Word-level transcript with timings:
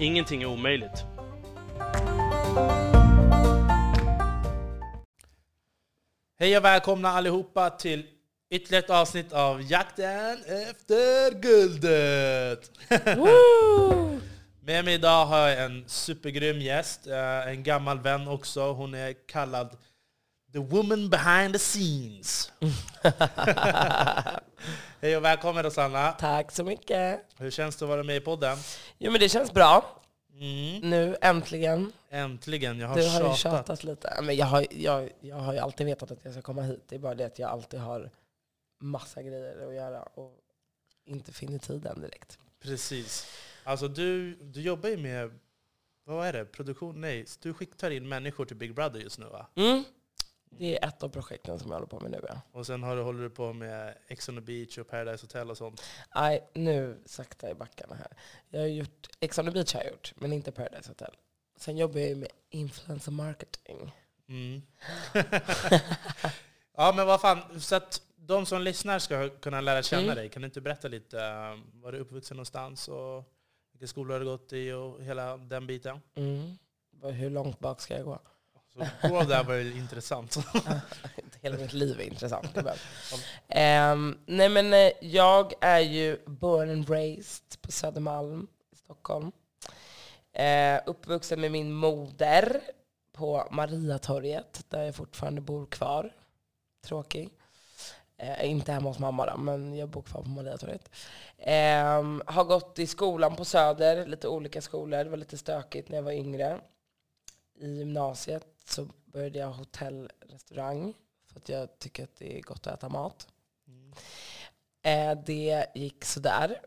Ingenting 0.00 0.42
är 0.42 0.46
omöjligt. 0.46 1.04
Hej 6.38 6.56
och 6.56 6.64
välkomna 6.64 7.08
allihopa 7.08 7.70
till 7.70 8.06
ytterligare 8.50 8.84
ett 8.84 8.90
avsnitt 8.90 9.32
av 9.32 9.62
Jakten 9.62 10.38
efter 10.70 11.40
guldet! 11.40 12.70
Med 14.60 14.84
mig 14.84 14.94
idag 14.94 15.26
har 15.26 15.48
jag 15.48 15.64
en 15.64 15.84
supergrym 15.86 16.60
gäst, 16.60 17.06
eh, 17.06 17.48
en 17.48 17.62
gammal 17.62 18.00
vän 18.00 18.28
också. 18.28 18.72
Hon 18.72 18.94
är 18.94 19.14
kallad 19.26 19.76
The 20.52 20.58
Woman 20.58 21.10
Behind 21.10 21.52
the 21.52 21.58
Scenes. 21.58 22.52
Hej 25.00 25.16
och 25.16 25.24
välkommen 25.24 25.62
Rosanna! 25.62 26.12
Tack 26.12 26.50
så 26.52 26.64
mycket. 26.64 27.20
Hur 27.38 27.50
känns 27.50 27.76
det 27.76 27.84
att 27.84 27.88
vara 27.88 28.02
med 28.02 28.16
i 28.16 28.20
podden? 28.20 28.58
Jo 28.98 29.10
men 29.10 29.20
det 29.20 29.28
känns 29.28 29.52
bra. 29.52 30.00
Mm. 30.32 30.90
Nu 30.90 31.16
äntligen. 31.22 31.92
Äntligen, 32.10 32.78
jag 32.78 32.88
har 32.88 32.96
Du 32.96 33.02
har 33.08 33.12
ju 33.20 33.20
tjatat. 33.22 33.38
tjatat 33.38 33.84
lite. 33.84 34.18
Men 34.22 34.36
jag 34.36 34.46
har, 34.46 34.66
jag, 34.70 35.10
jag 35.20 35.36
har 35.36 35.52
ju 35.52 35.58
alltid 35.58 35.86
vetat 35.86 36.10
att 36.10 36.18
jag 36.24 36.32
ska 36.32 36.42
komma 36.42 36.62
hit. 36.62 36.84
Det 36.88 36.94
är 36.94 36.98
bara 36.98 37.14
det 37.14 37.24
att 37.24 37.38
jag 37.38 37.50
alltid 37.50 37.80
har 37.80 38.10
massa 38.80 39.22
grejer 39.22 39.68
att 39.68 39.74
göra 39.74 40.02
och 40.02 40.36
inte 41.04 41.32
finner 41.32 41.58
tiden 41.58 42.00
direkt. 42.00 42.38
Precis. 42.62 43.26
Alltså 43.64 43.88
du, 43.88 44.34
du 44.34 44.60
jobbar 44.62 44.88
ju 44.88 44.96
med, 44.96 45.38
vad 46.04 46.26
är 46.26 46.32
det, 46.32 46.44
produktion? 46.44 47.00
Nej, 47.00 47.26
du 47.42 47.54
skick- 47.54 47.76
tar 47.76 47.90
in 47.90 48.08
människor 48.08 48.44
till 48.44 48.56
Big 48.56 48.74
Brother 48.74 49.00
just 49.00 49.18
nu 49.18 49.26
va? 49.26 49.46
Mm. 49.56 49.84
Det 50.50 50.78
är 50.78 50.88
ett 50.88 51.02
av 51.02 51.08
projekten 51.08 51.58
som 51.58 51.70
jag 51.70 51.76
håller 51.76 51.86
på 51.86 52.00
med 52.00 52.10
nu. 52.10 52.20
Ja. 52.28 52.40
Och 52.52 52.66
sen 52.66 52.82
har 52.82 52.96
du, 52.96 53.02
håller 53.02 53.22
du 53.22 53.30
på 53.30 53.52
med 53.52 53.98
Ex 54.08 54.28
on 54.28 54.34
the 54.34 54.40
Beach 54.40 54.78
och 54.78 54.88
Paradise 54.88 55.24
Hotel 55.24 55.50
och 55.50 55.56
sånt. 55.56 55.82
Nej, 56.14 56.50
nu 56.54 57.02
sakta 57.06 57.50
i 57.50 57.54
backarna 57.54 57.94
här. 57.94 58.08
Jag 58.48 58.60
har 58.60 58.66
gjort, 58.66 59.08
Ex 59.20 59.38
on 59.38 59.44
the 59.44 59.50
beach 59.50 59.74
har 59.74 59.80
jag 59.82 59.90
gjort, 59.90 60.12
men 60.16 60.32
inte 60.32 60.52
Paradise 60.52 60.88
Hotel. 60.90 61.16
Sen 61.56 61.76
jobbar 61.76 62.00
jag 62.00 62.08
ju 62.08 62.16
med 62.16 62.28
influencer 62.50 63.12
marketing. 63.12 63.94
Mm. 64.28 64.62
ja 66.76 66.92
men 66.96 67.06
vad 67.06 67.20
fan, 67.20 67.60
så 67.60 67.76
att 67.76 68.02
de 68.16 68.46
som 68.46 68.62
lyssnar 68.62 68.98
ska 68.98 69.28
kunna 69.28 69.60
lära 69.60 69.82
känna 69.82 70.02
Mm. 70.02 70.14
dig. 70.16 70.28
Kan 70.28 70.42
du 70.42 70.46
inte 70.46 70.60
berätta 70.60 70.88
lite, 70.88 71.16
uh, 71.16 71.58
var 71.72 71.92
du 71.92 71.98
uppvuxen 71.98 72.36
någonstans 72.36 72.88
och 72.88 73.24
vilka 73.72 73.86
skolor 73.86 74.12
har 74.12 74.20
du 74.20 74.26
gått 74.26 74.52
i 74.52 74.72
och 74.72 75.02
hela 75.02 75.36
den 75.36 75.66
biten? 75.66 76.00
Mm. 76.14 76.58
Hur 77.02 77.30
långt 77.30 77.58
bak 77.58 77.80
ska 77.80 77.94
jag 77.96 78.04
gå? 78.04 78.18
Så 78.74 79.08
gå 79.08 79.22
där 79.22 79.44
var 79.44 79.54
ju 79.54 79.76
intressant. 79.76 80.36
Hela 81.42 81.56
mitt 81.56 81.72
liv 81.72 82.00
är 82.00 82.04
intressant. 82.04 82.58
Ehm, 83.48 84.18
nej 84.26 84.48
men 84.48 84.74
eh, 84.74 84.90
jag 85.00 85.52
är 85.60 85.80
ju 85.80 86.18
born 86.26 86.70
and 86.70 86.90
raised 86.90 87.62
på 87.62 87.72
Södermalm 87.72 88.46
i 88.72 88.76
Stockholm. 88.76 89.32
Uh, 90.38 90.80
uppvuxen 90.86 91.40
med 91.40 91.52
min 91.52 91.72
moder 91.72 92.60
på 93.12 93.48
Mariatorget 93.50 94.64
där 94.68 94.82
jag 94.82 94.94
fortfarande 94.94 95.40
bor 95.40 95.66
kvar. 95.66 96.12
Tråkig. 96.84 97.30
Eh, 98.18 98.50
inte 98.50 98.72
hemma 98.72 98.88
hos 98.88 98.98
mamma 98.98 99.26
då, 99.26 99.36
men 99.36 99.76
jag 99.76 99.88
bor 99.88 100.02
kvar 100.02 100.22
på 100.22 100.28
Mariatorget. 100.28 100.90
Ehm, 101.38 102.22
har 102.26 102.44
gått 102.44 102.78
i 102.78 102.86
skolan 102.86 103.36
på 103.36 103.44
Söder, 103.44 104.06
lite 104.06 104.28
olika 104.28 104.62
skolor. 104.62 105.04
Det 105.04 105.10
var 105.10 105.16
lite 105.16 105.38
stökigt 105.38 105.88
när 105.88 105.96
jag 105.96 106.02
var 106.02 106.12
yngre. 106.12 106.60
I 107.60 107.66
gymnasiet 107.66 108.59
så 108.72 108.88
började 109.04 109.38
jag 109.38 109.52
hotell, 109.52 110.10
restaurang. 110.20 110.94
För 111.26 111.40
att 111.40 111.48
jag 111.48 111.78
tycker 111.78 112.04
att 112.04 112.16
det 112.16 112.38
är 112.38 112.42
gott 112.42 112.66
att 112.66 112.74
äta 112.74 112.88
mat. 112.88 113.28
Mm. 113.68 113.92
Eh, 114.82 115.24
det 115.26 115.66
gick 115.74 116.04
sådär. 116.04 116.60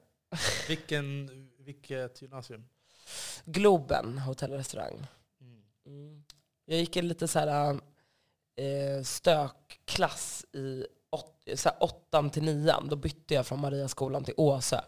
Vilken, 0.67 1.29
vilket 1.57 2.21
gymnasium? 2.21 2.65
Globen, 3.45 4.17
hotell 4.17 4.51
och 4.51 4.57
restaurang. 4.57 5.07
Mm. 5.41 5.63
Mm. 5.85 6.23
Jag 6.65 6.79
gick 6.79 6.95
en 6.95 7.07
lite 7.07 7.27
så 7.27 7.39
här, 7.39 7.79
eh, 8.55 9.03
stökklass 9.03 10.45
i 10.53 10.87
åt, 11.09 11.49
så 11.55 11.69
här, 11.69 11.83
åttan 11.83 12.29
till 12.29 12.43
nian. 12.43 12.89
Då 12.89 12.95
bytte 12.95 13.33
jag 13.33 13.47
från 13.47 13.59
Mariaskolan 13.59 14.23
till 14.23 14.33
Åsö. 14.37 14.81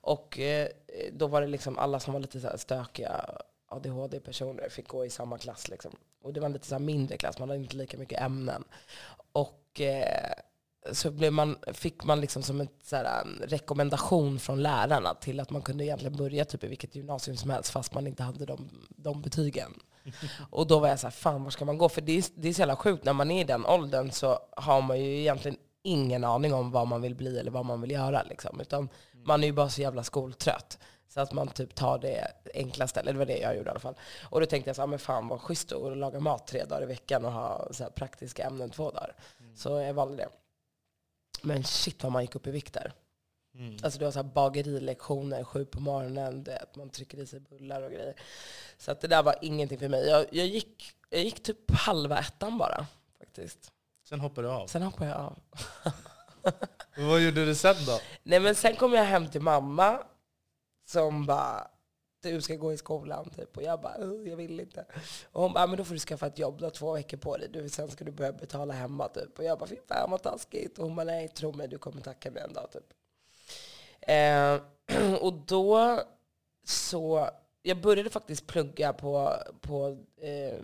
Och 0.00 0.38
eh, 0.38 0.68
då 1.12 1.26
var 1.26 1.40
det 1.40 1.46
liksom 1.46 1.78
alla 1.78 2.00
som 2.00 2.12
var 2.12 2.20
lite 2.20 2.40
så 2.40 2.48
här 2.48 2.56
stökiga 2.56 3.38
ADHD-personer 3.66 4.68
fick 4.68 4.88
gå 4.88 5.04
i 5.04 5.10
samma 5.10 5.38
klass. 5.38 5.68
Liksom. 5.68 5.96
Och 6.26 6.32
det 6.32 6.40
var 6.40 6.46
en 6.46 6.52
lite 6.52 6.66
så 6.66 6.74
här 6.74 6.82
mindre 6.82 7.16
klass, 7.16 7.38
man 7.38 7.48
hade 7.48 7.60
inte 7.60 7.76
lika 7.76 7.98
mycket 7.98 8.20
ämnen. 8.20 8.64
Och 9.32 9.80
eh, 9.80 10.32
så 10.92 11.10
blev 11.10 11.32
man, 11.32 11.58
fick 11.72 12.04
man 12.04 12.20
liksom 12.20 12.42
som 12.42 12.60
en 12.60 12.68
så 12.84 12.96
här, 12.96 13.20
en 13.20 13.42
rekommendation 13.48 14.38
från 14.38 14.62
lärarna 14.62 15.14
till 15.14 15.40
att 15.40 15.50
man 15.50 15.62
kunde 15.62 15.84
egentligen 15.84 16.16
börja 16.16 16.44
typ 16.44 16.64
i 16.64 16.66
vilket 16.66 16.94
gymnasium 16.94 17.36
som 17.36 17.50
helst 17.50 17.70
fast 17.70 17.94
man 17.94 18.06
inte 18.06 18.22
hade 18.22 18.46
de, 18.46 18.68
de 18.88 19.22
betygen. 19.22 19.74
Och 20.50 20.66
då 20.66 20.78
var 20.78 20.88
jag 20.88 21.00
så 21.00 21.06
här, 21.06 21.12
fan 21.12 21.44
var 21.44 21.50
ska 21.50 21.64
man 21.64 21.78
gå? 21.78 21.88
För 21.88 22.00
det 22.00 22.18
är, 22.18 22.24
det 22.34 22.48
är 22.48 22.52
så 22.52 22.60
jävla 22.60 22.76
sjukt, 22.76 23.04
när 23.04 23.12
man 23.12 23.30
är 23.30 23.40
i 23.40 23.44
den 23.44 23.66
åldern 23.66 24.10
så 24.10 24.38
har 24.56 24.82
man 24.82 25.00
ju 25.00 25.20
egentligen 25.20 25.58
ingen 25.86 26.24
aning 26.24 26.54
om 26.54 26.70
vad 26.70 26.86
man 26.86 27.02
vill 27.02 27.14
bli 27.14 27.38
eller 27.38 27.50
vad 27.50 27.64
man 27.64 27.80
vill 27.80 27.90
göra. 27.90 28.22
Liksom. 28.22 28.60
Utan 28.60 28.88
man 29.12 29.42
är 29.42 29.46
ju 29.46 29.52
bara 29.52 29.68
så 29.68 29.80
jävla 29.80 30.02
skoltrött. 30.02 30.78
Så 31.08 31.20
att 31.20 31.32
man 31.32 31.48
typ 31.48 31.74
tar 31.74 31.98
det 31.98 32.32
enklaste, 32.54 33.00
eller 33.00 33.12
det 33.12 33.18
var 33.18 33.26
det 33.26 33.38
jag 33.38 33.56
gjorde 33.56 33.68
i 33.68 33.70
alla 33.70 33.80
fall. 33.80 33.94
Och 34.30 34.40
då 34.40 34.46
tänkte 34.46 34.68
jag 34.68 34.76
så 34.76 34.82
här, 34.82 34.86
men 34.86 34.98
fan 34.98 35.28
vad 35.28 35.40
schysst 35.40 35.72
att 35.72 35.96
laga 35.96 36.20
mat 36.20 36.46
tre 36.46 36.64
dagar 36.64 36.82
i 36.82 36.86
veckan 36.86 37.24
och 37.24 37.32
ha 37.32 37.68
så 37.70 37.90
praktiska 37.90 38.46
ämnen 38.46 38.70
två 38.70 38.90
dagar. 38.90 39.14
Så 39.54 39.80
jag 39.80 39.94
valde 39.94 40.16
det. 40.16 40.28
Men 41.42 41.64
shit 41.64 42.02
vad 42.02 42.12
man 42.12 42.22
gick 42.22 42.36
upp 42.36 42.46
i 42.46 42.50
vikt 42.50 42.74
där. 42.74 42.92
Mm. 43.54 43.76
Alltså 43.82 43.98
det 43.98 44.04
var 44.04 44.12
så 44.12 44.18
här 44.18 44.30
bagerilektioner 44.34 45.44
sju 45.44 45.64
på 45.64 45.80
morgonen, 45.80 46.44
det, 46.44 46.58
att 46.58 46.76
man 46.76 46.90
trycker 46.90 47.18
i 47.18 47.26
sig 47.26 47.40
bullar 47.40 47.82
och 47.82 47.90
grejer. 47.90 48.14
Så 48.78 48.92
att 48.92 49.00
det 49.00 49.08
där 49.08 49.22
var 49.22 49.34
ingenting 49.42 49.78
för 49.78 49.88
mig. 49.88 50.06
Jag, 50.06 50.26
jag, 50.30 50.46
gick, 50.46 50.92
jag 51.10 51.24
gick 51.24 51.42
typ 51.42 51.70
halva 51.70 52.18
ettan 52.18 52.58
bara 52.58 52.86
faktiskt. 53.18 53.72
Sen 54.08 54.20
hoppar 54.20 54.42
du 54.42 54.48
av. 54.48 54.66
Sen 54.66 54.82
hoppade 54.82 55.10
jag 55.10 55.18
av. 55.18 55.38
Vad 57.10 57.20
gjorde 57.20 57.44
du 57.44 57.54
sen 57.54 57.74
då? 57.86 58.00
Nej 58.22 58.40
men 58.40 58.54
sen 58.54 58.76
kom 58.76 58.92
jag 58.92 59.04
hem 59.04 59.30
till 59.30 59.40
mamma 59.40 60.02
som 60.88 61.26
bara 61.26 61.68
du 62.22 62.42
ska 62.42 62.54
gå 62.56 62.72
i 62.72 62.76
skolan 62.76 63.30
typ. 63.30 63.56
Och 63.56 63.62
jag 63.62 63.80
bara, 63.80 63.98
"Uh, 63.98 64.28
jag 64.28 64.36
vill 64.36 64.60
inte. 64.60 64.84
Och 65.32 65.42
hon 65.42 65.52
bara, 65.52 65.66
men 65.66 65.76
då 65.76 65.84
får 65.84 65.94
du 65.94 66.00
skaffa 66.00 66.26
ett 66.26 66.38
jobb, 66.38 66.58
du 66.58 66.64
har 66.64 66.70
två 66.70 66.92
veckor 66.92 67.16
på 67.16 67.36
dig. 67.36 67.48
Du, 67.48 67.68
sen 67.68 67.90
ska 67.90 68.04
du 68.04 68.12
börja 68.12 68.32
betala 68.32 68.74
hemma 68.74 69.08
typ. 69.08 69.38
Och 69.38 69.44
jag 69.44 69.58
bara, 69.58 69.66
fy 69.66 69.76
fan 69.88 70.10
vad 70.10 70.22
taskigt. 70.22 70.78
Och 70.78 70.84
hon 70.84 70.96
bara, 70.96 71.04
nej 71.04 71.28
tro 71.28 71.52
mig, 71.52 71.68
du 71.68 71.78
kommer 71.78 72.02
tacka 72.02 72.30
mig 72.30 72.42
en 72.42 72.52
dag 72.52 72.70
typ. 72.72 72.92
Eh, 74.00 74.60
och 75.20 75.32
då 75.32 76.00
så, 76.66 77.30
jag 77.62 77.80
började 77.80 78.10
faktiskt 78.10 78.46
plugga 78.46 78.92
på, 78.92 79.36
på 79.60 79.98
eh, 80.20 80.58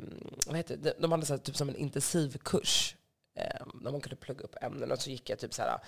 vad 0.47 0.57
heter 0.57 0.77
det? 0.77 0.95
De 0.99 1.13
hade 1.13 1.27
så 1.27 1.33
här, 1.33 1.39
typ 1.39 1.57
som 1.57 1.69
en 1.69 1.77
intensivkurs. 1.77 2.97
Eh, 3.35 3.67
där 3.75 3.91
man 3.91 4.01
kunde 4.01 4.17
plugga 4.17 4.45
upp 4.45 4.57
ämnen. 4.61 4.93
Och 4.93 4.99
så 4.99 5.11
gick 5.11 5.31
jag 5.31 5.39
typ 5.39 5.55
så 5.55 5.63
här, 5.63 5.79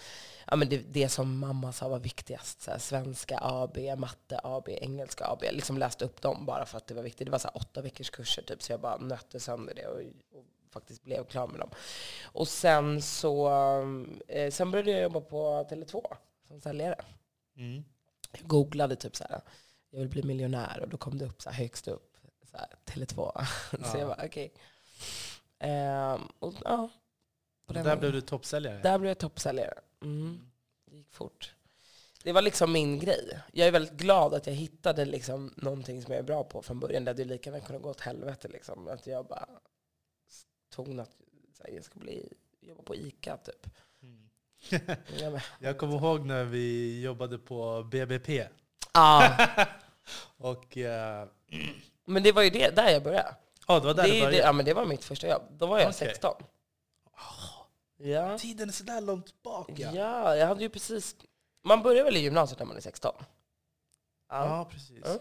ja, 0.46 0.56
men 0.56 0.68
det, 0.68 0.78
det 0.78 1.08
som 1.08 1.38
mamma 1.38 1.72
sa 1.72 1.88
var 1.88 1.98
viktigast. 1.98 2.62
Så 2.62 2.70
här, 2.70 2.78
svenska 2.78 3.38
AB, 3.42 3.78
matte 3.98 4.40
AB, 4.44 4.68
engelska 4.68 5.26
AB. 5.26 5.44
Jag 5.44 5.54
liksom 5.54 5.78
läste 5.78 6.04
upp 6.04 6.22
dem 6.22 6.46
bara 6.46 6.66
för 6.66 6.76
att 6.78 6.86
det 6.86 6.94
var 6.94 7.02
viktigt. 7.02 7.26
Det 7.26 7.30
var 7.30 7.38
så 7.38 7.48
här, 7.48 7.56
åtta 7.56 7.82
veckors 7.82 8.10
kurser 8.10 8.42
typ, 8.42 8.62
så 8.62 8.72
jag 8.72 8.80
bara 8.80 8.96
nötte 8.96 9.40
sönder 9.40 9.74
det 9.74 9.86
och, 9.86 10.00
och 10.38 10.44
faktiskt 10.70 11.02
blev 11.04 11.24
klar 11.24 11.46
med 11.46 11.60
dem. 11.60 11.70
Och 12.24 12.48
sen 12.48 13.02
så 13.02 13.48
eh, 14.28 14.50
sen 14.50 14.70
började 14.70 14.90
jag 14.90 15.02
jobba 15.02 15.20
på 15.20 15.66
Tele2 15.70 16.02
som 16.48 16.60
säljare. 16.60 17.04
Mm. 17.56 17.84
Jag 18.32 18.48
googlade 18.48 18.96
typ 18.96 19.16
så 19.16 19.24
här, 19.24 19.40
jag 19.90 19.98
vill 19.98 20.08
bli 20.08 20.22
miljonär 20.22 20.80
och 20.82 20.88
då 20.88 20.96
kom 20.96 21.18
det 21.18 21.24
upp 21.24 21.42
så 21.42 21.50
här 21.50 21.56
högst 21.56 21.88
upp, 21.88 22.16
så 22.50 22.56
här, 22.56 22.68
Tele2. 22.84 23.14
så 23.70 23.76
Ja. 23.82 23.98
jag 23.98 24.08
bara 24.08 24.26
okej. 24.26 24.52
Ehm, 25.58 26.20
och 26.38 26.54
ja, 26.64 26.76
på 26.76 26.78
Och 26.78 26.88
den 26.90 26.90
där 27.66 27.96
blev 27.96 28.12
du 28.12 28.20
toppsäljare? 28.20 28.80
Där 28.82 28.98
blev 28.98 29.10
jag 29.10 29.18
toppsäljare. 29.18 29.74
Mm. 30.02 30.40
Det 30.90 30.96
gick 30.96 31.12
fort. 31.12 31.54
Det 32.22 32.32
var 32.32 32.42
liksom 32.42 32.72
min 32.72 32.98
grej. 32.98 33.38
Jag 33.52 33.68
är 33.68 33.72
väldigt 33.72 33.92
glad 33.94 34.34
att 34.34 34.46
jag 34.46 34.54
hittade 34.54 35.04
liksom 35.04 35.54
någonting 35.56 36.02
som 36.02 36.12
jag 36.12 36.18
är 36.18 36.22
bra 36.24 36.44
på 36.44 36.62
från 36.62 36.80
början. 36.80 37.04
Det 37.04 37.10
hade 37.10 37.22
ju 37.22 37.28
lika 37.28 37.50
gärna 37.50 37.64
kunnat 37.64 37.82
gå 37.82 37.90
åt 37.90 38.00
helvete. 38.00 38.48
Liksom. 38.48 38.88
Att 38.88 39.06
jag 39.06 39.26
bara 39.26 39.48
tog 40.74 40.88
något, 40.88 41.10
här, 41.64 41.74
jag 41.74 41.84
ska 41.84 41.98
bli, 42.00 42.32
jobba 42.60 42.82
på 42.82 42.94
ICA 42.94 43.36
typ. 43.36 43.66
Mm. 44.02 45.40
Jag 45.58 45.78
kommer 45.78 45.96
ihåg 45.96 46.26
när 46.26 46.44
vi 46.44 47.00
jobbade 47.02 47.38
på 47.38 47.82
BBP. 47.90 48.44
ah, 48.92 49.46
Och... 50.36 50.76
eh, 50.76 51.28
Men 52.04 52.22
det 52.22 52.32
var 52.32 52.42
ju 52.42 52.50
det, 52.50 52.76
där 52.76 52.90
jag 52.90 53.02
började. 53.02 53.34
Ja, 53.68 53.80
det 53.80 53.86
var 53.86 53.94
där 53.94 54.02
det, 54.02 54.08
är 54.08 54.14
ju 54.14 54.20
det, 54.20 54.26
började. 54.26 54.46
ja, 54.46 54.52
men 54.52 54.64
det 54.64 54.74
var 54.74 54.84
mitt 54.86 55.04
första 55.04 55.28
jobb. 55.28 55.42
Då 55.50 55.66
var 55.66 55.78
jag 55.78 55.88
Okej. 55.88 56.08
16. 56.08 56.34
Ja. 58.04 58.38
Tiden 58.38 58.68
är 58.68 58.72
sådär 58.72 59.00
långt 59.00 59.42
bak 59.42 59.70
ja. 59.76 59.90
ja, 59.94 60.36
jag 60.36 60.46
hade 60.46 60.62
ju 60.62 60.68
precis... 60.68 61.16
Man 61.62 61.82
börjar 61.82 62.04
väl 62.04 62.16
i 62.16 62.20
gymnasiet 62.20 62.58
när 62.58 62.66
man 62.66 62.76
är 62.76 62.80
16? 62.80 63.14
Ja. 63.18 63.24
Ja, 64.28 64.68
precis. 64.70 65.02
Ja. 65.04 65.18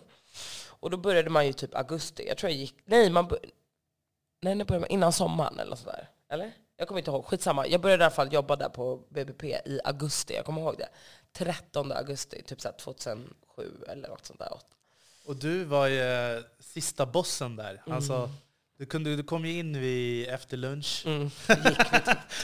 Och 0.69 0.89
då 0.89 0.97
började 0.97 1.29
man 1.29 1.47
ju 1.47 1.53
typ 1.53 1.75
augusti. 1.75 2.27
Jag 2.27 2.37
tror 2.37 2.49
jag 2.51 2.59
gick... 2.59 2.75
Nej, 2.85 3.09
man 3.09 3.27
bör, 3.27 3.39
nej 4.41 4.55
när 4.55 4.65
började 4.65 4.81
man? 4.81 4.89
Innan 4.89 5.13
sommaren 5.13 5.59
eller 5.59 5.75
sådär. 5.75 6.09
Eller? 6.29 6.51
Jag 6.77 6.87
kommer 6.87 6.99
inte 6.99 7.11
ihåg. 7.11 7.25
Skitsamma. 7.25 7.67
Jag 7.67 7.81
började 7.81 8.03
i 8.03 8.05
alla 8.05 8.15
fall 8.15 8.33
jobba 8.33 8.55
där 8.55 8.69
på 8.69 9.01
BBP 9.09 9.43
i 9.65 9.79
augusti. 9.83 10.33
Jag 10.33 10.45
kommer 10.45 10.61
ihåg 10.61 10.75
det. 10.77 10.89
13 11.31 11.91
augusti, 11.91 12.43
typ 12.43 12.61
så 12.61 12.67
här 12.67 12.75
2007 12.77 13.83
eller 13.87 14.09
något 14.09 14.25
sånt 14.25 14.39
där. 14.39 14.59
Och 15.25 15.35
du 15.35 15.63
var 15.63 15.87
ju 15.87 16.43
sista 16.59 17.05
bossen 17.05 17.55
där. 17.55 17.83
Mm. 17.85 17.95
Alltså, 17.95 18.29
du, 18.77 18.85
kunde, 18.85 19.15
du 19.15 19.23
kom 19.23 19.45
ju 19.45 19.59
in 19.59 19.79
vid, 19.79 20.27
efter 20.29 20.57
lunch. 20.57 21.03
Mm. 21.05 21.21
Gick 21.67 21.77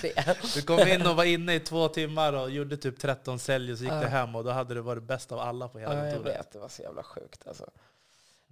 typ. 0.02 0.54
Du 0.56 0.62
kom 0.62 0.80
in 0.88 1.08
och 1.08 1.16
var 1.16 1.24
inne 1.24 1.54
i 1.56 1.60
två 1.60 1.88
timmar 1.88 2.34
och 2.34 2.52
gjorde 2.52 2.78
typ 2.78 3.00
13 3.00 3.40
sälj 3.40 3.72
och 3.72 3.78
så 3.78 3.84
gick 3.84 3.94
Ja. 3.94 4.02
du 4.02 4.08
hem 4.08 4.36
och 4.36 4.44
då 4.44 4.52
hade 4.52 4.74
du 4.74 4.82
varit 4.82 5.04
bäst 5.04 5.32
av 5.32 5.40
alla 5.40 5.68
på 5.68 5.80
hela 5.80 5.94
Ja, 5.98 6.06
jag 6.06 6.14
kontoret. 6.16 6.40
vet. 6.40 6.52
Det 6.52 6.60
var 6.60 6.68
så 6.70 6.82
jävla 6.82 7.04
sjukt 7.04 7.48
alltså. 7.48 7.70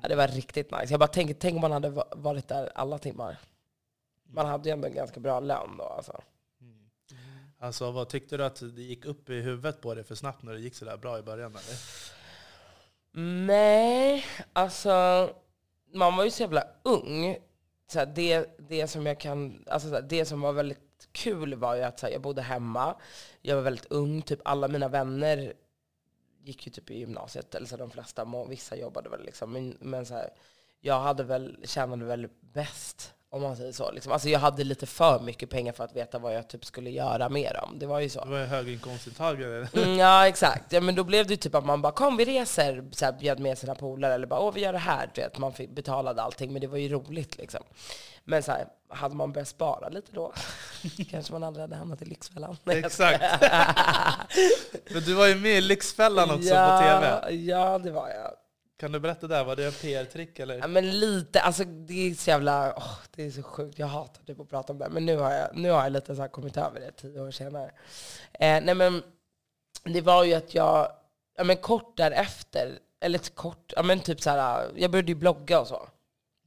Ja, 0.02 0.08
det 0.08 0.16
var 0.16 0.28
riktigt 0.28 0.72
nice. 0.72 0.94
Jag 0.94 1.00
bara 1.00 1.08
tänker, 1.08 1.34
tänk 1.34 1.56
om 1.56 1.62
man 1.62 1.72
hade 1.72 1.90
va- 1.90 2.08
varit 2.16 2.48
där 2.48 2.72
alla 2.76 2.98
timmar. 2.98 3.38
Man 4.30 4.46
hade 4.46 4.70
ju 4.70 4.74
ändå 4.74 4.88
en 4.88 4.94
ganska 4.96 5.20
bra 5.20 5.40
lön 5.40 5.78
då 5.78 5.84
alltså. 5.84 6.22
Mm. 6.62 6.90
Alltså, 7.60 7.92
vad 7.92 8.10
tyckte 8.10 8.38
du 8.38 8.46
att 8.46 8.56
det 8.76 8.82
gick 8.82 9.06
upp 9.06 9.30
i 9.30 9.34
huvudet 9.42 9.82
på 9.82 9.96
dig 9.96 10.04
för 10.04 10.16
snabbt 10.16 10.44
när 10.44 10.54
det 10.54 10.60
gick 10.60 10.76
sådär 10.76 10.98
bra 10.98 11.20
i 11.20 11.22
början? 11.22 11.52
Eller? 11.52 11.78
Nej, 13.46 14.26
alltså 14.54 15.30
man 15.94 16.16
var 16.18 16.24
ju 16.24 16.32
så 16.32 16.44
jävla 16.44 16.64
ung. 16.84 17.38
Så 17.88 18.00
här, 18.00 18.06
det, 18.06 18.58
det 18.58 18.88
som 18.88 19.06
jag 19.06 19.20
kan, 19.20 19.64
alltså 19.68 19.90
så 19.90 19.96
här, 19.96 20.02
det 20.02 20.26
som 20.26 20.42
var 20.42 20.54
väldigt 20.54 21.10
kul 21.12 21.56
var 21.56 21.76
ju 21.76 21.84
att 21.84 22.00
så 22.00 22.06
här, 22.06 22.14
jag 22.14 22.22
bodde 22.22 22.42
hemma, 22.42 22.96
jag 23.42 23.56
var 23.56 23.64
väldigt 23.64 23.92
ung, 23.92 24.22
typ 24.22 24.40
alla 24.46 24.68
mina 24.68 24.88
vänner 24.88 25.54
gick 26.44 26.68
ju 26.68 26.72
typ 26.72 26.92
i 26.92 27.00
gymnasiet, 27.00 27.56
eller 27.56 27.68
så 27.68 27.76
här, 27.76 27.80
de 27.80 27.92
flesta, 27.92 28.46
vissa 28.50 28.76
jobbade 28.76 29.10
väl 29.10 29.24
liksom, 29.26 29.52
men, 29.52 29.78
men 29.80 30.06
så 30.06 30.14
här, 30.14 30.30
jag 30.80 31.00
hade 31.00 31.24
väl, 31.24 31.58
tjänade 31.64 32.06
väl 32.06 32.30
bäst, 32.40 33.14
om 33.30 33.42
man 33.42 33.56
säger 33.56 33.72
så. 33.72 33.92
Liksom. 33.92 34.12
Alltså 34.12 34.30
jag 34.30 34.40
hade 34.40 34.64
lite 34.64 34.86
för 34.86 35.20
mycket 35.20 35.50
pengar 35.50 35.74
för 35.74 35.84
att 35.84 35.96
veta 35.96 36.20
vad 36.20 36.36
jag 36.36 36.48
typ 36.48 36.66
skulle 36.66 36.90
göra 36.90 37.30
med 37.30 37.56
dem. 37.56 37.80
Det 37.80 37.86
var 37.86 38.00
ju 38.00 38.10
så. 38.10 38.24
Du 38.24 38.32
var 38.32 38.40
ju 38.40 38.46
höginkomsttagare. 38.46 39.68
Mm, 39.74 40.00
ja, 40.00 40.28
exakt. 40.28 40.74
Ja, 40.74 40.82
men 40.82 40.96
då 40.96 41.04
blev 41.04 41.28
det 41.28 41.38
typ 41.38 41.56
att 41.56 41.66
man 41.66 41.82
bara 41.82 41.92
kom 41.92 42.18
vi 42.18 42.26
reser, 42.26 42.86
så 42.92 43.06
här, 43.06 43.12
bjöd 43.12 43.40
med 43.40 43.58
sina 43.58 43.76
polare 43.76 44.14
eller 44.14 44.28
bara 44.28 44.40
åh 44.40 44.54
vi 44.54 44.62
gör 44.62 44.74
det 44.74 44.80
här. 44.80 45.12
Du 45.14 45.22
vet, 45.22 45.38
man 45.38 45.54
fick, 45.54 45.70
betalade 45.70 46.22
allting, 46.22 46.54
men 46.54 46.62
det 46.62 46.68
var 46.68 46.78
ju 46.78 46.90
roligt 46.90 47.38
liksom. 47.38 47.64
Men 48.24 48.44
så 48.44 48.52
här, 48.52 48.68
hade 48.90 49.16
man 49.16 49.32
börjat 49.32 49.48
spara 49.48 49.90
lite 49.90 50.12
då 50.12 50.34
kanske 51.10 51.34
man 51.34 51.44
aldrig 51.44 51.62
hade 51.62 51.76
hamnat 51.76 52.02
i 52.02 52.06
Lyxfällan. 52.06 52.58
Exakt. 52.66 53.24
Men 54.94 55.04
du 55.04 55.14
var 55.14 55.28
ju 55.28 55.36
med 55.36 55.58
i 55.58 55.62
Lyxfällan 55.62 56.32
också 56.32 56.50
ja, 56.50 56.78
på 56.78 56.84
TV. 56.84 57.36
Ja, 57.36 57.78
det 57.78 57.92
var 57.92 58.10
jag. 58.10 58.32
Kan 58.78 58.92
du 58.92 59.00
berätta 59.00 59.28
där, 59.28 59.44
var 59.44 59.56
det 59.56 59.66
en 59.66 59.72
PR-trick 59.72 60.40
eller? 60.40 60.58
Ja, 60.58 60.68
men 60.68 61.00
lite, 61.00 61.42
alltså 61.42 61.64
det 61.64 61.94
är 61.94 62.14
så 62.14 62.30
jävla, 62.30 62.74
åh, 62.78 63.00
det 63.16 63.24
är 63.24 63.32
så 63.32 63.44
sjukt. 63.44 63.80
Jag 63.80 63.88
hatar 63.88 64.24
typ 64.24 64.40
att 64.40 64.50
prata 64.50 64.74
om 64.74 64.80
det. 64.80 64.90
Men 64.90 65.06
nu 65.06 65.18
har 65.18 65.34
jag, 65.34 65.56
nu 65.56 65.72
har 65.72 65.84
jag 65.84 65.92
lite 65.92 66.16
så 66.16 66.22
här 66.22 66.30
kommit 66.30 66.58
över 66.58 66.80
det 66.80 66.92
tio 66.92 67.22
år 67.22 67.32
senare. 67.32 67.72
Eh, 68.34 68.62
nej 68.62 68.76
men, 68.76 69.04
det 69.84 70.02
var 70.02 70.24
ju 70.24 70.34
att 70.34 70.54
jag, 70.54 70.92
ja 71.38 71.44
men 71.44 71.58
kort 71.58 71.98
därefter, 71.98 72.80
eller 73.00 73.20
ett 73.20 73.36
kort, 73.36 73.74
ja 73.76 73.84
men 73.84 74.00
typ 74.00 74.22
så 74.22 74.30
här, 74.30 74.72
jag 74.76 74.92
började 74.92 75.12
ju 75.12 75.16
blogga 75.16 75.60
och 75.60 75.68
så. 75.68 75.90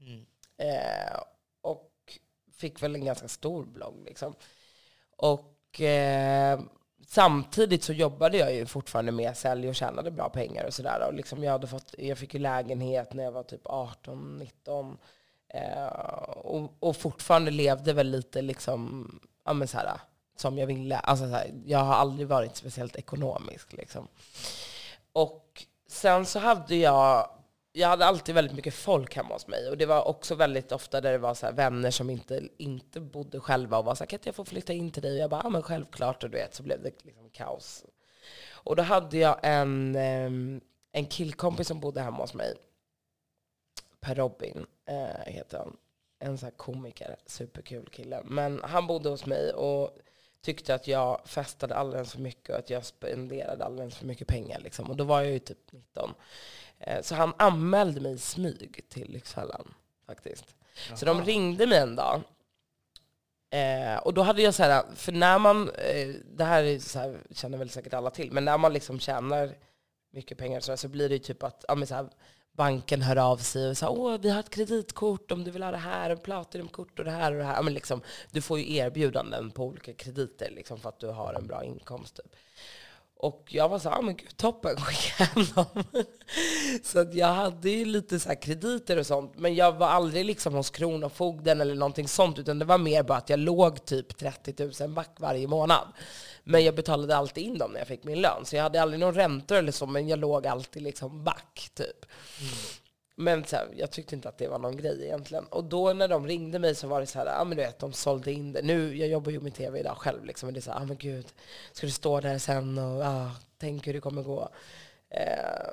Mm. 0.00 0.26
Eh, 0.59 1.21
och 1.61 1.91
fick 2.53 2.83
väl 2.83 2.94
en 2.94 3.05
ganska 3.05 3.29
stor 3.29 3.65
blogg 3.65 4.05
liksom. 4.05 4.35
Och 5.17 5.81
eh, 5.81 6.61
samtidigt 7.11 7.85
så 7.85 7.93
jobbade 7.93 8.39
jag 8.39 8.55
ju 8.55 8.67
fortfarande 8.67 9.12
med 9.12 9.37
sälj 9.37 9.69
och 9.69 9.75
tjänade 9.75 10.11
bra 10.11 10.29
pengar 10.29 10.65
och 10.65 10.75
sådär. 10.75 11.07
Och 11.09 11.15
liksom 11.15 11.45
jag, 11.45 11.53
hade 11.53 11.67
fått, 11.67 11.95
jag 11.99 12.19
fick 12.19 12.35
ju 12.35 12.41
lägenhet 12.41 13.12
när 13.12 13.25
jag 13.25 13.33
var 13.33 13.43
typ 13.43 13.61
18, 13.65 14.39
19. 14.39 14.99
Eh, 15.49 15.87
och, 16.37 16.73
och 16.81 16.97
fortfarande 16.97 17.51
levde 17.51 17.93
väl 17.93 18.11
lite 18.11 18.43
liksom, 18.43 19.11
ja 19.45 19.53
men 19.53 19.69
så 19.69 19.79
här, 19.79 19.91
som 20.37 20.59
jag 20.59 20.67
ville. 20.67 20.99
Alltså 20.99 21.25
så 21.25 21.31
här, 21.31 21.51
jag 21.67 21.79
har 21.79 21.95
aldrig 21.95 22.29
varit 22.29 22.57
speciellt 22.57 22.97
ekonomisk 22.97 23.73
liksom. 23.73 24.09
Och 25.12 25.67
sen 25.89 26.27
så 26.27 26.39
hade 26.39 26.77
jag, 26.77 27.31
jag 27.73 27.89
hade 27.89 28.07
alltid 28.07 28.35
väldigt 28.35 28.57
mycket 28.57 28.75
folk 28.75 29.17
hemma 29.17 29.35
hos 29.35 29.47
mig. 29.47 29.69
Och 29.69 29.79
det 29.79 29.87
var 29.87 30.09
också 30.09 30.35
väldigt 30.35 30.73
ofta 30.73 31.01
där 31.01 31.13
det 31.13 31.19
var 31.19 31.35
så 31.35 31.47
här 31.47 31.53
vänner 31.53 31.91
som 31.91 32.11
inte, 32.11 32.49
inte 32.57 33.01
bodde 33.01 33.41
själva 33.41 33.79
och 33.79 33.85
var 33.85 33.95
så 33.95 34.05
här, 34.05 34.07
kan 34.09 34.17
inte 34.17 34.29
jag 34.29 34.37
få 34.37 34.45
flytta 34.45 34.73
in 34.73 34.91
till 34.91 35.03
dig? 35.03 35.13
Och 35.13 35.19
jag 35.19 35.31
bara, 35.31 35.41
ja 35.45 35.51
men 35.51 35.63
självklart. 35.63 36.25
Och 36.25 36.31
du 36.31 36.39
vet, 36.39 36.55
så 36.55 36.63
blev 36.63 36.83
det 36.83 37.05
liksom 37.05 37.31
kaos. 37.31 37.85
Och 38.51 38.77
då 38.77 38.83
hade 38.83 39.19
jag 39.19 39.39
en, 39.43 39.97
ehm, 39.97 40.61
en 40.93 41.07
killkompis 41.07 41.69
som 41.69 41.81
bodde 41.81 42.01
hemma 42.01 42.19
hos 42.19 42.35
mig. 42.35 42.55
Per 44.01 44.15
Robin 44.15 44.67
äh, 44.87 45.33
heter 45.33 45.59
han. 45.59 45.77
En 46.19 46.39
sån 46.39 46.47
här 46.47 46.57
komiker, 46.57 47.17
superkul 47.27 47.89
kille. 47.89 48.23
Men 48.25 48.61
han 48.65 48.87
bodde 48.87 49.09
hos 49.09 49.27
mig 49.27 49.53
och 49.53 49.99
tyckte 50.41 50.75
att 50.75 50.87
jag 50.87 51.21
festade 51.25 51.75
alldeles 51.75 52.13
för 52.13 52.21
mycket 52.21 52.51
och 52.51 52.59
att 52.59 52.71
jag 52.71 52.85
spenderade 52.85 53.65
alldeles 53.65 53.97
för 53.97 54.07
mycket 54.07 54.29
pengar. 54.29 54.61
Liksom. 54.61 54.91
Och 54.91 54.97
då 54.97 55.05
var 55.05 55.21
jag 55.21 55.33
ju 55.33 55.39
typ 55.39 55.73
19. 55.73 56.15
Eh, 56.81 57.03
Så 57.03 57.15
han 57.15 57.32
anmälde 57.37 58.00
mig 58.00 58.12
i 58.12 58.19
smyg 58.19 58.85
till 58.88 59.11
Lyxfällan 59.11 59.75
faktiskt. 60.06 60.55
Så 60.94 61.06
de 61.06 61.23
ringde 61.25 61.67
mig 61.67 61.79
en 61.79 61.97
dag. 61.97 62.23
Eh, 63.50 63.97
och 63.97 64.15
då 64.15 64.23
hade 64.23 64.43
jag 64.43 64.55
så 64.55 64.62
här, 64.62 64.85
för 64.94 65.12
när 65.12 65.38
man, 65.38 65.69
eh, 65.71 66.09
det 66.37 66.44
här, 66.44 66.65
är 66.65 66.79
så 66.79 66.99
här 66.99 67.19
känner 67.31 67.59
väl 67.59 67.71
säkert 67.71 67.94
alla 67.94 68.11
till, 68.11 68.32
men 68.32 68.44
när 68.44 68.59
man 68.59 68.73
liksom 68.73 69.00
tjänar 69.00 69.55
mycket 70.12 70.38
pengar 70.38 70.61
så, 70.61 70.77
så 70.77 70.88
blir 70.88 71.09
det 71.09 71.15
ju 71.15 71.19
typ 71.19 71.43
att 71.43 71.65
ja, 71.69 71.87
så 71.87 71.94
här, 71.94 72.09
banken 72.53 73.03
hör 73.03 73.17
av 73.17 73.37
sig 73.37 73.69
och 73.69 73.79
säger 73.79 73.93
åh 73.93 74.19
vi 74.21 74.31
har 74.31 74.41
ett 74.41 74.50
kreditkort 74.50 75.31
om 75.33 75.44
du 75.44 75.50
vill 75.50 75.62
ha 75.62 75.71
det 75.71 75.76
här, 75.76 76.11
en 76.11 76.19
platinumkort 76.19 76.99
och 76.99 77.05
det 77.05 77.11
här 77.11 77.33
och 77.33 77.38
det 77.38 77.44
här. 77.44 77.55
Ja, 77.55 77.62
men 77.62 77.75
liksom, 77.75 78.00
du 78.31 78.41
får 78.43 78.59
ju 78.59 78.76
erbjudanden 78.76 79.50
på 79.50 79.65
olika 79.65 79.93
krediter 79.94 80.50
liksom, 80.50 80.81
för 80.81 80.88
att 80.88 81.00
du 81.00 81.06
har 81.06 81.35
en 81.35 81.47
bra 81.47 81.65
inkomst. 81.65 82.17
Typ. 82.17 82.37
Och 83.23 83.45
jag 83.49 83.69
var 83.69 83.79
så 83.79 83.89
här, 83.89 83.99
ah, 83.99 84.03
men 84.03 84.17
gud, 84.17 84.37
toppen, 84.37 84.77
skicka 84.77 85.25
hem 85.25 85.45
dem. 85.55 85.85
så 86.83 86.99
att 86.99 87.15
jag 87.15 87.27
hade 87.27 87.71
ju 87.71 87.85
lite 87.85 88.21
så 88.21 88.29
här 88.29 88.43
krediter 88.43 88.97
och 88.97 89.07
sånt, 89.07 89.33
men 89.39 89.55
jag 89.55 89.73
var 89.73 89.87
aldrig 89.87 90.25
liksom 90.25 90.55
hos 90.55 90.71
Kronofogden 90.71 91.61
eller 91.61 91.75
någonting 91.75 92.09
sånt, 92.09 92.39
utan 92.39 92.59
det 92.59 92.65
var 92.65 92.79
mer 92.79 93.03
bara 93.03 93.19
att 93.19 93.31
jag 93.31 93.39
låg 93.39 93.85
typ 93.85 94.17
30 94.17 94.83
000 94.85 94.91
back 94.91 95.11
varje 95.19 95.47
månad. 95.47 95.89
Men 96.45 96.65
jag 96.65 96.75
betalade 96.75 97.17
alltid 97.17 97.45
in 97.45 97.59
dem 97.59 97.73
när 97.73 97.79
jag 97.79 97.89
fick 97.89 98.05
min 98.05 98.21
lön, 98.21 98.45
så 98.45 98.57
jag 98.57 98.62
hade 98.62 98.83
aldrig 98.83 99.00
någon 99.00 99.15
räntor 99.15 99.57
eller 99.57 99.73
så, 99.73 99.87
men 99.87 100.09
jag 100.09 100.19
låg 100.19 100.47
alltid 100.47 100.83
liksom 100.83 101.25
back 101.25 101.71
typ. 101.75 102.07
Mm. 102.41 102.53
Men 103.21 103.45
så 103.45 103.57
här, 103.57 103.69
jag 103.77 103.91
tyckte 103.91 104.15
inte 104.15 104.29
att 104.29 104.39
det 104.39 104.49
var 104.49 104.59
någon 104.59 104.77
grej 104.77 105.05
egentligen. 105.05 105.45
Och 105.45 105.65
då 105.65 105.93
när 105.93 106.09
de 106.09 106.27
ringde 106.27 106.59
mig 106.59 106.75
så 106.75 106.87
var 106.87 107.00
det 107.00 107.07
så 107.07 107.19
här, 107.19 107.27
ja 107.27 107.45
men 107.45 107.57
du 107.57 107.62
vet, 107.62 107.79
de 107.79 107.93
sålde 107.93 108.33
in 108.33 108.53
det. 108.53 108.62
Nu, 108.62 108.97
jag 108.97 109.09
jobbar 109.09 109.33
ju 109.33 109.41
med 109.41 109.55
tv 109.55 109.81
idag 109.81 109.97
själv 109.97 110.25
liksom, 110.25 110.47
men 110.47 110.55
det 110.55 110.61
är 110.61 110.62
så 110.62 110.73
här, 110.73 110.81
ja 110.81 110.85
men 110.85 110.97
gud, 110.97 111.27
ska 111.73 111.87
du 111.87 111.93
stå 111.93 112.21
där 112.21 112.39
sen 112.39 112.79
och 112.79 113.05
ja, 113.05 113.31
tänk 113.59 113.87
hur 113.87 113.93
det 113.93 114.00
kommer 114.00 114.23
gå. 114.23 114.49
Eh, 115.11 115.73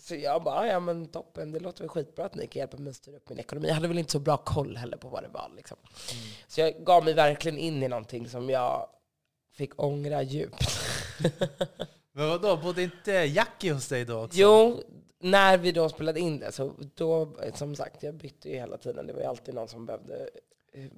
så 0.00 0.14
jag 0.14 0.42
bara, 0.42 0.66
ja 0.66 0.80
men 0.80 1.06
toppen, 1.06 1.52
det 1.52 1.60
låter 1.60 1.80
väl 1.80 1.88
skitbra 1.88 2.24
att 2.24 2.34
ni 2.34 2.46
kan 2.46 2.60
hjälpa 2.60 2.76
mig 2.76 2.90
att 2.90 2.96
styra 2.96 3.16
upp 3.16 3.28
min 3.28 3.38
ekonomi. 3.38 3.68
Jag 3.68 3.74
hade 3.74 3.88
väl 3.88 3.98
inte 3.98 4.12
så 4.12 4.18
bra 4.18 4.36
koll 4.36 4.76
heller 4.76 4.96
på 4.96 5.08
vad 5.08 5.22
det 5.22 5.28
var 5.28 5.50
liksom. 5.56 5.76
Så 6.48 6.60
jag 6.60 6.74
gav 6.84 7.04
mig 7.04 7.14
verkligen 7.14 7.58
in 7.58 7.82
i 7.82 7.88
någonting 7.88 8.28
som 8.28 8.50
jag 8.50 8.88
fick 9.52 9.82
ångra 9.82 10.22
djupt. 10.22 10.80
Men 12.14 12.28
vadå, 12.28 12.56
bodde 12.56 12.82
inte 12.82 13.12
Jackie 13.12 13.72
hos 13.72 13.88
dig 13.88 14.04
då 14.04 14.24
också? 14.24 14.38
Jo, 14.38 14.82
när 15.22 15.58
vi 15.58 15.72
då 15.72 15.88
spelade 15.88 16.20
in 16.20 16.38
det, 16.38 16.52
så 16.52 16.72
då, 16.94 17.36
som 17.54 17.76
sagt, 17.76 18.02
jag 18.02 18.14
bytte 18.14 18.48
ju 18.48 18.54
hela 18.54 18.76
tiden. 18.76 19.06
Det 19.06 19.12
var 19.12 19.20
ju 19.20 19.26
alltid 19.26 19.54
någon 19.54 19.68
som 19.68 19.86
behövde... 19.86 20.28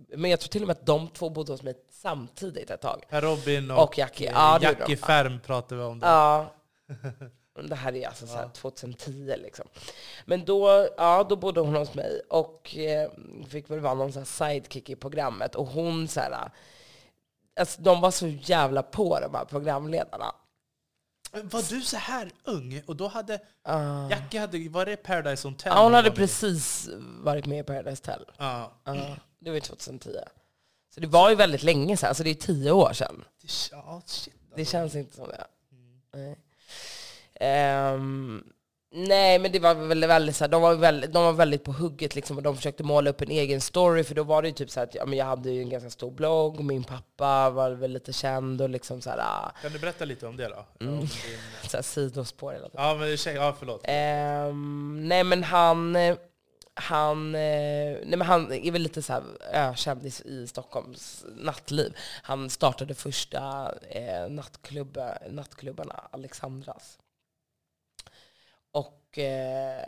Men 0.08 0.30
jag 0.30 0.40
tror 0.40 0.48
till 0.48 0.62
och 0.62 0.66
med 0.66 0.76
att 0.76 0.86
de 0.86 1.08
två 1.08 1.30
bodde 1.30 1.52
hos 1.52 1.62
mig 1.62 1.74
samtidigt 1.90 2.70
ett 2.70 2.80
tag. 2.80 3.04
Robin 3.08 3.70
och, 3.70 3.82
Och 3.82 3.98
Jackie. 3.98 4.26
eh, 4.28 4.32
Ja, 4.34 4.58
det 4.58 4.66
Jackie. 4.66 4.96
Färm 4.96 5.40
pratade 5.40 5.80
vi 5.80 5.86
om. 5.86 5.98
Då. 6.00 6.06
Ja. 6.06 6.54
Det 7.68 7.74
här 7.74 7.94
är 7.94 8.06
alltså 8.06 8.26
så 8.26 8.36
här 8.36 8.48
2010 8.48 9.34
liksom. 9.42 9.66
Men 10.24 10.44
då, 10.44 10.88
ja, 10.96 11.26
då 11.28 11.36
bodde 11.36 11.60
hon 11.60 11.74
hos 11.76 11.94
mig 11.94 12.20
och 12.30 12.76
eh, 12.76 13.10
fick 13.48 13.70
väl 13.70 13.80
vara 13.80 13.94
någon 13.94 14.12
så 14.12 14.24
sidekick 14.24 14.90
i 14.90 14.96
programmet. 14.96 15.54
Och 15.54 15.66
hon 15.66 16.08
så 16.08 16.20
här, 16.20 16.50
alltså, 17.60 17.82
de 17.82 18.00
var 18.00 18.10
så 18.10 18.26
jävla 18.26 18.82
på 18.82 19.20
de 19.20 19.34
här 19.34 19.44
programledarna. 19.44 20.34
Var 21.42 21.70
du 21.70 21.82
så 21.82 21.96
här 21.96 22.30
ung? 22.44 22.82
Och 22.86 22.96
då 22.96 23.08
hade 23.08 23.34
Uh, 23.68 24.06
Jackie, 24.10 24.40
hade, 24.40 24.68
var 24.68 24.86
det 24.86 24.96
Paradise 24.96 25.48
Hotel? 25.48 25.72
ja, 25.76 25.82
hon 25.82 25.94
hade 25.94 26.08
var 26.08 26.16
precis 26.16 26.88
varit 27.22 27.46
med 27.46 27.58
i 27.58 27.62
Paradise 27.62 28.02
Hotel. 28.06 28.24
Ja. 28.38 28.72
Ja, 28.84 29.16
det 29.40 29.50
var 29.50 29.54
ju 29.54 29.60
2010. 29.60 30.10
Så 30.94 31.00
det 31.00 31.06
var 31.06 31.30
ju 31.30 31.36
väldigt 31.36 31.62
länge 31.62 31.96
sedan, 31.96 32.08
alltså 32.08 32.22
det 32.24 32.30
är 32.30 32.34
tio 32.34 32.70
år 32.70 32.92
sedan. 32.92 33.24
Det- 33.42 33.48
Ja, 33.72 34.02
shit. 34.06 34.34
Det 34.56 34.64
känns 34.64 34.94
inte 34.94 35.16
som 35.16 35.28
det. 35.28 35.46
Nej. 36.12 36.38
Ehm, 37.40 38.44
Nej, 38.96 39.38
men 39.38 39.52
det 39.52 39.58
var 39.58 39.74
väl 39.74 40.06
väldigt 40.06 40.36
så 40.36 40.44
här, 40.44 40.48
de 40.48 40.62
var 40.62 40.74
väldigt, 40.74 41.12
de 41.12 41.24
var 41.24 41.32
väldigt 41.32 41.64
på 41.64 41.72
hugget 41.72 42.14
liksom, 42.14 42.36
och 42.36 42.42
de 42.42 42.56
försökte 42.56 42.82
måla 42.82 43.10
upp 43.10 43.20
en 43.20 43.30
egen 43.30 43.60
story, 43.60 44.04
för 44.04 44.14
då 44.14 44.22
var 44.22 44.42
det 44.42 44.48
ju 44.48 44.54
typ 44.54 44.70
så 44.70 44.80
att 44.80 44.94
ja, 44.94 45.06
men 45.06 45.18
jag 45.18 45.26
hade 45.26 45.50
ju 45.50 45.62
en 45.62 45.68
ganska 45.68 45.90
stor 45.90 46.10
blogg, 46.10 46.58
och 46.58 46.64
min 46.64 46.84
pappa 46.84 47.50
var 47.50 47.70
väl 47.70 47.92
lite 47.92 48.12
känd 48.12 48.62
och 48.62 48.68
liksom 48.68 49.00
så 49.00 49.10
här, 49.10 49.18
ah, 49.18 49.52
Kan 49.62 49.72
du 49.72 49.78
berätta 49.78 50.04
lite 50.04 50.26
om 50.26 50.36
det 50.36 50.48
då? 50.48 50.66
Mm. 50.80 50.94
Om 50.94 51.00
din... 51.00 51.70
så 51.70 51.76
här 51.76 51.82
sidospår 51.82 52.52
hela 52.52 52.68
tiden. 52.68 52.84
Ja, 52.84 52.94
men 52.94 53.08
ursäkta, 53.08 53.42
ja, 53.42 53.56
förlåt. 53.58 53.80
Ehm, 53.84 55.08
nej 55.08 55.24
men 55.24 55.44
han, 55.44 55.96
han, 56.74 57.32
nej 57.32 58.04
men 58.16 58.22
han 58.22 58.52
är 58.52 58.70
väl 58.70 58.82
lite 58.82 59.02
så 59.02 59.12
här 59.12 59.22
ökänd 59.52 60.06
i, 60.06 60.12
i 60.24 60.46
Stockholms 60.46 61.24
nattliv. 61.36 61.96
Han 62.22 62.50
startade 62.50 62.94
första 62.94 63.74
eh, 63.90 64.28
nattklubba, 64.28 65.18
nattklubbarna, 65.30 66.08
Alexandras. 66.10 66.98
Och, 68.74 69.18
eh, 69.18 69.84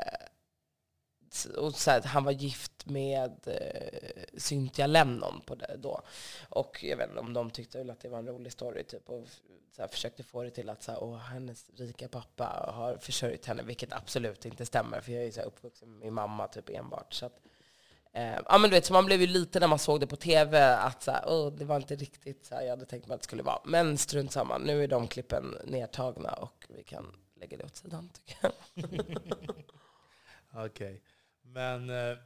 och 1.56 1.74
så 1.74 1.90
här, 1.90 2.02
han 2.02 2.24
var 2.24 2.32
gift 2.32 2.86
med 2.86 3.32
eh, 3.46 4.38
Cynthia 4.38 4.86
Lennon 4.86 5.40
på 5.46 5.54
det 5.54 5.76
då. 5.78 6.02
Och 6.48 6.84
jag 6.84 6.96
vet 6.96 7.08
inte 7.08 7.20
om 7.20 7.32
de 7.32 7.50
tyckte 7.50 7.78
väl 7.78 7.90
att 7.90 8.00
det 8.00 8.08
var 8.08 8.18
en 8.18 8.26
rolig 8.26 8.52
story 8.52 8.84
typ. 8.84 9.08
Och 9.08 9.28
så 9.76 9.82
här, 9.82 9.88
försökte 9.88 10.22
få 10.22 10.42
det 10.42 10.50
till 10.50 10.70
att 10.70 10.82
så 10.82 10.92
här, 10.92 11.02
Åh, 11.02 11.16
hennes 11.16 11.70
rika 11.76 12.08
pappa 12.08 12.72
har 12.74 12.96
försörjt 12.96 13.46
henne, 13.46 13.62
vilket 13.62 13.92
absolut 13.92 14.44
inte 14.44 14.66
stämmer. 14.66 15.00
För 15.00 15.12
jag 15.12 15.22
är 15.22 15.26
ju 15.26 15.32
så 15.32 15.40
här 15.40 15.46
uppvuxen 15.46 15.90
med 15.90 16.00
min 16.00 16.14
mamma 16.14 16.48
typ 16.48 16.68
enbart. 16.68 17.14
Så 17.14 17.26
att, 17.26 17.40
eh, 18.12 18.38
ja, 18.46 18.58
men 18.58 18.70
du 18.70 18.76
vet, 18.76 18.86
så 18.86 18.92
man 18.92 19.04
blev 19.06 19.20
ju 19.20 19.26
lite 19.26 19.60
när 19.60 19.68
man 19.68 19.78
såg 19.78 20.00
det 20.00 20.06
på 20.06 20.16
tv 20.16 20.76
att 20.76 21.02
så 21.02 21.10
här, 21.10 21.24
Åh, 21.26 21.52
det 21.52 21.64
var 21.64 21.76
inte 21.76 21.96
riktigt 21.96 22.46
så 22.46 22.54
här, 22.54 22.62
jag 22.62 22.70
hade 22.70 22.86
tänkt 22.86 23.06
mig 23.06 23.14
att 23.14 23.20
det 23.20 23.24
skulle 23.24 23.42
vara. 23.42 23.60
Men 23.64 23.98
strunt 23.98 24.32
samma, 24.32 24.58
nu 24.58 24.84
är 24.84 24.88
de 24.88 25.08
klippen 25.08 25.58
nedtagna 25.64 26.32
och 26.32 26.66
vi 26.68 26.82
kan 26.82 27.25
lägga 27.36 27.56
det 27.56 27.64
åt 27.64 27.76
sidan 27.76 28.08
tycker 28.08 28.36
jag. 28.42 28.52
Okej. 30.66 31.02
Men 31.42 31.90
eh, 31.90 32.18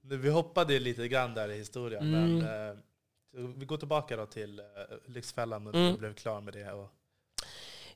nu, 0.00 0.16
vi 0.16 0.30
hoppade 0.30 0.78
lite 0.78 1.08
grann 1.08 1.34
där 1.34 1.48
i 1.48 1.56
historien. 1.56 2.14
Mm. 2.14 2.38
Men, 2.38 2.70
eh, 2.70 2.76
vi 3.56 3.64
går 3.66 3.76
tillbaka 3.76 4.16
då 4.16 4.26
till 4.26 4.58
eh, 4.58 4.64
Lyxfällan 5.06 5.66
och 5.66 5.74
Mm. 5.74 5.92
du 5.92 5.98
blev 5.98 6.14
klar 6.14 6.40
med 6.40 6.54
det. 6.54 6.72
Och, 6.72 6.90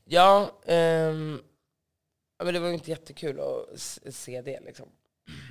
Ja, 0.04 0.61
ehm, 0.66 1.42
men 2.38 2.54
det 2.54 2.61
var 2.61 2.68
ju 2.68 2.75
inte 2.75 2.90
jättekul 2.90 3.40
att 3.40 3.78
se 4.14 4.42
det. 4.42 4.61
Liksom. 4.61 4.88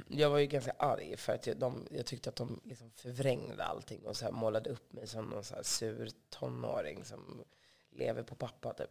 Jag 0.07 0.29
var 0.29 0.39
ju 0.39 0.45
ganska 0.48 0.71
arg 0.71 1.17
för 1.17 1.33
att 1.33 1.48
jag, 1.48 1.57
de, 1.57 1.88
jag 1.91 2.05
tyckte 2.05 2.29
att 2.29 2.36
de 2.36 2.62
liksom 2.63 2.91
förvrängde 2.91 3.63
allting 3.63 4.05
och 4.05 4.17
så 4.17 4.31
målade 4.31 4.69
upp 4.69 4.93
mig 4.93 5.07
som 5.07 5.25
någon 5.25 5.43
så 5.43 5.55
sur 5.63 6.10
tonåring 6.29 7.05
som 7.05 7.43
lever 7.91 8.24
på 8.24 8.36
pappa. 8.36 8.74
Typ. 8.74 8.89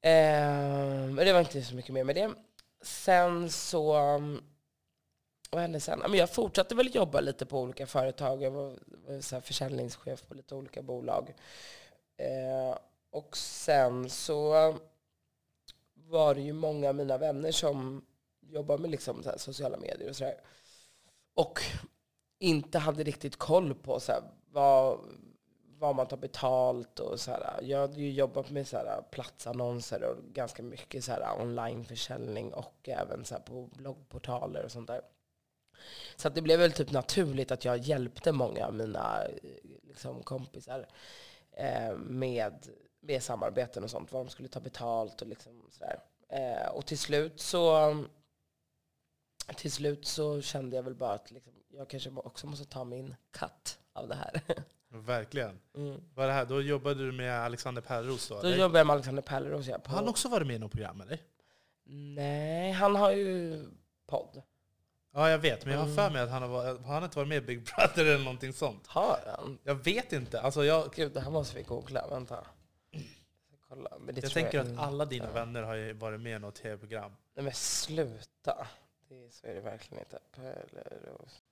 Eh, 0.00 1.10
men 1.10 1.16
det 1.16 1.32
var 1.32 1.40
inte 1.40 1.62
så 1.62 1.74
mycket 1.74 1.94
mer 1.94 2.04
med 2.04 2.16
det. 2.16 2.34
Sen 2.82 3.50
så... 3.50 3.94
Mm, 3.94 4.44
vad 5.50 5.62
hände 5.62 5.80
sen? 5.80 5.98
Men 5.98 6.14
Jag 6.14 6.30
fortsatte 6.30 6.74
väl 6.74 6.94
jobba 6.94 7.20
lite 7.20 7.46
på 7.46 7.60
olika 7.60 7.86
företag. 7.86 8.42
Jag 8.42 8.50
var, 8.50 8.78
var 8.86 9.20
så 9.20 9.36
här 9.36 9.40
försäljningschef 9.40 10.26
på 10.28 10.34
lite 10.34 10.54
olika 10.54 10.82
bolag. 10.82 11.34
Eh, 12.16 12.78
och 13.10 13.36
sen 13.36 14.10
så 14.10 14.74
var 15.94 16.34
det 16.34 16.40
ju 16.40 16.52
många 16.52 16.88
av 16.88 16.94
mina 16.94 17.18
vänner 17.18 17.52
som 17.52 18.04
jobbar 18.40 18.78
med 18.78 18.90
liksom 18.90 19.22
så 19.22 19.30
här 19.30 19.38
sociala 19.38 19.76
medier 19.76 20.08
och 20.08 20.16
sådär. 20.16 20.40
Och 21.34 21.60
inte 22.38 22.78
hade 22.78 23.02
riktigt 23.02 23.36
koll 23.36 23.74
på 23.74 24.00
så 24.00 24.12
här, 24.12 24.22
vad, 24.50 24.98
vad 25.78 25.96
man 25.96 26.06
tar 26.06 26.16
betalt 26.16 26.98
och 26.98 27.20
så 27.20 27.30
här. 27.30 27.60
Jag 27.62 27.78
hade 27.78 28.00
ju 28.00 28.10
jobbat 28.10 28.50
med 28.50 28.68
så 28.68 28.76
här 28.76 29.02
platsannonser 29.10 30.02
och 30.02 30.16
ganska 30.32 30.62
mycket 30.62 31.04
så 31.04 31.12
här 31.12 31.40
onlineförsäljning 31.40 32.54
och 32.54 32.88
även 32.88 33.24
så 33.24 33.34
här 33.34 33.42
på 33.42 33.68
bloggportaler 33.76 34.64
och 34.64 34.72
sånt 34.72 34.86
där. 34.86 35.00
Så 36.16 36.28
att 36.28 36.34
det 36.34 36.42
blev 36.42 36.58
väl 36.58 36.72
typ 36.72 36.90
naturligt 36.90 37.50
att 37.50 37.64
jag 37.64 37.78
hjälpte 37.78 38.32
många 38.32 38.66
av 38.66 38.74
mina 38.74 39.24
eh, 39.24 39.50
liksom, 39.82 40.22
kompisar 40.22 40.86
eh, 41.52 41.96
med, 41.96 42.68
med 43.00 43.22
samarbeten 43.22 43.84
och 43.84 43.90
sånt. 43.90 44.12
Vad 44.12 44.26
de 44.26 44.30
skulle 44.30 44.48
ta 44.48 44.60
betalt 44.60 45.22
och 45.22 45.28
liksom 45.28 45.68
sådär. 45.70 46.00
Eh, 46.28 46.68
och 46.68 46.86
till 46.86 46.98
slut 46.98 47.40
så 47.40 47.94
till 49.56 49.72
slut 49.72 50.06
så 50.06 50.40
kände 50.40 50.76
jag 50.76 50.82
väl 50.82 50.94
bara 50.94 51.12
att 51.12 51.30
liksom, 51.30 51.52
jag 51.68 51.88
kanske 51.88 52.10
också 52.10 52.46
måste 52.46 52.64
ta 52.64 52.84
min 52.84 53.14
katt 53.30 53.78
av 53.92 54.08
det 54.08 54.14
här. 54.14 54.42
verkligen. 54.90 55.60
Mm. 55.76 56.00
Var 56.14 56.26
det 56.26 56.32
här, 56.32 56.44
då 56.44 56.62
jobbade 56.62 57.06
du 57.06 57.12
med 57.12 57.40
Alexander 57.40 57.82
Pärleros 57.82 58.28
då? 58.28 58.42
Då 58.42 58.48
jobbade 58.50 58.78
jag 58.78 58.86
med 58.86 58.94
Alexander 58.94 59.22
Pärleros. 59.22 59.66
ja, 59.66 59.78
på- 59.78 59.90
Har 59.90 59.96
han 59.98 60.08
också 60.08 60.28
varit 60.28 60.46
med 60.46 60.56
i 60.56 60.58
något 60.58 60.72
program 60.72 61.00
eller? 61.00 61.18
Nej, 61.90 62.72
han 62.72 62.96
har 62.96 63.10
ju 63.12 63.64
podd. 64.06 64.42
Ja, 65.12 65.30
jag 65.30 65.38
vet. 65.38 65.64
Men 65.64 65.74
jag 65.74 65.80
har 65.80 65.94
för 65.94 66.02
Mm. 66.02 66.12
mig 66.12 66.22
att 66.22 66.30
han 66.30 66.42
har, 66.42 66.48
varit- 66.48 66.80
har 66.82 66.94
han 66.94 67.04
inte 67.04 67.18
varit 67.18 67.28
med 67.28 67.38
i 67.38 67.40
Big 67.40 67.64
Brother 67.64 68.04
eller 68.04 68.24
någonting 68.24 68.52
sånt. 68.52 68.86
Har 68.86 69.18
han? 69.26 69.58
Jag 69.62 69.74
vet 69.74 70.12
inte. 70.12 70.40
Alltså 70.40 70.64
jag, 70.64 70.92
Gud, 70.94 71.12
det 71.12 71.20
här 71.20 71.30
måste 71.30 71.56
vi 71.56 71.62
googla. 71.62 72.06
Vänta. 72.08 72.46
Kolla. 73.68 73.90
Men 74.00 74.14
det 74.14 74.22
jag 74.22 74.32
tänker 74.32 74.58
jag 74.58 74.72
att 74.72 74.78
alla 74.78 75.04
dina 75.04 75.30
vänner 75.32 75.62
har 75.62 75.92
varit 75.92 76.20
med 76.20 76.36
i 76.36 76.38
något 76.38 76.54
tv-program. 76.54 77.12
Nej 77.34 77.44
men 77.44 77.52
sluta. 77.54 78.66
Det, 79.08 79.34
så 79.34 79.46
är 79.46 79.54
det 79.54 79.60
verkligen 79.60 80.02
inte. 80.04 80.18
Pärleros. 80.36 81.42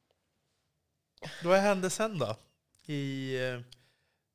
Vad 1.44 1.58
hände 1.58 1.90
sen 1.90 2.18
då? 2.18 2.36
I, 2.86 3.34
eh, 3.36 3.60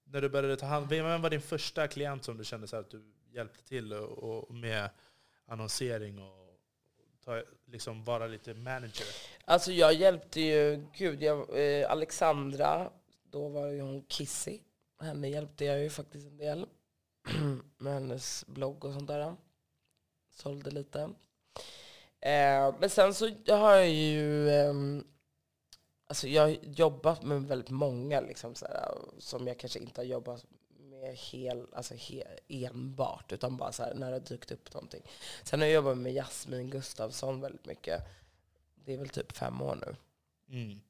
när 0.04 0.22
du 0.22 0.30
började 0.30 0.58
ta 0.58 0.66
hand 0.66 0.90
Vem 0.90 1.22
var 1.22 1.30
din 1.30 1.42
första 1.42 1.88
klient 1.88 2.24
som 2.24 2.38
du 2.38 2.46
kände 2.46 2.68
så 2.68 2.76
att 2.76 2.90
du 2.90 3.14
hjälpte 3.32 3.64
till 3.64 3.94
och, 3.94 4.48
och 4.48 4.56
med 4.56 4.90
annonsering 5.46 6.20
och 6.20 6.42
ta, 7.26 7.44
liksom 7.66 8.04
vara 8.04 8.28
lite 8.28 8.54
manager? 8.54 9.08
Alltså 9.46 9.72
jag 9.72 9.94
hjälpte 9.94 10.42
ju, 10.42 10.86
gud, 10.98 11.24
jag, 11.24 11.60
eh, 11.60 11.92
Alexandra, 11.92 12.92
då 13.24 13.50
var 13.50 13.68
ju 13.68 13.82
hon 13.82 14.04
Kissy. 14.04 14.60
Henne 15.00 15.30
hjälpte 15.30 15.66
jag 15.66 15.80
ju 15.80 15.90
faktiskt 15.90 16.28
en 16.28 16.38
del 16.38 16.66
med 17.78 17.94
hennes 17.94 18.46
blogg 18.48 18.86
och 18.86 18.94
sånt 18.94 19.08
där. 19.08 19.36
Sålde 20.30 20.72
lite. 20.72 21.02
Eh, 22.20 22.76
men 22.80 22.90
sen 22.90 23.14
så 23.14 23.30
har 23.48 23.76
jag 23.76 23.90
ju, 23.90 24.50
eh, 24.50 24.74
alltså 26.12 26.28
jag 26.28 26.42
har 26.42 26.58
jobbat 26.62 27.24
med 27.24 27.44
väldigt 27.44 27.70
många 27.70 28.22
liksom 28.22 28.56
så 28.56 28.66
här, 28.66 28.98
som 29.18 29.48
jag 29.48 29.60
kanske 29.60 29.80
inte 29.80 30.02
har 30.02 30.06
jobbat 30.06 30.46
med 30.80 31.16
hel, 31.16 31.68
alltså 31.74 31.94
he, 31.96 32.24
enbart, 32.48 33.32
utan 33.32 33.58
bara 33.58 33.72
så 33.72 33.84
här, 33.84 33.94
när 33.94 34.08
det 34.12 34.16
har 34.16 34.20
dykt 34.20 34.52
upp 34.52 34.74
någonting. 34.74 35.02
Sen 35.44 35.60
har 35.60 35.68
jag 35.68 35.74
jobbat 35.76 35.98
med 35.98 36.14
Jasmin 36.14 36.70
Gustafsson 36.70 37.42
väldigt 37.42 37.66
mycket. 37.66 38.02
Det 38.76 38.94
är 38.94 38.98
väl 38.98 39.10
typ 39.10 39.32
fem 39.38 39.62
år 39.62 39.76
nu 39.76 39.96
Mm. 40.58 40.82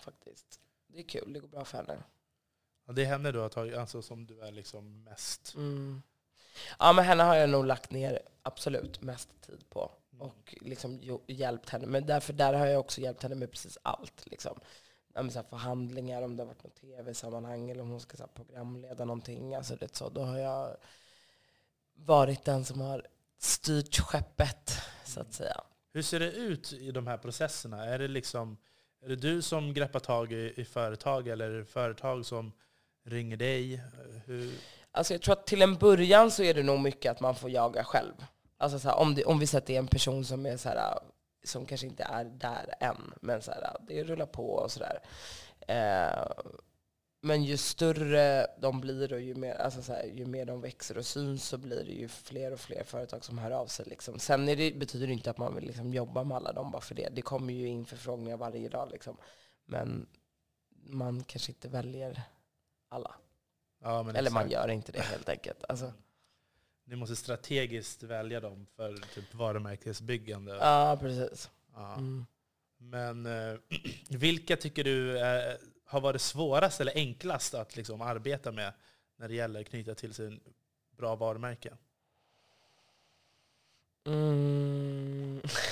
faktiskt. 0.00 0.60
Det 0.86 0.98
är 0.98 1.02
kul, 1.08 1.32
det 1.32 1.40
går 1.40 1.48
bra 1.48 1.64
för 1.64 1.78
henne. 1.78 2.02
Ja, 2.86 2.92
det 2.92 3.02
är 3.02 3.06
henne 3.06 3.32
du 3.32 3.38
har 3.38 3.48
tagit, 3.48 3.76
alltså 3.76 4.02
som 4.02 4.26
du 4.26 4.40
är 4.40 4.52
liksom 4.52 5.04
mest... 5.04 5.54
Mm. 5.56 6.02
Ja, 6.78 6.92
men 6.92 7.04
henne 7.04 7.22
har 7.22 7.34
jag 7.36 7.50
nog 7.50 7.66
lagt 7.66 7.90
ner 7.90 8.22
absolut 8.42 9.00
mest 9.00 9.28
tid 9.40 9.64
på. 9.70 9.90
Mm. 10.20 10.28
Och 10.28 10.54
liksom 10.60 11.20
hjälpt 11.26 11.68
henne. 11.68 11.86
Men 11.86 12.06
därför 12.06 12.32
där 12.32 12.52
har 12.52 12.66
jag 12.66 12.80
också 12.80 13.00
hjälpt 13.00 13.22
henne 13.22 13.34
med 13.34 13.50
precis 13.50 13.78
allt. 13.82 14.26
Liksom. 14.26 14.60
Ja, 15.14 15.30
så 15.30 15.42
förhandlingar, 15.42 16.22
om 16.22 16.36
det 16.36 16.42
har 16.42 16.46
varit 16.46 16.64
något 16.64 16.74
tv-sammanhang 16.74 17.70
eller 17.70 17.82
om 17.82 17.90
hon 17.90 18.00
ska 18.00 18.16
så 18.16 18.26
programleda 18.26 19.04
någonting. 19.04 19.54
Alltså, 19.54 19.76
det, 19.76 19.96
så, 19.96 20.08
då 20.08 20.22
har 20.22 20.38
jag 20.38 20.76
varit 21.94 22.44
den 22.44 22.64
som 22.64 22.80
har 22.80 23.06
styrt 23.38 23.98
skeppet, 23.98 24.72
så 25.04 25.20
att 25.20 25.32
säga. 25.32 25.60
Hur 25.92 26.02
ser 26.02 26.20
det 26.20 26.32
ut 26.32 26.72
i 26.72 26.90
de 26.90 27.06
här 27.06 27.18
processerna? 27.18 27.84
Är 27.84 27.98
det, 27.98 28.08
liksom, 28.08 28.56
är 29.02 29.08
det 29.08 29.16
du 29.16 29.42
som 29.42 29.74
greppar 29.74 30.00
tag 30.00 30.32
i, 30.32 30.52
i 30.56 30.64
företag 30.64 31.28
eller 31.28 31.50
är 31.50 31.58
det 31.58 31.64
företag 31.64 32.26
som 32.26 32.52
ringer 33.04 33.36
dig? 33.36 33.82
Hur, 34.26 34.54
Alltså 34.96 35.14
jag 35.14 35.22
tror 35.22 35.32
att 35.32 35.46
till 35.46 35.62
en 35.62 35.74
början 35.74 36.30
så 36.30 36.42
är 36.42 36.54
det 36.54 36.62
nog 36.62 36.80
mycket 36.80 37.12
att 37.12 37.20
man 37.20 37.34
får 37.34 37.50
jaga 37.50 37.84
själv. 37.84 38.12
Alltså 38.58 38.78
så 38.78 38.88
här, 38.88 38.96
om, 38.96 39.14
det, 39.14 39.24
om 39.24 39.38
vi 39.38 39.46
sätter 39.46 39.74
en 39.74 39.86
person 39.86 40.24
som 40.24 40.46
är 40.46 40.56
så 40.56 40.68
här, 40.68 40.98
som 41.44 41.66
kanske 41.66 41.86
inte 41.86 42.04
är 42.04 42.24
där 42.24 42.74
än, 42.80 43.14
men 43.20 43.42
så 43.42 43.50
här, 43.50 43.76
det 43.88 44.04
rullar 44.04 44.26
på 44.26 44.50
och 44.50 44.72
sådär. 44.72 45.00
Eh, 45.68 46.26
men 47.20 47.44
ju 47.44 47.56
större 47.56 48.46
de 48.60 48.80
blir 48.80 49.12
och 49.12 49.20
ju 49.20 49.34
mer, 49.34 49.54
alltså 49.54 49.82
så 49.82 49.92
här, 49.92 50.04
ju 50.04 50.26
mer 50.26 50.44
de 50.44 50.60
växer 50.60 50.98
och 50.98 51.06
syns 51.06 51.44
så 51.48 51.58
blir 51.58 51.84
det 51.84 51.92
ju 51.92 52.08
fler 52.08 52.52
och 52.52 52.60
fler 52.60 52.84
företag 52.84 53.24
som 53.24 53.38
hör 53.38 53.50
av 53.50 53.66
sig. 53.66 53.86
Liksom. 53.88 54.18
Sen 54.18 54.46
det, 54.46 54.76
betyder 54.78 55.06
det 55.06 55.12
inte 55.12 55.30
att 55.30 55.38
man 55.38 55.54
vill 55.54 55.64
liksom 55.64 55.92
jobba 55.92 56.24
med 56.24 56.36
alla 56.36 56.52
dem 56.52 56.70
bara 56.70 56.82
för 56.82 56.94
det. 56.94 57.08
Det 57.12 57.22
kommer 57.22 57.52
ju 57.52 57.68
in 57.68 57.86
förfrågningar 57.86 58.36
varje 58.36 58.68
dag. 58.68 58.90
Liksom. 58.90 59.16
Men 59.64 60.06
man 60.86 61.24
kanske 61.24 61.52
inte 61.52 61.68
väljer 61.68 62.22
alla. 62.88 63.14
ja, 63.82 64.00
Eller 64.00 64.30
man 64.30 64.46
exakt. 64.46 64.52
gör 64.52 64.68
inte 64.68 64.92
det 64.92 65.00
helt 65.02 65.28
enkelt. 65.28 65.64
Alltså, 65.68 65.92
Ni 66.88 66.96
måste 66.96 67.16
strategiskt 67.16 68.02
välja 68.02 68.40
dem 68.40 68.66
för 68.76 68.96
typ 69.14 69.34
varumärkesbyggande. 69.34 70.56
ja, 70.60 70.98
precis. 71.00 71.50
Ja. 71.74 71.94
Mm. 71.94 72.26
Men 72.78 73.26
eh, 73.26 73.58
vilka 74.08 74.56
tycker 74.56 74.84
du 74.84 75.18
eh, 75.18 75.56
har 75.84 76.00
varit 76.00 76.20
svårast 76.20 76.80
eller 76.80 76.94
enklast 76.94 77.54
att 77.54 77.76
liksom 77.76 78.00
arbeta 78.00 78.52
med 78.52 78.72
när 79.16 79.28
det 79.28 79.34
gäller 79.34 79.60
att 79.60 79.66
knyta 79.66 79.94
till 79.94 80.14
sin 80.14 80.40
bra 80.96 81.16
varumärke? 81.16 81.68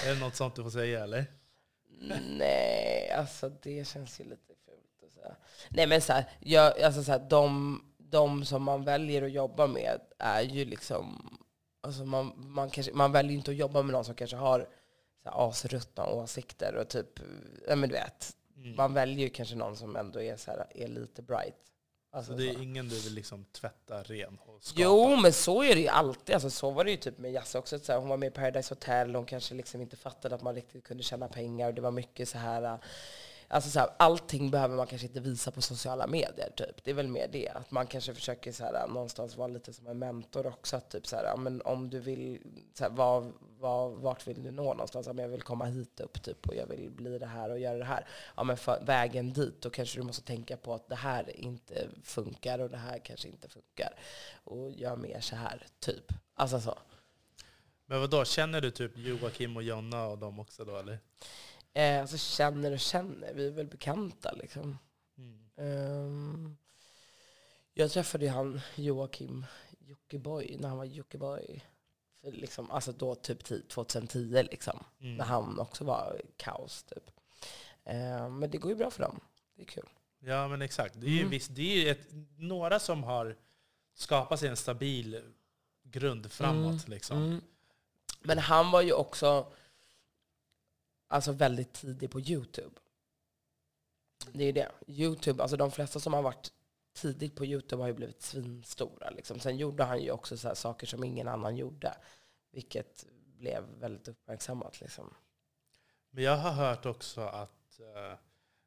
Är 0.06 0.14
det 0.14 0.20
något 0.20 0.36
sånt 0.36 0.56
du 0.56 0.62
får 0.62 0.70
säga 0.70 1.04
eller? 1.04 1.26
Nej, 2.38 3.10
alltså 3.10 3.48
det 3.62 3.88
känns 3.88 4.20
ju 4.20 4.24
lite 4.24 4.54
fult 4.64 5.02
att 5.06 5.12
säga. 5.12 5.36
Nej 5.68 5.86
men 5.86 6.00
så 6.00 6.12
här, 6.12 6.30
jag, 6.40 6.80
alltså 6.80 7.04
så 7.04 7.12
här, 7.12 7.26
de, 7.30 7.80
de 8.14 8.44
som 8.44 8.62
man 8.62 8.84
väljer 8.84 9.22
att 9.22 9.32
jobba 9.32 9.66
med 9.66 10.00
är 10.18 10.42
ju 10.42 10.64
liksom, 10.64 11.36
alltså 11.80 12.04
man, 12.04 12.32
man, 12.36 12.70
kanske, 12.70 12.92
man 12.92 13.12
väljer 13.12 13.32
inte 13.36 13.50
att 13.50 13.56
jobba 13.56 13.82
med 13.82 13.92
någon 13.92 14.04
som 14.04 14.14
kanske 14.14 14.36
har 14.36 14.60
så 15.22 15.30
här, 15.30 15.48
asruttna 15.48 16.06
åsikter 16.06 16.74
och 16.76 16.88
typ, 16.88 17.20
ja 17.68 17.76
men 17.76 17.88
du 17.88 17.94
vet, 17.94 18.36
Mm. 18.56 18.76
man 18.76 18.94
väljer 18.94 19.18
ju 19.24 19.30
kanske 19.30 19.54
någon 19.56 19.76
som 19.76 19.96
ändå 19.96 20.20
är, 20.22 20.36
så 20.36 20.50
här, 20.50 20.66
är 20.74 20.88
lite 20.88 21.22
bright. 21.22 21.54
Alltså, 22.12 22.32
Så 22.32 22.38
det 22.38 22.52
så. 22.52 22.58
är 22.58 22.62
ingen 22.62 22.88
du 22.88 23.00
vill 23.00 23.14
liksom 23.14 23.44
tvätta 23.44 24.02
ren 24.02 24.38
och 24.46 24.62
skapa? 24.64 24.82
Jo, 24.82 25.16
men 25.16 25.32
så 25.32 25.62
är 25.62 25.74
det 25.74 25.80
ju 25.80 25.88
alltid. 25.88 26.34
Alltså, 26.34 26.50
så 26.50 26.70
var 26.70 26.84
det 26.84 26.90
ju 26.90 26.96
typ 26.96 27.18
med 27.18 27.32
Jazz 27.32 27.54
också. 27.54 27.78
Så 27.78 27.92
här, 27.92 27.98
hon 27.98 28.08
var 28.08 28.16
med 28.16 28.26
i 28.26 28.30
Paradise 28.30 28.74
Hotel, 28.74 29.14
hon 29.14 29.24
kanske 29.26 29.54
liksom 29.54 29.80
inte 29.80 29.96
fattade 29.96 30.34
att 30.34 30.42
man 30.42 30.54
riktigt 30.54 30.84
kunde 30.84 31.02
tjäna 31.02 31.28
pengar. 31.28 31.68
Och 31.68 31.74
det 31.74 31.80
var 31.80 31.90
mycket 31.90 32.28
så 32.28 32.38
här... 32.38 32.78
Alltså 33.48 33.70
så 33.70 33.78
här, 33.78 33.88
allting 33.96 34.50
behöver 34.50 34.76
man 34.76 34.86
kanske 34.86 35.06
inte 35.06 35.20
visa 35.20 35.50
på 35.50 35.62
sociala 35.62 36.06
medier. 36.06 36.50
Typ. 36.56 36.84
Det 36.84 36.90
är 36.90 36.94
väl 36.94 37.08
mer 37.08 37.28
det. 37.32 37.48
Att 37.48 37.70
man 37.70 37.86
kanske 37.86 38.14
försöker 38.14 38.52
så 38.52 38.64
här, 38.64 38.88
någonstans 38.88 39.36
vara 39.36 39.48
lite 39.48 39.72
som 39.72 39.86
en 39.86 39.98
mentor 39.98 40.46
också. 40.46 40.76
Att 40.76 40.90
typ 40.90 41.06
så 41.06 41.16
här, 41.16 41.36
men 41.36 41.62
om 41.62 41.90
du 41.90 42.00
vill, 42.00 42.40
så 42.74 42.84
här, 42.84 42.90
var, 42.90 43.32
var, 43.58 43.90
vart 43.90 44.26
vill 44.26 44.42
du 44.42 44.50
nå 44.50 44.62
någonstans? 44.62 45.06
Om 45.06 45.18
jag 45.18 45.28
vill 45.28 45.42
komma 45.42 45.64
hit 45.64 46.00
upp 46.00 46.22
typ, 46.22 46.48
och 46.48 46.54
jag 46.54 46.66
vill 46.66 46.90
bli 46.90 47.18
det 47.18 47.26
här 47.26 47.50
och 47.50 47.58
göra 47.58 47.78
det 47.78 47.84
här. 47.84 48.06
Ja, 48.36 48.44
men 48.44 48.56
för 48.56 48.84
vägen 48.84 49.32
dit, 49.32 49.62
då 49.62 49.70
kanske 49.70 49.98
du 49.98 50.02
måste 50.02 50.22
tänka 50.22 50.56
på 50.56 50.74
att 50.74 50.88
det 50.88 50.94
här 50.94 51.36
inte 51.36 51.88
funkar 52.02 52.58
och 52.58 52.70
det 52.70 52.76
här 52.76 52.98
kanske 52.98 53.28
inte 53.28 53.48
funkar. 53.48 53.94
Och 54.44 54.70
gör 54.70 54.96
mer 54.96 55.20
så 55.20 55.36
här, 55.36 55.66
typ. 55.80 56.12
Alltså 56.34 56.60
så. 56.60 56.78
Men 57.86 58.00
vad 58.00 58.10
då 58.10 58.24
känner 58.24 58.60
du 58.60 58.70
typ 58.70 58.92
Joakim 58.96 59.56
och 59.56 59.62
Jonna 59.62 60.06
och 60.06 60.18
dem 60.18 60.40
också 60.40 60.64
då 60.64 60.76
eller? 60.76 60.98
Eh, 61.74 62.00
alltså 62.00 62.18
känner 62.18 62.72
och 62.72 62.80
känner, 62.80 63.32
vi 63.34 63.46
är 63.46 63.50
väl 63.50 63.66
bekanta 63.66 64.32
liksom. 64.32 64.78
Mm. 65.18 65.48
Ehm, 65.56 66.56
jag 67.74 67.90
träffade 67.90 68.24
ju 68.24 68.30
han 68.30 68.60
Joakim 68.74 69.46
Jockiboi 69.78 70.56
när 70.60 70.68
han 70.68 70.78
var 70.78 70.84
Jockiboi. 70.84 71.62
Liksom, 72.22 72.70
alltså 72.70 72.92
då 72.92 73.14
typ 73.14 73.42
ti- 73.42 73.68
2010 73.68 74.42
liksom. 74.50 74.84
Mm. 75.00 75.16
När 75.16 75.24
han 75.24 75.58
också 75.58 75.84
var 75.84 76.20
kaos 76.36 76.82
typ. 76.82 77.10
Ehm, 77.84 78.38
men 78.38 78.50
det 78.50 78.58
går 78.58 78.70
ju 78.70 78.76
bra 78.76 78.90
för 78.90 79.02
dem. 79.02 79.20
Det 79.56 79.62
är 79.62 79.66
kul. 79.66 79.88
Ja 80.18 80.48
men 80.48 80.62
exakt. 80.62 80.94
Det 81.00 81.06
är 81.06 81.10
ju, 81.10 81.18
Mm. 81.18 81.30
visst, 81.30 81.54
det 81.54 81.62
är 81.76 81.80
ju 81.84 81.88
ett, 81.90 82.06
några 82.38 82.78
som 82.78 83.04
har 83.04 83.36
skapat 83.94 84.40
sig 84.40 84.48
en 84.48 84.56
stabil 84.56 85.22
grund 85.82 86.32
framåt. 86.32 86.88
Liksom. 86.88 87.16
Mm. 87.22 87.40
Men 88.20 88.38
han 88.38 88.70
var 88.70 88.82
ju 88.82 88.92
också 88.92 89.52
alltså 91.08 91.32
väldigt 91.32 91.72
tidig 91.72 92.10
på 92.10 92.20
Youtube. 92.20 92.80
Det 94.32 94.44
är 94.44 94.52
det. 94.52 94.72
Youtube, 94.86 95.42
alltså 95.42 95.56
de 95.56 95.70
flesta 95.70 96.00
som 96.00 96.14
har 96.14 96.22
varit 96.22 96.52
tidigt 96.94 97.36
på 97.36 97.44
Youtube 97.44 97.82
har 97.82 97.88
ju 97.88 97.94
blivit 97.94 98.22
svinstora. 98.22 99.10
Liksom. 99.10 99.40
Sen 99.40 99.56
gjorde 99.56 99.84
han 99.84 100.02
ju 100.02 100.10
också 100.10 100.36
så 100.36 100.54
saker 100.54 100.86
som 100.86 101.04
ingen 101.04 101.28
annan 101.28 101.56
gjorde. 101.56 101.94
Vilket 102.52 103.06
blev 103.38 103.64
väldigt 103.80 104.08
uppmärksammat. 104.08 104.80
Liksom. 104.80 105.14
Men 106.10 106.24
jag 106.24 106.36
har 106.36 106.52
hört 106.52 106.86
också 106.86 107.20
att 107.20 107.80
eh, 107.80 108.18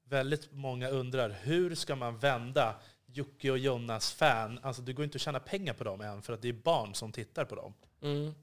väldigt 0.03 0.51
många 0.51 0.89
undrar 0.89 1.29
hur 1.29 1.75
ska 1.75 1.96
man 1.96 2.17
vända 2.17 2.79
Jocke 3.06 3.51
och 3.51 3.58
Jonas 3.58 4.13
fan? 4.13 4.60
Alltså 4.63 4.82
det 4.82 4.94
går 4.94 5.06
inte 5.06 5.15
att 5.15 5.22
tjäna 5.22 5.39
pengar 5.39 5.74
på 5.74 5.84
dem 5.84 6.01
än 6.01 6.22
för 6.22 6.34
att 6.34 6.41
det 6.41 6.50
är 6.50 6.53
barn 6.53 6.96
som 6.96 7.12
tittar 7.12 7.46
på 7.46 7.56
dem. 7.56 7.74
Mm. 8.01 8.34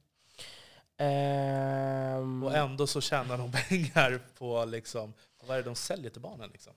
Ehm, 0.97 2.43
Och 2.43 2.57
ändå 2.57 2.87
så 2.87 3.01
tjänar 3.01 3.39
de 3.39 3.53
pengar 3.69 4.21
på 4.39 4.65
liksom, 4.65 5.15
vad 5.47 5.57
är 5.57 5.63
det 5.63 5.69
de 5.69 5.75
säljer 5.75 6.11
till 6.11 6.23
barnen. 6.23 6.51
Liksom. 6.53 6.73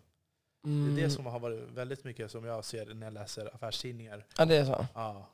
Det 0.63 0.69
är 0.69 0.73
mm. 0.73 0.95
det 0.95 1.09
som 1.09 1.25
har 1.25 1.39
varit 1.39 1.59
väldigt 1.59 2.03
mycket 2.03 2.31
som 2.31 2.45
jag 2.45 2.65
ser 2.65 2.93
när 2.93 3.07
jag 3.07 3.13
läser 3.13 3.55
affärstidningar. 3.55 4.25
Ja, 4.37 4.45
det 4.45 4.55
är 4.55 4.65
så. 4.65 4.85
Ja. 4.93 5.27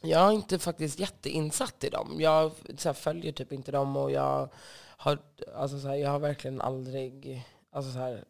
Jag 0.00 0.28
är 0.28 0.32
inte 0.32 0.58
faktiskt 0.58 0.98
jätteinsatt 0.98 1.84
i 1.84 1.88
dem. 1.88 2.16
Jag 2.20 2.52
här, 2.84 2.92
följer 2.92 3.32
typ 3.32 3.52
inte 3.52 3.72
dem 3.72 3.96
och 3.96 4.10
jag 4.10 4.48
har, 4.96 5.18
alltså, 5.54 5.80
så 5.80 5.88
här, 5.88 5.94
jag 5.94 6.10
har 6.10 6.18
verkligen 6.18 6.60
aldrig... 6.60 7.44
Alltså, 7.70 7.92
så 7.92 7.98
här, 7.98 8.24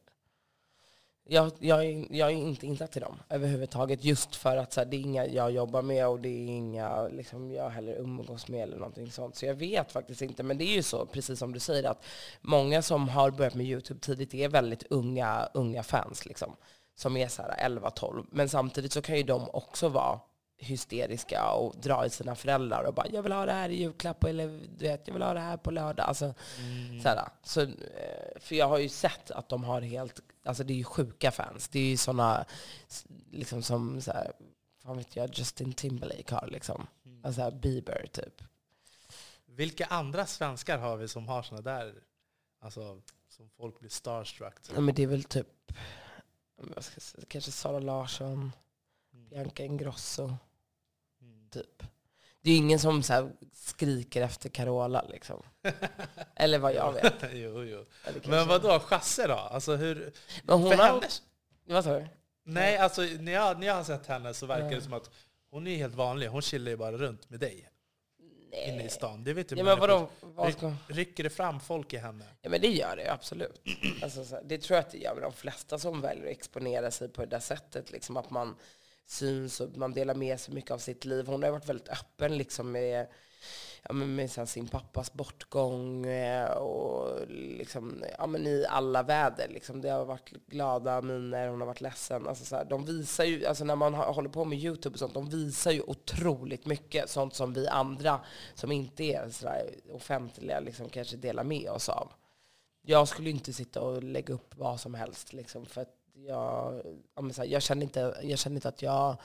jag, 1.30 1.52
jag, 1.58 1.84
är, 1.86 2.06
jag 2.10 2.30
är 2.30 2.34
inte 2.34 2.66
insatt 2.66 2.96
i 2.96 3.00
dem 3.00 3.16
överhuvudtaget 3.28 4.04
just 4.04 4.36
för 4.36 4.56
att 4.56 4.72
så 4.72 4.80
här, 4.80 4.86
det 4.86 4.96
är 4.96 5.00
inga 5.00 5.26
jag 5.26 5.50
jobbar 5.50 5.82
med 5.82 6.08
och 6.08 6.20
det 6.20 6.28
är 6.28 6.46
inga 6.46 7.08
liksom, 7.08 7.52
jag 7.52 7.70
heller 7.70 7.94
umgås 7.94 8.48
med 8.48 8.62
eller 8.62 8.76
någonting 8.76 9.10
sånt. 9.10 9.36
Så 9.36 9.46
jag 9.46 9.54
vet 9.54 9.92
faktiskt 9.92 10.22
inte. 10.22 10.42
Men 10.42 10.58
det 10.58 10.64
är 10.64 10.74
ju 10.74 10.82
så, 10.82 11.06
precis 11.06 11.38
som 11.38 11.52
du 11.52 11.60
säger, 11.60 11.90
att 11.90 12.04
många 12.40 12.82
som 12.82 13.08
har 13.08 13.30
börjat 13.30 13.54
med 13.54 13.66
YouTube 13.66 14.00
tidigt 14.00 14.34
är 14.34 14.48
väldigt 14.48 14.82
unga, 14.90 15.48
unga 15.54 15.82
fans. 15.82 16.26
Liksom, 16.26 16.56
som 16.96 17.16
är 17.16 17.28
så 17.28 17.42
här 17.42 17.68
11-12. 17.68 18.26
Men 18.30 18.48
samtidigt 18.48 18.92
så 18.92 19.02
kan 19.02 19.16
ju 19.16 19.22
de 19.22 19.48
också 19.52 19.88
vara 19.88 20.20
hysteriska 20.60 21.50
och 21.50 21.76
dra 21.80 22.06
i 22.06 22.10
sina 22.10 22.34
föräldrar 22.34 22.84
och 22.84 22.94
bara 22.94 23.06
jag 23.08 23.22
vill 23.22 23.32
ha 23.32 23.46
det 23.46 23.52
här 23.52 23.68
i 23.68 23.74
julklapp 23.76 24.24
eller 24.24 24.46
du 24.78 24.84
vet, 24.88 25.06
jag 25.06 25.14
vill 25.14 25.22
ha 25.22 25.34
det 25.34 25.40
här 25.40 25.56
på 25.56 25.70
lördag. 25.70 26.06
Alltså, 26.08 26.34
Mm. 26.58 27.02
så 27.02 27.18
så, 27.42 27.60
eh, 27.60 28.40
för 28.40 28.54
jag 28.54 28.68
har 28.68 28.78
ju 28.78 28.88
sett 28.88 29.30
att 29.30 29.48
de 29.48 29.64
har 29.64 29.80
helt, 29.80 30.20
alltså 30.44 30.64
det 30.64 30.72
är 30.72 30.76
ju 30.78 30.84
sjuka 30.84 31.30
fans. 31.30 31.68
Det 31.68 31.78
är 31.78 31.90
ju 31.90 31.96
sådana, 31.96 32.44
liksom 33.30 33.62
som, 33.62 34.00
så 34.00 34.12
här, 34.12 34.32
fan 34.82 34.96
vet 34.96 35.16
jag, 35.16 35.30
Justin 35.38 35.72
Timberlake 35.72 36.34
har 36.34 36.46
liksom. 36.46 36.86
Mm. 37.06 37.24
Alltså 37.24 37.50
Bieber 37.50 38.06
typ. 38.12 38.42
Vilka 39.46 39.86
andra 39.86 40.26
svenskar 40.26 40.78
har 40.78 40.96
vi 40.96 41.08
som 41.08 41.28
har 41.28 41.42
såna 41.42 41.60
där, 41.60 41.94
alltså 42.60 43.00
som 43.28 43.50
folk 43.50 43.80
blir 43.80 43.90
starstruck 43.90 44.62
till? 44.62 44.72
Ja, 44.74 44.80
men 44.80 44.94
det 44.94 45.02
är 45.02 45.06
väl 45.06 45.24
typ, 45.24 45.72
säga, 46.78 47.24
kanske 47.28 47.50
Sara 47.50 47.78
Larsson, 47.78 48.52
Mm. 49.12 49.28
Bianca 49.28 49.62
Ingrosso. 49.64 50.34
Typ. 51.50 51.82
Det 52.42 52.50
är 52.50 52.54
ju 52.54 52.58
ingen 52.58 52.78
som 52.78 53.02
så 53.02 53.30
skriker 53.52 54.22
efter 54.22 54.48
Carola 54.48 55.04
liksom. 55.08 55.42
Eller 56.36 56.58
vad 56.58 56.74
jag 56.74 56.92
vet. 56.92 57.14
jo, 57.32 57.64
jo. 57.64 57.84
Men 58.24 58.48
vad 58.48 58.62
då 58.62 58.80
Chasse 58.80 59.26
då? 59.26 59.34
Alltså 59.34 59.76
hur... 59.76 60.12
Men 60.42 60.58
hon 60.58 60.70
för 60.70 60.78
har, 60.78 60.88
hennes, 60.88 61.22
vad 61.64 61.84
sa 61.84 61.98
du? 61.98 62.06
nej, 62.44 62.78
alltså 62.78 63.02
när 63.02 63.32
jag, 63.32 63.60
när 63.60 63.66
jag 63.66 63.74
har 63.74 63.84
sett 63.84 64.06
henne 64.06 64.34
så 64.34 64.46
verkar 64.46 64.70
det 64.70 64.82
som 64.82 64.92
att 64.92 65.10
hon 65.50 65.66
är 65.66 65.76
helt 65.76 65.94
vanlig. 65.94 66.28
Hon 66.28 66.42
chillar 66.42 66.70
ju 66.70 66.76
bara 66.76 66.96
runt 66.96 67.30
med 67.30 67.40
dig 67.40 67.70
inne 68.52 68.84
i 68.84 68.88
stan. 68.88 69.24
Det 69.24 69.32
vet 69.32 69.48
du 69.48 69.56
Ja, 69.56 69.64
men 69.64 69.78
vadå? 69.78 70.08
Vad 70.20 70.52
ska... 70.52 70.72
Rycker 70.88 71.24
det 71.24 71.30
fram 71.30 71.60
folk 71.60 71.92
i 71.92 71.96
henne? 71.96 72.24
Ja 72.40 72.50
men 72.50 72.60
det 72.60 72.68
gör 72.68 72.96
det 72.96 73.12
absolut. 73.12 73.60
Alltså, 74.02 74.40
det 74.44 74.58
tror 74.58 74.76
jag 74.76 74.84
att 74.84 74.90
det 74.90 74.98
gör 74.98 75.14
med 75.14 75.22
de 75.22 75.32
flesta 75.32 75.78
som 75.78 76.00
väljer 76.00 76.24
att 76.24 76.30
exponera 76.30 76.90
sig 76.90 77.08
på 77.08 77.20
det 77.20 77.26
där 77.30 77.40
sättet. 77.40 77.90
Liksom 77.90 78.16
att 78.16 78.30
man 78.30 78.56
syns 79.10 79.60
och 79.60 79.76
man 79.76 79.92
delar 79.92 80.14
med 80.14 80.40
sig 80.40 80.54
mycket 80.54 80.70
av 80.70 80.78
sitt 80.78 81.04
liv. 81.04 81.26
Hon 81.26 81.42
har 81.42 81.50
varit 81.50 81.68
väldigt 81.68 81.88
öppen 81.88 82.36
liksom 82.36 82.72
med, 82.72 83.06
ja, 83.82 83.92
med 83.92 84.30
så 84.30 84.40
här, 84.40 84.46
sin 84.46 84.68
pappas 84.68 85.12
bortgång 85.12 86.06
eh, 86.06 86.50
och 86.50 87.20
liksom, 87.28 88.04
ja, 88.18 88.26
men 88.26 88.46
i 88.46 88.66
alla 88.68 89.02
väder. 89.02 89.48
Liksom. 89.48 89.80
Det 89.80 89.88
har 89.88 90.04
varit 90.04 90.30
glada 90.46 91.02
miner, 91.02 91.48
hon 91.48 91.60
har 91.60 91.66
varit 91.66 91.80
ledsen. 91.80 92.28
Alltså, 92.28 92.44
så 92.44 92.56
här, 92.56 92.64
de 92.64 92.84
visar 92.84 93.24
ju, 93.24 93.46
alltså, 93.46 93.64
när 93.64 93.76
man 93.76 93.94
håller 93.94 94.28
på 94.28 94.44
med 94.44 94.58
YouTube 94.58 94.94
och 94.94 94.98
sånt, 94.98 95.14
de 95.14 95.28
visar 95.28 95.70
ju 95.70 95.82
otroligt 95.82 96.66
mycket 96.66 97.10
sånt 97.10 97.34
som 97.34 97.52
vi 97.52 97.68
andra 97.68 98.20
som 98.54 98.72
inte 98.72 99.04
är 99.04 99.30
så 99.30 99.44
där 99.44 99.74
offentliga 99.92 100.60
liksom, 100.60 100.88
kanske 100.88 101.16
delar 101.16 101.44
med 101.44 101.70
oss 101.70 101.88
av. 101.88 102.12
Jag 102.82 103.08
skulle 103.08 103.30
inte 103.30 103.52
sitta 103.52 103.80
och 103.80 104.02
lägga 104.02 104.34
upp 104.34 104.56
vad 104.56 104.80
som 104.80 104.94
helst 104.94 105.32
liksom, 105.32 105.66
för 105.66 105.80
att 105.80 105.97
jag, 106.26 106.82
jag, 107.44 107.62
känner 107.62 107.82
inte, 107.82 108.14
jag 108.22 108.38
känner 108.38 108.56
inte 108.56 108.68
att 108.68 108.82
jag 108.82 109.16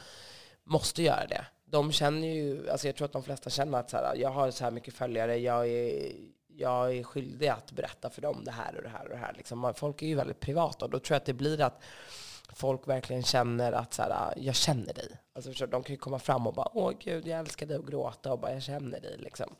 måste 0.63 1.03
göra 1.03 1.27
det. 1.27 1.45
De 1.65 1.91
känner 1.91 2.27
ju, 2.27 2.69
alltså 2.69 2.87
jag 2.87 2.95
tror 2.95 3.05
att 3.05 3.11
de 3.11 3.23
flesta 3.23 3.49
känner 3.49 3.79
att 3.79 3.89
så 3.89 3.97
här, 3.97 4.15
jag 4.15 4.29
har 4.29 4.51
så 4.51 4.63
här 4.63 4.71
mycket 4.71 4.93
följare, 4.93 5.37
jag 5.37 5.67
är, 5.67 6.11
jag 6.47 6.97
är 6.97 7.03
skyldig 7.03 7.47
att 7.47 7.71
berätta 7.71 8.09
för 8.09 8.21
dem 8.21 8.43
det 8.43 8.51
här 8.51 8.75
och 8.75 8.83
det 8.83 8.89
här 8.89 9.03
och 9.03 9.09
det 9.09 9.15
här. 9.15 9.33
Liksom. 9.37 9.73
Folk 9.75 10.01
är 10.01 10.07
ju 10.07 10.15
väldigt 10.15 10.39
privata 10.39 10.85
och 10.85 10.91
då 10.91 10.99
tror 10.99 11.15
jag 11.15 11.19
att 11.19 11.25
det 11.25 11.33
blir 11.33 11.61
att 11.61 11.83
folk 12.53 12.87
verkligen 12.87 13.23
känner 13.23 13.71
att 13.71 13.93
så 13.93 14.01
här, 14.01 14.33
jag 14.37 14.55
känner 14.55 14.93
dig. 14.93 15.17
Alltså, 15.33 15.65
de 15.67 15.83
kan 15.83 15.93
ju 15.93 15.97
komma 15.97 16.19
fram 16.19 16.47
och 16.47 16.53
bara, 16.53 16.69
åh 16.73 16.91
gud, 16.99 17.27
jag 17.27 17.39
älskar 17.39 17.65
dig 17.65 17.77
och 17.77 17.87
gråta 17.87 18.33
och 18.33 18.39
bara, 18.39 18.53
jag 18.53 18.63
känner 18.63 18.99
dig. 18.99 19.17
Liksom. 19.17 19.55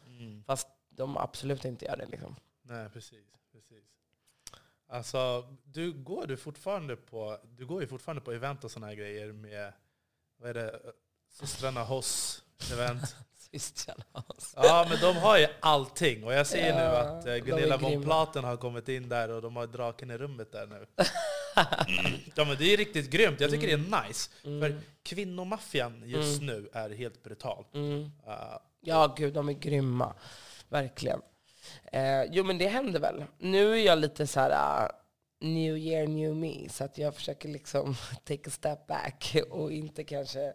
Fast 0.46 0.68
de 0.90 1.18
absolut 1.18 1.66
inte 1.66 1.86
gör 1.86 1.98
det. 1.98 2.06
Liksom. 2.06 2.36
Nej, 2.62 2.90
precis. 2.90 3.26
precis. 3.52 3.93
Alltså, 4.94 5.48
du 5.64 5.94
går, 5.94 6.28
du, 6.28 6.38
fortfarande 6.38 6.96
på, 6.96 7.38
du 7.58 7.66
går 7.66 7.82
ju 7.82 7.88
fortfarande 7.88 8.22
på 8.22 8.32
event 8.32 8.64
och 8.64 8.72
såna 8.72 8.88
här 8.88 8.94
grejer 8.94 9.32
med, 9.32 9.74
vad 10.38 10.50
är 10.50 10.54
det, 10.54 10.80
systrarna 11.32 11.84
Hoss 11.84 12.44
event. 12.74 13.16
Systrarna. 13.52 14.04
alltså. 14.12 14.60
Ja, 14.64 14.86
men 14.90 15.00
de 15.00 15.18
har 15.18 15.38
ju 15.38 15.48
allting. 15.60 16.24
Och 16.24 16.34
jag 16.34 16.48
ser 16.48 16.68
ju 16.68 16.74
nu 16.74 16.80
Ja, 16.80 17.00
att 17.00 17.26
eh, 17.26 17.36
Gunilla 17.36 17.78
von. 17.78 18.04
Platen 18.04 18.44
har 18.44 18.58
kommit 18.58 18.90
in 18.90 19.10
där 19.10 19.30
och 19.30 19.42
de 19.42 19.56
har 19.56 19.68
draken 19.68 20.12
i 20.12 20.18
rummet 20.18 20.52
där 20.52 20.68
nu. 20.68 20.86
Ja, 22.36 22.46
men 22.46 22.58
det 22.58 22.74
är 22.74 22.78
riktigt 22.78 23.10
grymt. 23.10 23.40
Jag 23.40 23.52
tycker 23.52 23.68
det 23.68 23.74
är 23.74 24.08
nice. 24.08 24.30
För 24.42 24.82
kvinnomaffian 25.04 26.04
just 26.06 26.42
nu 26.42 26.70
är 26.74 26.90
helt 26.90 27.24
brutal. 27.24 27.66
Mm. 27.74 28.04
Uh, 28.04 28.58
Ja, 28.82 29.14
gud, 29.18 29.34
de 29.34 29.50
är 29.50 29.54
grymma. 29.54 30.14
Verkligen. 30.70 31.22
Eh, 31.92 32.24
jo 32.32 32.44
men 32.44 32.58
det 32.58 32.68
händer 32.68 33.00
väl. 33.00 33.26
Nu 33.38 33.72
är 33.72 33.86
jag 33.86 34.00
lite 34.00 34.28
så 34.28 34.40
här 34.40 34.84
uh, 34.84 34.92
new 35.40 35.78
year, 35.78 36.08
new 36.08 36.36
me. 36.36 36.70
Så 36.70 36.84
att 36.84 36.98
jag 36.98 37.16
försöker 37.16 37.50
liksom 37.50 37.96
take 38.24 38.50
a 38.50 38.52
step 38.52 38.88
back 38.88 39.36
och 39.50 39.72
inte 39.72 40.04
kanske 40.04 40.54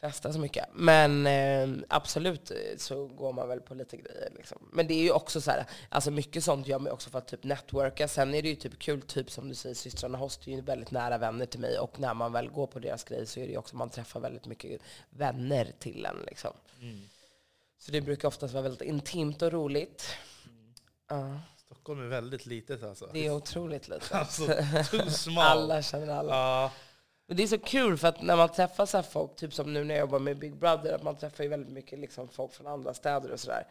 festa 0.00 0.32
så 0.32 0.38
mycket. 0.38 0.66
Men 0.74 1.26
eh, 1.26 1.84
absolut 1.88 2.52
så 2.76 3.06
går 3.06 3.32
man 3.32 3.48
väl 3.48 3.60
på 3.60 3.74
lite 3.74 3.96
grejer. 3.96 4.30
Liksom. 4.36 4.68
Men 4.72 4.86
det 4.86 4.94
är 4.94 5.02
ju 5.02 5.10
också 5.10 5.40
så 5.40 5.50
här, 5.50 5.66
alltså 5.88 6.10
mycket 6.10 6.44
sånt 6.44 6.66
gör 6.66 6.78
man 6.78 6.92
också 6.92 7.10
för 7.10 7.18
att 7.18 7.28
typ 7.28 7.44
networka. 7.44 8.08
Sen 8.08 8.34
är 8.34 8.42
det 8.42 8.48
ju 8.48 8.54
typ 8.54 8.78
kul, 8.78 9.02
typ 9.02 9.30
som 9.30 9.48
du 9.48 9.54
säger, 9.54 9.74
systrarna 9.74 10.18
Host 10.18 10.46
är 10.46 10.52
ju 10.52 10.60
väldigt 10.60 10.90
nära 10.90 11.18
vänner 11.18 11.46
till 11.46 11.60
mig. 11.60 11.78
Och 11.78 12.00
när 12.00 12.14
man 12.14 12.32
väl 12.32 12.50
går 12.50 12.66
på 12.66 12.78
deras 12.78 13.04
grejer 13.04 13.24
så 13.24 13.40
är 13.40 13.44
det 13.44 13.52
ju 13.52 13.58
också, 13.58 13.76
man 13.76 13.90
träffar 13.90 14.20
väldigt 14.20 14.46
mycket 14.46 14.80
vänner 15.10 15.72
till 15.78 16.06
en. 16.06 16.22
Liksom. 16.26 16.52
Så 17.78 17.92
det 17.92 18.00
brukar 18.00 18.28
oftast 18.28 18.54
vara 18.54 18.62
väldigt 18.62 18.88
intimt 18.88 19.42
och 19.42 19.52
roligt. 19.52 20.04
Ja, 21.08 21.40
Stockholm 21.56 22.00
är 22.00 22.06
väldigt 22.06 22.46
litet 22.46 22.82
alltså. 22.82 23.10
det 23.12 23.26
är 23.26 23.30
otroligt 23.30 23.88
litet. 23.88 24.12
Alltså, 24.12 24.46
too 24.90 25.10
small. 25.10 25.38
alla 25.46 25.82
känner 25.82 26.08
alla. 26.08 26.34
Ja, 26.34 26.72
Men 27.26 27.36
det 27.36 27.42
är 27.42 27.46
så 27.46 27.58
kul 27.58 27.98
för 27.98 28.08
att 28.08 28.22
när 28.22 28.36
man 28.36 28.48
träffar 28.48 28.86
så 28.86 29.02
folk, 29.02 29.36
typ 29.36 29.54
som 29.54 29.72
nu 29.72 29.84
när 29.84 29.94
jag 29.94 30.00
jobbar 30.00 30.18
med 30.18 30.38
Big 30.38 30.56
Brother, 30.56 30.92
att 30.92 31.02
man 31.02 31.16
träffar 31.16 31.44
ju 31.44 31.50
väldigt 31.50 31.72
mycket 31.72 31.98
liksom 31.98 32.28
folk 32.28 32.52
från 32.52 32.66
andra 32.66 32.94
städer 32.94 33.30
och 33.32 33.40
sådär. 33.40 33.66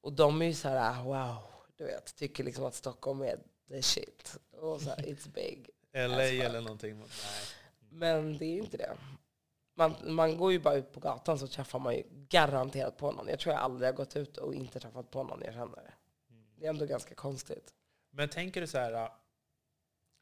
Och 0.00 0.12
de 0.12 0.42
är 0.42 0.46
ju 0.46 0.54
så 0.54 0.68
här, 0.68 1.02
wow, 1.02 1.36
du 1.76 1.84
vet, 1.84 2.16
tycker 2.16 2.44
liksom 2.44 2.64
att 2.64 2.74
Stockholm 2.74 3.22
är 3.22 3.38
the 3.68 3.82
shit. 3.82 4.38
Och 4.52 4.80
så 4.80 4.88
här, 4.88 4.96
it's 4.96 5.28
big. 5.34 5.68
LA 5.92 6.02
Alltså, 6.04 6.20
eller 6.22 6.60
någonting. 6.60 6.98
Nej. 6.98 7.08
Men 7.90 8.38
det 8.38 8.44
är 8.44 8.54
ju 8.54 8.60
inte 8.60 8.76
det. 8.76 8.96
Man, 9.76 9.94
man 10.06 10.36
går 10.36 10.52
ju 10.52 10.58
bara 10.58 10.74
ut 10.74 10.92
på 10.92 11.00
gatan 11.00 11.38
så 11.38 11.46
träffar 11.46 11.78
man 11.78 11.94
ju 11.94 12.02
garanterat 12.10 12.96
på 12.96 13.12
någon. 13.12 13.28
Jag 13.28 13.38
tror 13.38 13.54
jag 13.54 13.62
aldrig 13.62 13.88
har 13.88 13.96
gått 13.96 14.16
ut 14.16 14.36
och 14.36 14.54
inte 14.54 14.80
träffat 14.80 15.10
på 15.10 15.22
någon 15.22 15.42
jag 15.44 15.54
känner. 15.54 15.94
Det 16.60 16.66
är 16.66 16.70
ändå 16.70 16.86
ganska 16.86 17.14
konstigt. 17.14 17.74
Men 18.10 18.28
tänker 18.28 18.60
du 18.60 18.66
så 18.66 18.78
här, 18.78 18.92
äh, 18.92 19.10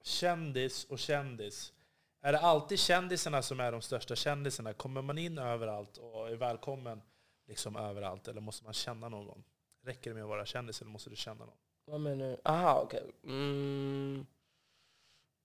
kändis 0.03 0.85
och 0.85 0.98
kändis. 0.98 1.72
Är 2.20 2.33
det 2.33 2.38
alltid 2.38 2.79
kändisarna 2.79 3.42
som 3.42 3.61
är 3.61 3.72
de 3.72 3.83
största 3.83 4.16
kändisarna? 4.16 4.72
Kommer 4.72 5.03
man 5.03 5.18
in 5.18 5.38
överallt 5.38 5.96
och 5.96 6.29
är 6.29 6.37
välkommen 6.37 7.03
liksom 7.46 7.77
överallt? 7.77 8.29
Eller 8.29 8.40
måste 8.40 8.64
man 8.64 8.72
känna 8.72 9.09
någon? 9.09 9.44
Räcker 9.83 10.11
det 10.11 10.14
med 10.14 10.22
att 10.22 10.29
vara 10.29 10.46
kändis 10.46 10.81
eller 10.81 10.90
måste 10.90 11.11
du 11.11 11.16
känna 11.16 11.44
någon? 11.44 11.57
Vad 11.85 12.01
menar 12.01 12.27
du? 12.29 12.37
Aha, 12.44 12.81
okej. 12.85 13.12
Mm. 13.24 14.27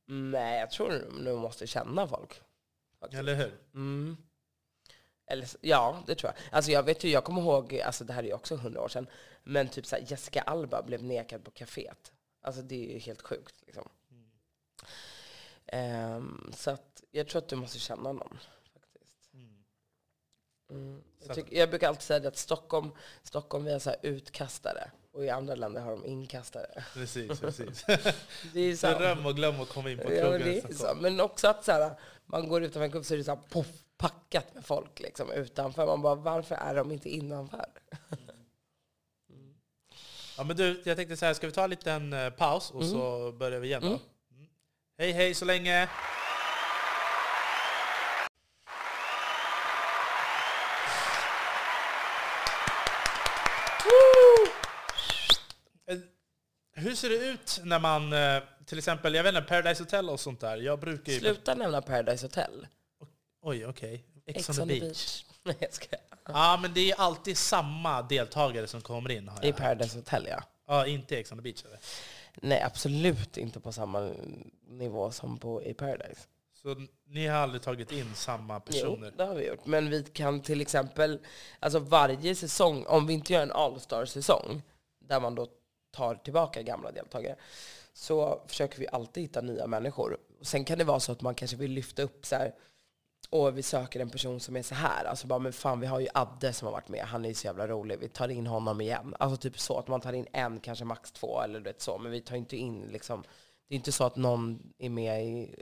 Nej, 0.05 0.59
jag 0.59 0.71
tror 0.71 0.89
du 1.25 1.35
måste 1.35 1.67
känna 1.67 2.07
folk. 2.07 2.41
faktiskt. 2.99 3.19
Eller 3.19 3.35
hur? 3.35 3.59
Mm. 3.73 4.17
Eller, 5.27 5.47
ja, 5.61 6.03
det 6.07 6.15
tror 6.15 6.33
jag. 6.35 6.55
Alltså 6.55 6.71
jag 6.71 6.83
vet 6.83 7.03
ju, 7.03 7.09
jag 7.09 7.23
kommer 7.23 7.41
ihåg, 7.41 7.79
alltså 7.79 8.03
det 8.03 8.13
här 8.13 8.23
är 8.23 8.27
ju 8.27 8.33
också 8.33 8.55
hundra 8.55 8.81
år 8.81 8.87
sedan, 8.87 9.07
men 9.43 9.67
typ 9.69 9.85
så 9.85 9.95
här, 9.95 10.03
Jessica 10.07 10.41
Alba 10.41 10.81
blev 10.83 11.03
nekad 11.03 11.43
på 11.43 11.51
kaféet. 11.51 12.11
Alltså 12.41 12.61
det 12.61 12.75
är 12.89 12.93
ju 12.93 12.99
helt 12.99 13.21
sjukt. 13.21 13.55
Liksom. 13.65 13.89
Ehm, 15.67 16.51
så 16.55 16.71
att 16.71 17.03
jag 17.11 17.27
tror 17.27 17.41
att 17.41 17.47
du 17.49 17.55
måste 17.55 17.79
känna 17.79 18.11
någon. 18.11 18.39
faktiskt. 18.73 19.33
Mm. 20.69 21.03
Så 21.19 21.27
Jag, 21.27 21.35
tycker, 21.35 21.57
jag 21.57 21.69
brukar 21.69 21.87
alltid 21.87 22.01
säga 22.01 22.27
att 22.27 22.37
Stockholm, 22.37 22.91
Stockholm 23.23 23.65
vi 23.65 23.71
har 23.71 23.79
så 23.79 23.89
här 23.89 23.99
utkastare 24.01 24.91
och 25.11 25.25
i 25.25 25.29
andra 25.29 25.55
länder 25.55 25.81
har 25.81 25.91
de 25.91 26.05
inkastare. 26.05 26.83
Precis, 26.93 27.39
precis. 27.39 27.85
Det 28.53 28.59
är 28.59 28.75
sant. 28.75 28.97
Dröm 28.99 29.25
och 29.25 29.35
glöm 29.35 29.61
att 29.61 29.69
komma 29.69 29.91
in 29.91 29.97
på 29.97 30.13
Ja, 30.13 30.29
men, 30.29 30.41
krogen. 30.41 30.61
så. 30.61 30.73
Stockholm. 30.73 30.99
men 31.01 31.19
också 31.19 31.47
att 31.47 31.65
så 31.65 31.71
här, 31.71 31.99
man 32.25 32.47
går 32.49 32.63
utanför 32.63 32.81
en 32.85 32.91
klubb 32.91 33.05
så 33.05 33.13
är 33.13 33.17
det 33.17 33.23
så 33.23 33.31
här, 33.35 33.41
poff, 33.49 33.67
packat 34.03 34.53
med 34.55 34.65
folk 34.65 34.99
liksom, 34.99 35.31
utanför. 35.31 35.85
Man 35.85 36.01
bara, 36.01 36.15
varför 36.15 36.55
är 36.55 36.75
de 36.75 36.91
inte 36.91 37.09
innanför? 37.09 37.65
Ja, 40.37 40.43
men 40.43 40.55
du, 40.55 40.81
jag 40.85 40.97
tänkte 40.97 41.17
så 41.17 41.25
här, 41.25 41.33
ska 41.33 41.47
vi 41.47 41.53
ta 41.53 41.63
en 41.63 41.69
liten 41.69 42.13
eh, 42.13 42.29
paus 42.29 42.71
och 42.71 42.85
så 42.85 43.31
börjar 43.31 43.59
vi 43.59 43.67
igen 43.67 43.81
då? 43.81 43.87
Mm. 43.87 43.99
Mm. 44.31 44.47
Hej 44.97 45.11
hej 45.11 45.33
så 45.33 45.45
länge! 45.45 45.81
Eh, 55.87 55.97
Hur 56.75 56.95
ser 56.95 57.09
det 57.09 57.15
ut 57.15 57.59
när 57.63 57.79
man, 57.79 58.13
eh, 58.13 58.43
till 58.65 58.77
exempel, 58.77 59.15
jag 59.15 59.23
vet 59.23 59.35
inte, 59.35 59.47
Paradise 59.47 59.83
Hotel 59.83 60.09
och 60.09 60.19
sånt 60.19 60.39
där. 60.39 60.57
Jag 60.57 60.79
brukar 60.79 61.11
ju... 61.13 61.19
Sluta 61.19 61.55
nämna 61.55 61.81
Paradise 61.81 62.25
Hotel. 62.25 62.67
Oj, 63.45 63.65
okej. 63.65 64.03
Ex, 64.25 64.49
Ex 64.49 64.59
on 64.59 64.67
the 64.67 64.79
beach. 64.79 65.25
Nej, 65.43 65.55
jag 65.59 65.73
ska. 65.73 65.95
Ja, 66.25 66.59
men 66.61 66.73
det 66.73 66.91
är 66.91 66.95
alltid 66.99 67.37
samma 67.37 68.01
deltagare 68.01 68.67
som 68.67 68.81
kommer 68.81 69.11
in. 69.11 69.27
Har 69.27 69.37
I 69.37 69.47
jag. 69.47 69.53
hört. 69.53 69.57
Paradise 69.61 69.97
Hotel, 69.97 70.27
ja. 70.29 70.43
Ja, 70.67 70.87
inte 70.87 71.17
Ex 71.17 71.31
on 71.31 71.37
the 71.37 71.41
beach 71.41 71.63
eller? 71.65 71.79
Nej, 72.41 72.61
absolut 72.61 73.37
inte 73.37 73.59
på 73.59 73.71
samma 73.71 74.11
nivå 74.67 75.11
som 75.11 75.37
på 75.37 75.63
i 75.63 75.73
Paradise. 75.73 76.21
Så 76.53 76.75
ni 77.07 77.27
har 77.27 77.37
aldrig 77.37 77.61
tagit 77.61 77.91
in 77.91 78.15
samma 78.15 78.53
Jo, 78.55 78.59
personer? 78.59 79.11
det 79.17 79.23
har 79.23 79.35
vi 79.35 79.47
gjort. 79.47 79.65
Men 79.65 79.89
vi 79.89 80.03
kan 80.03 80.41
till 80.41 80.61
exempel, 80.61 81.19
alltså 81.59 81.79
varje 81.79 82.35
säsong, 82.35 82.85
om 82.87 83.07
vi 83.07 83.13
inte 83.13 83.33
gör 83.33 83.41
en 83.41 83.51
All-star-säsong, 83.51 84.61
där 84.99 85.19
man 85.19 85.35
då 85.35 85.47
tar 85.91 86.15
tillbaka 86.15 86.61
gamla 86.61 86.91
deltagare, 86.91 87.35
så 87.93 88.41
försöker 88.47 88.79
vi 88.79 88.87
alltid 88.87 89.23
hitta 89.23 89.41
nya 89.41 89.67
människor. 89.67 90.17
Sen 90.41 90.65
kan 90.65 90.77
det 90.77 90.83
vara 90.83 90.99
så 90.99 91.11
att 91.11 91.21
man 91.21 91.35
kanske 91.35 91.57
vill 91.57 91.71
lyfta 91.71 92.01
upp 92.01 92.25
så 92.25 92.35
här, 92.35 92.53
och 93.29 93.57
vi 93.57 93.63
söker 93.63 93.99
en 93.99 94.09
person 94.09 94.39
som 94.39 94.55
är 94.55 94.61
så 94.61 94.75
här. 94.75 95.05
Alltså 95.05 95.27
bara, 95.27 95.39
men 95.39 95.53
fan 95.53 95.79
vi 95.79 95.87
har 95.87 95.99
ju 95.99 96.07
Adde 96.13 96.53
som 96.53 96.65
har 96.65 96.71
varit 96.73 96.87
med, 96.89 97.05
han 97.05 97.25
är 97.25 97.29
ju 97.29 97.35
så 97.35 97.47
jävla 97.47 97.67
rolig, 97.67 97.99
vi 97.99 98.09
tar 98.09 98.27
in 98.29 98.47
honom 98.47 98.81
igen. 98.81 99.15
Alltså 99.19 99.37
typ 99.37 99.59
så, 99.59 99.79
att 99.79 99.87
man 99.87 100.01
tar 100.01 100.13
in 100.13 100.27
en, 100.33 100.59
kanske 100.59 100.85
max 100.85 101.11
två 101.11 101.41
eller 101.41 101.59
du 101.59 101.63
vet 101.63 101.81
så. 101.81 101.97
Men 101.97 102.11
vi 102.11 102.21
tar 102.21 102.35
inte 102.35 102.57
in 102.57 102.81
liksom, 102.81 103.23
det 103.67 103.73
är 103.73 103.77
inte 103.77 103.91
så 103.91 104.03
att 104.03 104.15
någon 104.15 104.73
är 104.77 104.89
med 104.89 105.25
i 105.25 105.55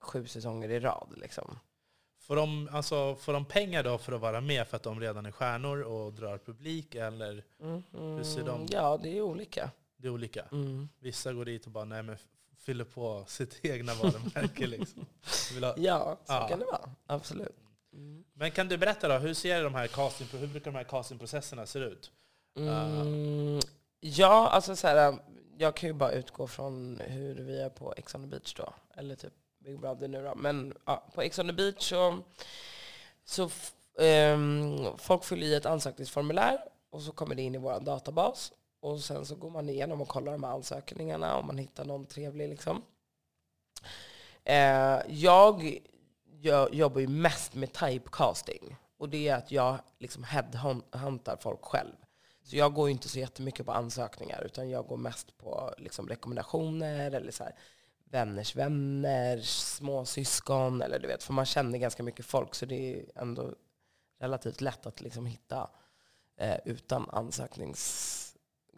sju 0.00 0.26
säsonger 0.26 0.68
i 0.70 0.80
rad 0.80 1.14
liksom. 1.16 1.58
Får 2.22 2.36
de, 2.36 2.68
alltså, 2.72 3.14
får 3.16 3.32
de 3.32 3.44
pengar 3.44 3.82
då 3.82 3.98
för 3.98 4.12
att 4.12 4.20
vara 4.20 4.40
med 4.40 4.68
för 4.68 4.76
att 4.76 4.82
de 4.82 5.00
redan 5.00 5.26
är 5.26 5.30
stjärnor 5.30 5.80
och 5.82 6.12
drar 6.12 6.38
publik? 6.38 6.94
Eller 6.94 7.44
Hur 7.92 8.22
ser 8.22 8.42
de- 8.44 8.66
Ja, 8.70 8.96
det 9.02 9.18
är 9.18 9.20
olika. 9.22 9.70
det 9.96 10.06
är 10.08 10.12
olika? 10.12 10.44
Mm. 10.52 10.88
Vissa 10.98 11.32
går 11.32 11.44
dit 11.44 11.66
och 11.66 11.72
bara 11.72 11.84
nej, 11.84 12.02
men 12.02 12.16
fyller 12.70 12.84
på 12.84 13.24
sitt 13.28 13.58
egna 13.64 13.94
varumärke. 13.94 14.66
liksom. 14.66 15.06
Ha. 15.62 15.74
Ja, 15.76 16.16
så 16.26 16.32
Ja. 16.32 16.48
kan 16.48 16.58
det 16.58 16.64
vara. 16.64 16.90
Absolut. 17.06 17.56
Mm. 17.92 18.24
Men 18.32 18.50
kan 18.50 18.68
du 18.68 18.76
berätta 18.78 19.08
då, 19.08 19.18
hur 19.18 19.34
ser 19.34 19.64
de 19.64 19.74
här 19.74 19.86
casting, 19.86 20.26
hur 20.40 20.46
brukar 20.46 20.70
de 20.70 20.76
här 20.76 20.84
castingprocesserna 20.84 21.66
se 21.66 21.78
ut? 21.78 22.10
Mm. 22.56 23.60
Ja, 24.00 24.48
alltså 24.48 24.76
så 24.76 24.86
här, 24.86 25.18
jag 25.58 25.76
kan 25.76 25.88
ju 25.88 25.92
bara 25.92 26.12
utgå 26.12 26.46
från 26.46 27.00
hur 27.06 27.34
vi 27.34 27.60
är 27.60 27.68
på 27.68 27.94
Ex 27.96 28.14
on 28.14 28.22
the 28.22 28.26
beach 28.28 28.54
då. 28.54 28.72
Eller 28.96 29.16
typ 29.16 29.32
Big 29.58 29.80
Brother 29.80 30.08
nu 30.08 30.22
då. 30.22 30.34
Men 30.34 30.74
ja, 30.86 31.04
på 31.14 31.22
Ex 31.22 31.38
on 31.38 31.46
the 31.46 31.52
beach 31.52 31.88
så, 31.88 32.18
så 33.24 33.50
ehm, 33.98 34.86
folk 34.98 35.24
fyller 35.24 35.46
i 35.46 35.54
ett 35.54 35.66
ansökningsformulär 35.66 36.58
och 36.90 37.02
så 37.02 37.12
kommer 37.12 37.34
det 37.34 37.42
in 37.42 37.54
i 37.54 37.58
vår 37.58 37.80
databas. 37.80 38.52
Och 38.80 39.00
sen 39.00 39.26
så 39.26 39.34
går 39.34 39.50
man 39.50 39.68
igenom 39.68 40.00
och 40.00 40.08
kollar 40.08 40.32
de 40.32 40.44
här 40.44 40.50
ansökningarna 40.50 41.36
om 41.36 41.46
man 41.46 41.58
hittar 41.58 41.84
någon 41.84 42.06
trevlig 42.06 42.48
liksom. 42.48 42.82
Eh, 44.44 45.00
jag, 45.08 45.78
jag 46.40 46.74
jobbar 46.74 47.00
ju 47.00 47.08
mest 47.08 47.54
med 47.54 47.72
typecasting. 47.72 48.76
Och 48.98 49.08
det 49.08 49.28
är 49.28 49.36
att 49.36 49.50
jag 49.50 49.78
liksom 49.98 50.24
headhuntar 50.24 51.36
folk 51.40 51.64
själv. 51.64 51.94
Så 52.42 52.56
jag 52.56 52.74
går 52.74 52.88
ju 52.88 52.92
inte 52.92 53.08
så 53.08 53.18
jättemycket 53.18 53.66
på 53.66 53.72
ansökningar, 53.72 54.42
utan 54.44 54.70
jag 54.70 54.86
går 54.86 54.96
mest 54.96 55.38
på 55.38 55.74
liksom 55.78 56.08
rekommendationer 56.08 57.10
eller 57.10 57.30
så 57.30 57.44
här, 57.44 57.54
vänners 58.04 58.56
vänner, 58.56 59.40
småsyskon, 59.40 60.82
eller 60.82 60.98
du 60.98 61.06
vet, 61.06 61.22
för 61.22 61.32
man 61.32 61.46
känner 61.46 61.78
ganska 61.78 62.02
mycket 62.02 62.26
folk, 62.26 62.54
så 62.54 62.66
det 62.66 62.94
är 62.94 63.04
ändå 63.14 63.54
relativt 64.20 64.60
lätt 64.60 64.86
att 64.86 65.00
liksom 65.00 65.26
hitta 65.26 65.70
eh, 66.36 66.56
utan 66.64 67.10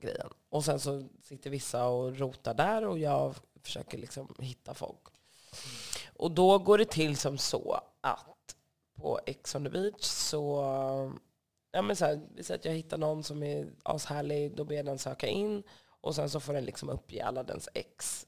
ansökningsgrejen. 0.03 0.31
Och 0.49 0.65
sen 0.65 0.81
så 0.81 1.09
sitter 1.23 1.51
vissa 1.51 1.87
och 1.87 2.19
rotar 2.19 2.55
där 2.55 2.87
och 2.87 2.99
jag 2.99 3.35
försöker 3.63 3.99
liksom 3.99 4.35
hitta 4.39 4.75
folk. 4.75 5.01
Och 6.17 6.31
då 6.31 6.59
går 6.59 6.79
det 6.79 6.91
till 6.91 7.17
som 7.17 7.39
så 7.39 7.81
att 8.01 8.57
på 8.95 9.21
Ex 9.27 9.55
on 9.55 9.65
the 9.65 9.71
beach 9.71 10.05
så, 10.05 10.63
ja 11.73 11.83
men 11.83 11.97
så 11.97 12.05
här, 12.05 12.21
vi 12.35 12.43
säger 12.43 12.59
att 12.59 12.65
jag 12.65 12.73
hittar 12.73 12.99
någon 12.99 13.25
som 13.25 13.43
är 13.43 13.71
ashärlig, 13.83 14.57
då 14.57 14.65
ber 14.65 14.75
jag 14.75 14.87
den 14.87 14.99
söka 14.99 15.27
in 15.27 15.63
och 16.03 16.15
sen 16.15 16.31
så 16.31 16.41
får 16.41 16.53
den 16.53 16.65
liksom 16.65 16.91
uppge 16.91 17.25
alla 17.25 17.43
dens 17.43 17.69
ex. 17.75 18.27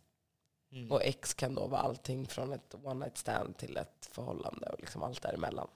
Mm. 0.73 0.93
Och 0.93 1.03
ex 1.03 1.35
kan 1.35 1.55
då 1.55 1.67
vara 1.67 1.81
allting 1.81 2.27
från 2.27 2.53
ett 2.53 2.75
one 2.83 3.05
night 3.05 3.19
stand 3.19 3.57
till 3.57 3.77
ett 3.77 4.09
förhållande 4.13 4.67
och 4.67 4.81
liksom 4.81 5.03
allt 5.03 5.23
däremellan. 5.23 5.69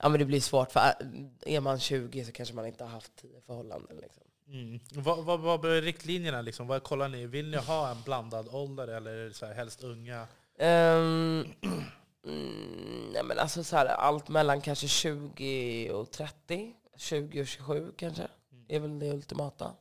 Ja 0.00 0.08
men 0.08 0.18
det 0.18 0.24
blir 0.24 0.40
svårt 0.40 0.72
för 0.72 0.80
är 1.46 1.60
man 1.60 1.80
20 1.80 2.24
så 2.24 2.32
kanske 2.32 2.54
man 2.54 2.66
inte 2.66 2.84
har 2.84 2.90
haft 2.90 3.16
10 3.16 3.40
förhållanden. 3.40 3.96
Liksom. 3.96 4.27
Mm. 4.48 4.80
Vad, 4.92 5.24
vad, 5.24 5.40
vad 5.40 5.64
är 5.64 5.82
riktlinjerna? 5.82 6.42
Liksom? 6.42 6.66
Vad 6.66 6.82
kollar 6.82 7.08
ni? 7.08 7.26
Vill 7.26 7.50
ni 7.50 7.56
ha 7.56 7.90
en 7.90 8.02
blandad 8.02 8.48
ålder 8.54 8.88
eller 8.88 9.30
så 9.30 9.46
här, 9.46 9.54
helst 9.54 9.82
unga? 9.82 10.26
Ehm, 10.58 11.44
mm, 12.26 13.10
nej 13.12 13.22
men 13.24 13.38
alltså 13.38 13.64
så 13.64 13.76
här, 13.76 13.86
allt 13.86 14.28
mellan 14.28 14.60
kanske 14.60 14.88
20 14.88 15.90
och 15.90 16.10
30, 16.10 16.72
20 16.96 17.40
och 17.40 17.46
27 17.46 17.92
kanske. 17.96 18.28
är 18.68 18.80
väl 18.80 18.98
det 18.98 19.10
ultimata. 19.12 19.72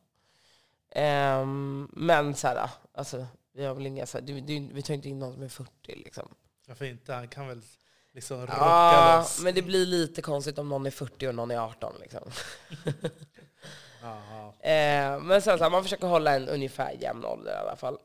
Ehm, 0.92 1.90
men 1.94 2.36
så 2.36 2.48
här, 2.48 2.70
alltså, 2.94 3.28
vi 3.54 3.66
har 3.66 3.76
väl 3.76 3.86
inga, 3.86 4.06
så 4.06 4.18
här, 4.18 4.26
det, 4.26 4.42
det, 4.42 4.60
vi 4.74 4.82
tar 4.82 4.94
inte 4.94 5.10
in 5.10 5.20
någon 5.20 5.34
som 5.34 5.44
är 5.44 5.50
40 5.50 5.70
liksom. 5.96 6.28
Varför 6.68 6.86
inte? 6.86 7.14
Han 7.14 7.28
kan 7.28 7.48
väl 7.48 7.62
liksom 8.14 8.42
rocka 8.42 8.54
Ja, 8.58 9.18
loss. 9.20 9.42
men 9.44 9.56
det 9.56 9.62
blir 9.62 9.86
lite 9.86 10.22
konstigt 10.22 10.58
om 10.60 10.70
någon 10.70 10.86
är 10.86 10.92
40 10.92 11.28
och 11.28 11.36
någon 11.36 11.52
är 11.52 11.58
18 11.58 11.94
liksom. 12.02 12.32
Eh, 14.60 15.20
men 15.20 15.42
sen 15.42 15.58
så 15.58 15.64
här, 15.64 15.72
man 15.72 15.84
försöker 15.84 16.08
hålla 16.08 16.36
en 16.36 16.50
ungefär 16.50 16.92
jämn 16.92 17.26
ålder 17.26 17.52
i 17.52 17.56
alla 17.56 17.76
fall. 17.76 17.98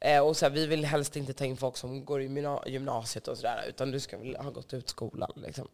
Eh, 0.00 0.26
och 0.26 0.36
så 0.36 0.44
här, 0.46 0.50
vi 0.52 0.66
vill 0.66 0.84
helst 0.84 1.16
inte 1.16 1.32
ta 1.32 1.44
in 1.44 1.56
folk 1.56 1.76
som 1.76 2.04
går 2.04 2.22
i 2.22 2.24
gymna- 2.24 2.62
gymnasiet 2.68 3.28
och 3.28 3.36
sådär, 3.36 3.64
utan 3.68 3.90
du 3.90 4.00
ska 4.00 4.18
väl 4.18 4.36
ha 4.36 4.50
gått 4.50 4.74
ut 4.74 4.88
skolan 4.88 5.32
liksom. 5.34 5.68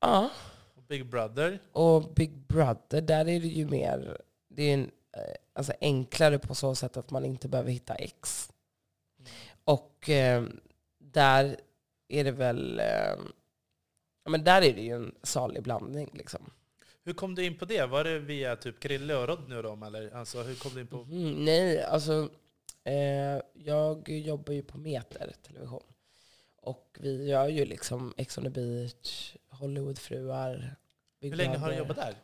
Ja, 0.00 0.30
Och 0.76 0.82
Big 0.82 1.06
Brother. 1.06 1.58
och 1.72 2.02
Big 2.02 2.36
Brother, 2.36 3.00
där 3.00 3.20
är 3.20 3.40
det 3.40 3.46
ju 3.48 3.66
mer, 3.68 4.20
det 4.48 4.62
är 4.62 4.74
en, 4.74 4.90
eh, 5.16 5.34
alltså 5.52 5.72
enklare 5.80 6.38
på 6.38 6.54
så 6.54 6.74
sätt 6.74 6.96
att 6.96 7.10
man 7.10 7.24
inte 7.24 7.48
behöver 7.48 7.70
hitta 7.70 7.94
ex. 7.94 8.50
Och 9.64 10.08
eh, 10.10 10.44
där 10.98 11.56
är 12.08 12.24
det 12.24 12.30
väl, 12.32 12.80
eh, 12.80 13.16
ja, 14.24 14.30
men 14.30 14.44
där 14.44 14.62
är 14.62 14.72
det 14.74 14.80
ju 14.82 14.94
en 14.94 15.14
salig 15.22 15.62
blandning 15.62 16.10
liksom. 16.12 16.50
Hur 17.08 17.14
kom 17.14 17.34
du 17.34 17.44
in 17.44 17.58
på 17.58 17.64
det? 17.64 17.86
Var 17.86 18.04
det 18.04 18.18
via 18.18 18.56
typ 18.56 18.80
Krille 18.80 19.16
och 19.16 19.28
Rodney 19.28 19.56
och 19.56 19.62
dem? 19.62 19.82
Eller? 19.82 20.16
Alltså, 20.16 20.42
hur 20.42 20.54
kom 20.54 20.74
du 20.74 20.80
in 20.80 20.86
på... 20.86 20.96
Mm, 20.96 21.44
nej, 21.44 21.82
alltså 21.82 22.30
eh, 22.84 23.40
jag 23.54 24.08
jobbar 24.08 24.52
ju 24.52 24.62
på 24.62 24.78
Meter 24.78 25.32
Television. 25.46 25.82
Och 26.56 26.98
vi 27.00 27.28
gör 27.28 27.48
ju 27.48 27.64
liksom 27.64 28.14
Ex 28.16 28.38
on 28.38 28.44
the 28.44 28.50
beach, 28.50 29.34
Hollywoodfruar. 29.48 30.76
Hur 31.20 31.36
länge 31.36 31.56
har 31.58 31.70
du 31.70 31.76
jobbat 31.76 31.96
där? 31.96 32.14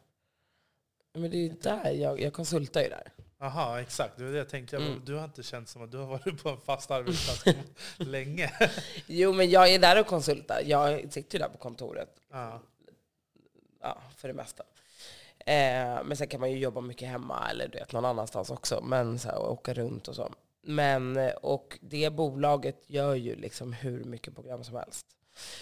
Men 1.13 1.31
det 1.31 1.37
är 1.37 1.43
ju 1.43 1.55
där, 1.63 1.91
jag, 1.91 2.21
jag 2.21 2.33
konsultar 2.33 2.83
ju 2.83 2.89
där. 2.89 3.13
Aha, 3.39 3.81
exakt. 3.81 4.17
Det 4.17 4.25
var 4.25 4.33
det 4.33 4.39
jag 4.39 4.49
tänkte. 4.49 4.77
Mm. 4.77 5.03
Du 5.05 5.15
har 5.15 5.25
inte 5.25 5.43
känt 5.43 5.69
som 5.69 5.83
att 5.83 5.91
du 5.93 5.99
har 5.99 6.07
varit 6.07 6.43
på 6.43 6.49
en 6.49 6.61
fast 6.61 6.91
arbetsplats 6.91 7.45
länge. 7.97 8.53
Jo, 9.07 9.33
men 9.33 9.51
jag 9.51 9.75
är 9.75 9.79
där 9.79 10.01
och 10.01 10.07
konsultar. 10.07 10.63
Jag 10.65 11.13
sitter 11.13 11.39
ju 11.39 11.43
där 11.43 11.49
på 11.49 11.59
kontoret, 11.59 12.21
Ja. 12.31 12.63
ja, 13.81 14.03
för 14.17 14.29
det 14.29 14.35
mesta. 14.35 14.65
Eh, 15.47 16.05
men 16.05 16.17
sen 16.17 16.29
kan 16.29 16.41
man 16.41 16.51
ju 16.51 16.59
jobba 16.59 16.81
mycket 16.81 17.09
hemma 17.09 17.51
eller 17.51 17.69
du 17.69 17.79
vet, 17.79 17.93
någon 17.93 18.05
annanstans 18.05 18.51
också. 18.51 18.81
Men 18.83 19.19
så 19.19 19.29
här, 19.29 19.39
åka 19.39 19.75
runt 19.75 20.09
och 20.09 20.15
så. 20.15 20.33
Men, 20.63 21.17
eh, 21.17 21.33
och 21.33 21.79
det 21.83 22.11
bolaget 22.11 22.91
gör 22.91 23.15
ju 23.15 23.37
liksom 23.37 23.73
hur 23.73 24.05
mycket 24.05 24.35
program 24.35 24.65
som 24.65 24.77
helst. 24.77 25.07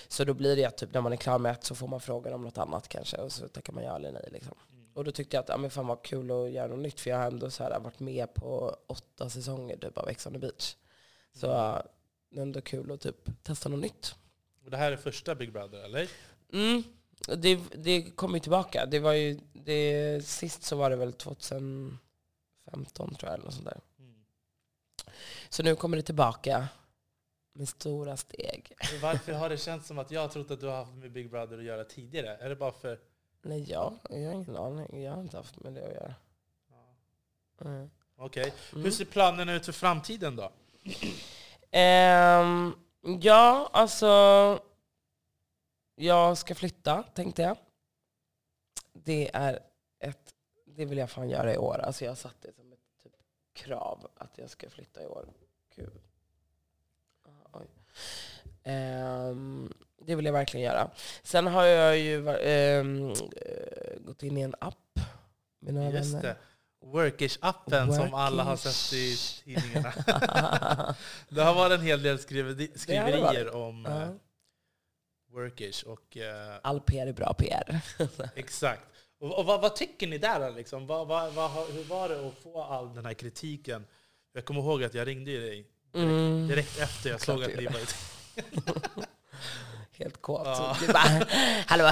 Så 0.08 0.24
då 0.24 0.34
blir 0.34 0.56
det 0.56 0.64
att 0.64 0.76
typ 0.76 0.94
när 0.94 1.00
man 1.00 1.12
är 1.12 1.16
klar 1.16 1.38
med 1.38 1.52
ett 1.52 1.64
så 1.64 1.74
får 1.74 1.88
man 1.88 2.00
frågan 2.00 2.32
om 2.32 2.42
något 2.42 2.58
annat 2.58 2.88
kanske. 2.88 3.16
Och 3.16 3.32
så 3.32 3.48
tackar 3.48 3.72
man 3.72 3.84
ja 3.84 3.96
eller 3.96 4.12
nej. 4.12 4.28
Liksom. 4.32 4.54
Och 4.94 5.04
då 5.04 5.12
tyckte 5.12 5.36
jag 5.36 5.42
att 5.42 5.48
ja, 5.48 5.56
men 5.56 5.70
fan 5.70 5.86
vad 5.86 6.02
kul 6.02 6.30
att 6.30 6.50
göra 6.50 6.66
något 6.66 6.78
nytt. 6.78 7.00
För 7.00 7.10
jag 7.10 7.16
har 7.16 7.26
ändå 7.26 7.50
så 7.50 7.64
här, 7.64 7.80
varit 7.80 8.00
med 8.00 8.34
på 8.34 8.76
åtta 8.86 9.28
säsonger 9.28 9.76
typ, 9.76 9.98
av 9.98 10.08
Ex 10.08 10.26
on 10.26 10.32
the 10.32 10.38
beach. 10.38 10.76
Så 11.32 11.46
ja, 11.46 11.82
det 12.30 12.38
är 12.38 12.42
ändå 12.42 12.60
kul 12.60 12.92
att 12.92 13.00
typ 13.00 13.42
testa 13.42 13.68
något 13.68 13.80
nytt. 13.80 14.14
Och 14.64 14.70
det 14.70 14.76
här 14.76 14.92
är 14.92 14.96
första 14.96 15.34
Big 15.34 15.52
Brother, 15.52 15.78
eller? 15.84 16.08
Mm. 16.52 16.82
Det, 17.26 17.60
det 17.74 18.02
kommer 18.02 18.34
ju 18.34 18.40
tillbaka. 18.40 18.86
Det 18.86 18.98
var 18.98 19.12
ju, 19.12 19.40
det, 19.52 20.26
sist 20.26 20.62
så 20.62 20.76
var 20.76 20.90
det 20.90 20.96
väl 20.96 21.12
2015 21.12 21.98
tror 22.94 23.16
jag, 23.20 23.34
eller 23.34 23.44
något 23.44 23.54
sånt 23.54 23.64
där. 23.64 23.80
Mm. 23.98 24.24
Så 25.48 25.62
nu 25.62 25.76
kommer 25.76 25.96
det 25.96 26.02
tillbaka 26.02 26.68
med 27.52 27.68
stora 27.68 28.16
steg. 28.16 28.72
Men 28.92 29.00
Varför 29.00 29.32
har 29.32 29.48
det 29.48 29.56
känts 29.56 29.88
som 29.88 29.98
att 29.98 30.10
jag 30.10 30.20
har 30.20 30.28
trott 30.28 30.50
att 30.50 30.60
du 30.60 30.66
har 30.66 30.76
haft 30.76 30.92
med 30.92 31.12
Big 31.12 31.30
Brother 31.30 31.58
att 31.58 31.64
göra 31.64 31.84
tidigare? 31.84 32.36
Är 32.36 32.48
det 32.48 32.56
bara 32.56 32.72
för... 32.72 32.98
Nej, 33.42 33.70
jag, 33.70 33.98
jag 34.10 34.26
har 34.26 34.32
ingen 34.32 34.56
aning. 34.56 35.02
Jag 35.02 35.12
har 35.12 35.20
inte 35.20 35.36
haft 35.36 35.60
med 35.60 35.72
det 35.72 35.86
att 35.86 35.94
göra. 35.94 36.14
Mm. 37.64 37.90
Okej. 38.16 38.54
Mm. 38.72 38.84
Hur 38.84 38.90
ser 38.90 39.04
planerna 39.04 39.54
ut 39.54 39.64
för 39.64 39.72
framtiden 39.72 40.36
då? 40.36 40.52
Ehm, 41.70 42.74
ja, 43.20 43.70
alltså... 43.72 44.60
Jag 45.94 46.38
ska 46.38 46.54
flytta, 46.54 47.02
tänkte 47.02 47.42
jag. 47.42 47.56
Det 48.92 49.30
är 49.34 49.58
ett... 49.98 50.34
Det 50.66 50.84
vill 50.84 50.98
jag 50.98 51.10
fan 51.10 51.28
göra 51.28 51.54
i 51.54 51.58
år. 51.58 51.78
Alltså 51.78 52.04
jag 52.04 52.18
satt 52.18 52.36
det 52.42 52.52
som 52.52 52.72
ett 52.72 52.78
typ, 53.02 53.12
krav 53.52 54.10
att 54.16 54.38
jag 54.38 54.50
ska 54.50 54.70
flytta 54.70 55.02
i 55.02 55.06
år. 55.06 55.28
Gud. 55.76 55.92
Ah, 57.24 57.58
Oj. 57.60 57.66
Ehm, 58.62 59.72
det 59.98 60.14
vill 60.14 60.24
jag 60.24 60.32
verkligen 60.32 60.66
göra. 60.66 60.90
Sen 61.22 61.46
har 61.46 61.64
jag 61.64 61.98
ju 61.98 62.28
eh, 62.28 62.84
gått 64.00 64.22
in 64.22 64.38
i 64.38 64.40
en 64.40 64.54
app 64.60 64.76
några 65.58 65.90
Just 65.90 66.14
vänner. 66.14 66.22
det. 66.22 66.36
Workish-appen 66.86 67.92
som 67.92 68.14
alla 68.14 68.42
har 68.42 68.50
Workish. 68.56 68.72
sett 68.72 68.92
i 68.98 69.16
tidningarna. 69.44 69.92
det 71.28 71.42
har 71.42 71.54
varit 71.54 71.78
en 71.78 71.86
hel 71.86 72.02
del 72.02 72.16
skriveri- 72.18 72.78
skriverier 72.78 73.54
om 73.56 73.84
Ja. 73.88 74.08
Workish. 75.32 75.82
Och, 75.84 76.16
eh, 76.16 76.56
All 76.62 76.80
PR 76.80 77.06
är 77.06 77.12
bra 77.12 77.34
PR. 77.34 77.80
exakt. 78.36 78.82
Och, 79.20 79.38
och 79.38 79.44
vad, 79.44 79.60
vad 79.60 79.76
tycker 79.76 80.06
ni 80.06 80.18
där? 80.18 80.50
Liksom? 80.50 80.86
Vad, 80.86 81.06
vad, 81.06 81.50
hur 81.72 81.84
var 81.84 82.08
det 82.08 82.28
att 82.28 82.38
få 82.42 82.62
all 82.62 82.94
den 82.94 83.06
här 83.06 83.14
kritiken? 83.14 83.86
Jag 84.32 84.44
kommer 84.44 84.60
ihåg 84.60 84.84
att 84.84 84.94
jag 84.94 85.06
ringde 85.06 85.40
dig 85.40 85.66
Mm. 85.94 86.48
direkt 86.48 86.78
efter 86.78 87.10
jag 87.10 87.20
såg 87.20 87.44
att 87.44 87.56
ni 87.56 87.66
var 87.66 87.74
Helt 89.92 90.22
kåt. 90.22 90.42
Ja. 90.46 90.76
Du 90.80 90.86
bara, 90.86 91.26
hallå, 91.66 91.90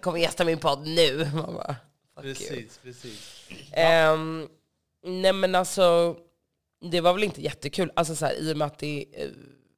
kom 0.00 0.12
och 0.12 0.18
gästa 0.18 0.44
min 0.44 0.58
podd 0.58 0.86
nu. 0.86 1.30
Man 1.34 1.54
bara, 1.54 1.76
fuck 2.14 2.24
you. 2.24 2.34
Precis, 2.34 2.78
precis. 2.82 3.46
Ehm, 3.72 4.48
nej 5.04 5.32
men 5.32 5.54
alltså, 5.54 6.16
det 6.90 7.00
var 7.00 7.12
väl 7.12 7.22
inte 7.22 7.42
jättekul. 7.42 7.92
Alltså 7.96 8.14
så 8.16 8.26
här, 8.26 8.34
i 8.34 8.52
och 8.52 8.56
med 8.56 8.66
att 8.66 8.78
det, 8.78 9.06
eh, 9.12 9.28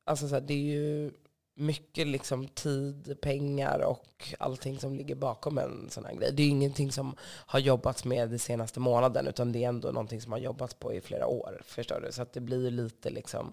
alltså 0.04 0.28
så 0.28 0.34
här, 0.34 0.40
det 0.40 0.54
är 0.54 0.58
ju 0.58 1.10
mycket 1.54 2.06
liksom 2.06 2.48
tid, 2.48 3.18
pengar 3.20 3.78
och 3.78 4.34
allting 4.38 4.78
som 4.78 4.94
ligger 4.94 5.14
bakom 5.14 5.58
en 5.58 5.90
sån 5.90 6.04
här 6.04 6.14
grej. 6.14 6.32
Det 6.32 6.42
är 6.42 6.44
ju 6.44 6.50
ingenting 6.50 6.92
som 6.92 7.16
har 7.20 7.58
jobbats 7.58 8.04
med 8.04 8.30
den 8.30 8.38
senaste 8.38 8.80
månaden, 8.80 9.26
utan 9.26 9.52
det 9.52 9.64
är 9.64 9.68
ändå 9.68 9.88
någonting 9.88 10.20
som 10.20 10.32
har 10.32 10.38
jobbats 10.38 10.74
på 10.74 10.94
i 10.94 11.00
flera 11.00 11.26
år. 11.26 11.62
Förstår 11.64 12.00
du? 12.00 12.12
Så 12.12 12.22
att 12.22 12.32
det 12.32 12.40
blir 12.40 12.70
lite 12.70 13.10
liksom... 13.10 13.52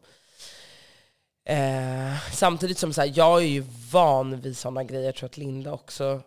Eh, 1.43 2.29
samtidigt 2.33 2.77
som 2.77 2.93
så 2.93 3.01
här, 3.01 3.13
jag 3.15 3.41
är 3.41 3.47
ju 3.47 3.63
van 3.91 4.41
vid 4.41 4.57
sådana 4.57 4.83
grejer. 4.83 5.05
Jag 5.05 5.15
tror 5.15 5.29
att 5.29 5.37
Linda 5.37 5.73
också 5.73 6.21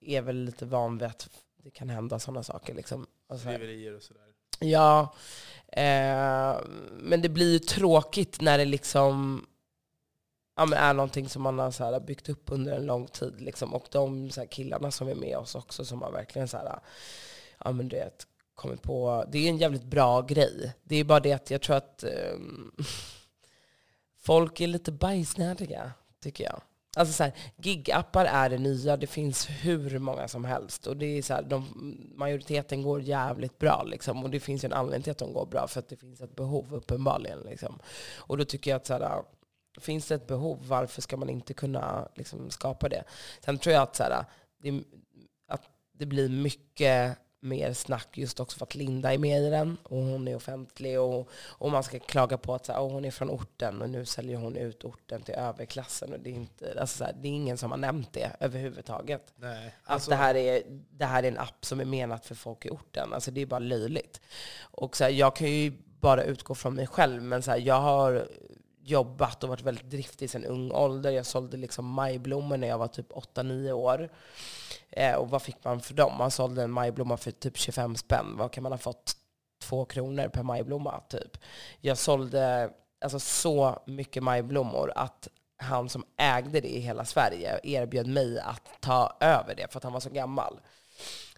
är 0.00 0.22
väl 0.22 0.36
lite 0.36 0.66
van 0.66 0.98
vid 0.98 1.08
att 1.08 1.28
det 1.56 1.70
kan 1.70 1.88
hända 1.88 2.18
sådana 2.18 2.42
saker. 2.42 2.74
Liksom. 2.74 3.06
Och 3.28 3.38
så. 3.38 3.42
Skriverier 3.42 3.96
och 3.96 4.02
sådär. 4.02 4.22
Ja, 4.60 5.14
eh, 5.68 6.60
men 6.92 7.22
det 7.22 7.28
blir 7.28 7.52
ju 7.52 7.58
tråkigt 7.58 8.40
när 8.40 8.58
det 8.58 8.64
liksom 8.64 9.46
ja, 10.56 10.66
men 10.66 10.78
är 10.78 10.94
någonting 10.94 11.28
som 11.28 11.42
man 11.42 11.58
har 11.58 11.70
så 11.70 11.84
här, 11.84 12.00
byggt 12.00 12.28
upp 12.28 12.52
under 12.52 12.76
en 12.76 12.86
lång 12.86 13.06
tid. 13.06 13.40
Liksom. 13.40 13.74
Och 13.74 13.86
de 13.90 14.30
så 14.30 14.40
här, 14.40 14.48
killarna 14.48 14.90
som 14.90 15.08
är 15.08 15.14
med 15.14 15.38
oss 15.38 15.54
också 15.54 15.84
som 15.84 16.02
har 16.02 16.12
verkligen 16.12 16.48
så 16.48 16.56
här, 16.56 16.78
ja, 17.64 17.72
men 17.72 17.88
du 17.88 17.96
vet, 17.96 18.26
kommit 18.54 18.82
på... 18.82 19.24
Det 19.28 19.38
är 19.38 19.48
en 19.48 19.58
jävligt 19.58 19.84
bra 19.84 20.22
grej. 20.22 20.72
Det 20.82 20.96
är 20.96 21.04
bara 21.04 21.20
det 21.20 21.32
att 21.32 21.50
jag 21.50 21.62
tror 21.62 21.76
att 21.76 22.04
um, 22.34 22.72
folk 24.18 24.60
är 24.60 24.66
lite 24.66 24.92
bajsnödiga, 24.92 25.92
tycker 26.20 26.44
jag. 26.44 26.60
Alltså 26.96 27.14
så 27.14 27.22
här, 27.22 27.32
gigappar 27.56 28.24
är 28.24 28.48
det 28.48 28.58
nya, 28.58 28.96
det 28.96 29.06
finns 29.06 29.46
hur 29.46 29.98
många 29.98 30.28
som 30.28 30.44
helst. 30.44 30.86
Och 30.86 30.96
det 30.96 31.06
är 31.06 31.22
så 31.22 31.34
här, 31.34 31.42
de, 31.42 31.64
majoriteten 32.14 32.82
går 32.82 33.02
jävligt 33.02 33.58
bra. 33.58 33.82
Liksom. 33.82 34.24
Och 34.24 34.30
det 34.30 34.40
finns 34.40 34.64
ju 34.64 34.66
en 34.66 34.72
anledning 34.72 35.02
till 35.02 35.10
att 35.10 35.18
de 35.18 35.32
går 35.32 35.46
bra, 35.46 35.68
för 35.68 35.80
att 35.80 35.88
det 35.88 35.96
finns 35.96 36.20
ett 36.20 36.36
behov 36.36 36.74
uppenbarligen. 36.74 37.40
Liksom. 37.40 37.78
Och 38.16 38.38
då 38.38 38.44
tycker 38.44 38.70
jag 38.70 38.76
att 38.76 38.86
så 38.86 38.92
här, 38.92 39.22
finns 39.80 40.08
det 40.08 40.14
ett 40.14 40.26
behov, 40.26 40.58
varför 40.68 41.02
ska 41.02 41.16
man 41.16 41.30
inte 41.30 41.54
kunna 41.54 42.08
liksom, 42.14 42.50
skapa 42.50 42.88
det? 42.88 43.04
Sen 43.44 43.58
tror 43.58 43.72
jag 43.74 43.82
att, 43.82 43.96
så 43.96 44.02
här, 44.02 44.24
det, 44.62 44.82
att 45.48 45.62
det 45.92 46.06
blir 46.06 46.28
mycket 46.28 47.18
mer 47.44 47.72
snack 47.72 48.18
just 48.18 48.40
också 48.40 48.58
för 48.58 48.66
att 48.66 48.74
Linda 48.74 49.14
är 49.14 49.18
med 49.18 49.42
i 49.42 49.50
den 49.50 49.76
och 49.82 49.96
hon 49.96 50.28
är 50.28 50.36
offentlig 50.36 51.00
och, 51.00 51.28
och 51.34 51.70
man 51.70 51.84
ska 51.84 51.98
klaga 51.98 52.38
på 52.38 52.54
att 52.54 52.66
så 52.66 52.72
här, 52.72 52.80
"Åh, 52.80 52.92
hon 52.92 53.04
är 53.04 53.10
från 53.10 53.30
orten 53.30 53.82
och 53.82 53.90
nu 53.90 54.04
säljer 54.04 54.36
hon 54.36 54.56
ut 54.56 54.84
orten 54.84 55.22
till 55.22 55.34
överklassen. 55.34 56.12
Och 56.12 56.20
det, 56.20 56.30
är 56.30 56.34
inte, 56.34 56.80
alltså 56.80 56.98
så 56.98 57.04
här, 57.04 57.12
det 57.20 57.28
är 57.28 57.32
ingen 57.32 57.58
som 57.58 57.70
har 57.70 57.78
nämnt 57.78 58.12
det 58.12 58.30
överhuvudtaget. 58.40 59.32
Nej. 59.36 59.66
Att 59.84 59.90
Alltså, 59.92 60.10
det, 60.10 60.16
här 60.16 60.34
är, 60.34 60.62
det 60.90 61.04
här 61.04 61.22
är 61.22 61.28
en 61.28 61.38
app 61.38 61.64
som 61.64 61.80
är 61.80 61.84
menat 61.84 62.26
för 62.26 62.34
folk 62.34 62.66
i 62.66 62.70
orten. 62.70 63.12
Alltså 63.12 63.30
det 63.30 63.40
är 63.40 63.46
bara 63.46 63.58
löjligt. 63.58 64.20
Och 64.60 64.96
så 64.96 65.04
här, 65.04 65.10
jag 65.10 65.36
kan 65.36 65.50
ju 65.50 65.72
bara 66.00 66.24
utgå 66.24 66.54
från 66.54 66.74
mig 66.74 66.86
själv, 66.86 67.22
men 67.22 67.42
så 67.42 67.54
jag 67.58 67.80
har 67.80 68.28
jobbat 68.84 69.42
och 69.42 69.48
varit 69.48 69.62
väldigt 69.62 69.90
driftig 69.90 70.30
sedan 70.30 70.44
ung 70.44 70.72
ålder. 70.72 71.10
Jag 71.10 71.26
sålde 71.26 71.56
liksom 71.56 71.86
majblommor 71.86 72.56
när 72.56 72.68
jag 72.68 72.78
var 72.78 72.88
typ 72.88 73.12
8-9 73.12 73.72
år. 73.72 74.10
Eh, 74.90 75.14
och 75.14 75.30
vad 75.30 75.42
fick 75.42 75.64
man 75.64 75.80
för 75.80 75.94
dem? 75.94 76.18
Man 76.18 76.30
sålde 76.30 76.62
en 76.62 76.70
majblomma 76.70 77.16
för 77.16 77.30
typ 77.30 77.56
25 77.56 77.96
spänn. 77.96 78.36
Vad 78.36 78.52
kan 78.52 78.62
man 78.62 78.72
ha 78.72 78.78
fått? 78.78 79.16
Två 79.62 79.84
kronor 79.84 80.28
per 80.28 80.42
majblomma, 80.42 81.00
typ. 81.00 81.38
Jag 81.80 81.98
sålde 81.98 82.70
alltså, 83.00 83.20
så 83.20 83.82
mycket 83.86 84.22
majblommor 84.22 84.92
att 84.96 85.28
han 85.56 85.88
som 85.88 86.04
ägde 86.16 86.60
det 86.60 86.76
i 86.76 86.80
hela 86.80 87.04
Sverige 87.04 87.60
erbjöd 87.62 88.06
mig 88.06 88.40
att 88.40 88.80
ta 88.80 89.16
över 89.20 89.54
det 89.54 89.72
för 89.72 89.78
att 89.78 89.84
han 89.84 89.92
var 89.92 90.00
så 90.00 90.10
gammal. 90.10 90.60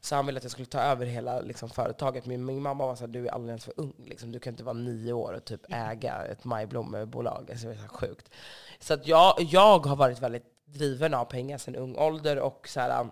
Så 0.01 0.15
han 0.15 0.27
ville 0.27 0.37
att 0.37 0.45
jag 0.45 0.53
skulle 0.53 0.67
ta 0.67 0.81
över 0.81 1.07
hela 1.07 1.41
liksom, 1.41 1.71
företaget. 1.71 2.27
Men 2.27 2.45
min 2.45 2.63
mamma 2.63 2.87
var 2.87 2.97
så 2.97 3.01
här, 3.01 3.09
du 3.09 3.27
är 3.27 3.31
alldeles 3.31 3.65
för 3.65 3.75
ung. 3.77 3.95
Liksom. 4.07 4.33
Du 4.33 4.41
kan 4.41 4.53
inte 4.53 4.65
vara 4.65 4.75
nio 4.75 5.13
år 5.13 5.33
och 5.33 5.45
typ 5.45 5.61
äga 5.69 6.25
ett 6.25 6.45
majblommebolag. 6.45 7.51
Alltså, 7.51 7.67
det 7.67 7.73
är 7.73 7.79
så 7.79 7.89
skjukt. 7.89 8.31
Så 8.79 8.95
att 8.95 9.07
jag, 9.07 9.35
jag 9.39 9.87
har 9.87 9.97
varit 9.97 10.21
väldigt 10.21 10.47
driven 10.65 11.15
av 11.15 11.25
pengar 11.25 11.59
sedan 11.59 11.77
ung 11.77 11.97
ålder 11.97 12.39
och 12.39 12.69
så 12.69 12.81
här, 12.81 13.09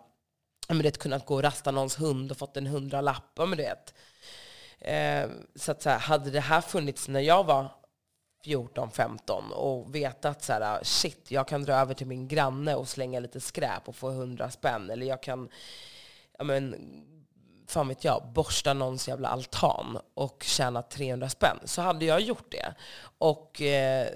men 0.68 0.79
det, 0.79 0.99
kunnat 0.99 1.27
gå 1.27 1.35
och 1.35 1.42
rasta 1.42 1.70
någons 1.70 2.01
hund 2.01 2.31
och 2.31 2.37
fått 2.37 2.57
en 2.57 2.66
hundralapp. 2.66 3.38
Men 3.38 3.57
det. 3.57 3.92
Eh, 4.79 5.31
så 5.55 5.73
att 5.73 5.83
så 5.83 5.90
här, 5.90 5.99
hade 5.99 6.31
det 6.31 6.40
här 6.40 6.61
funnits 6.61 7.09
när 7.09 7.20
jag 7.20 7.44
var 7.44 7.68
14-15 8.44 9.51
och 9.51 9.94
veta 9.94 10.29
att 10.29 10.42
så 10.42 10.53
här, 10.53 10.85
shit, 10.85 11.31
jag 11.31 11.49
kan 11.49 11.62
dra 11.62 11.75
över 11.75 11.94
till 11.94 12.07
min 12.07 12.29
granne 12.29 12.75
och 12.75 12.88
slänga 12.88 13.20
lite 13.20 13.40
skräp 13.40 13.88
och 13.88 13.97
få 13.97 14.11
100 14.11 14.51
spänn. 14.51 14.90
Eller 14.90 15.07
jag 15.07 15.23
kan, 15.23 15.49
ja 16.44 16.61
men, 16.61 16.76
fan 17.68 17.88
vet 17.88 18.04
jag, 18.04 18.22
borsta 18.35 18.74
någons 18.74 19.09
jävla 19.09 19.28
altan 19.28 19.98
och 20.14 20.42
tjäna 20.42 20.83
300 20.83 21.28
spänn. 21.28 21.59
Så 21.64 21.83
hade 21.83 22.04
jag 22.04 22.20
gjort 22.20 22.52
det. 22.52 22.74
Och, 23.18 23.62
eh, 23.62 24.09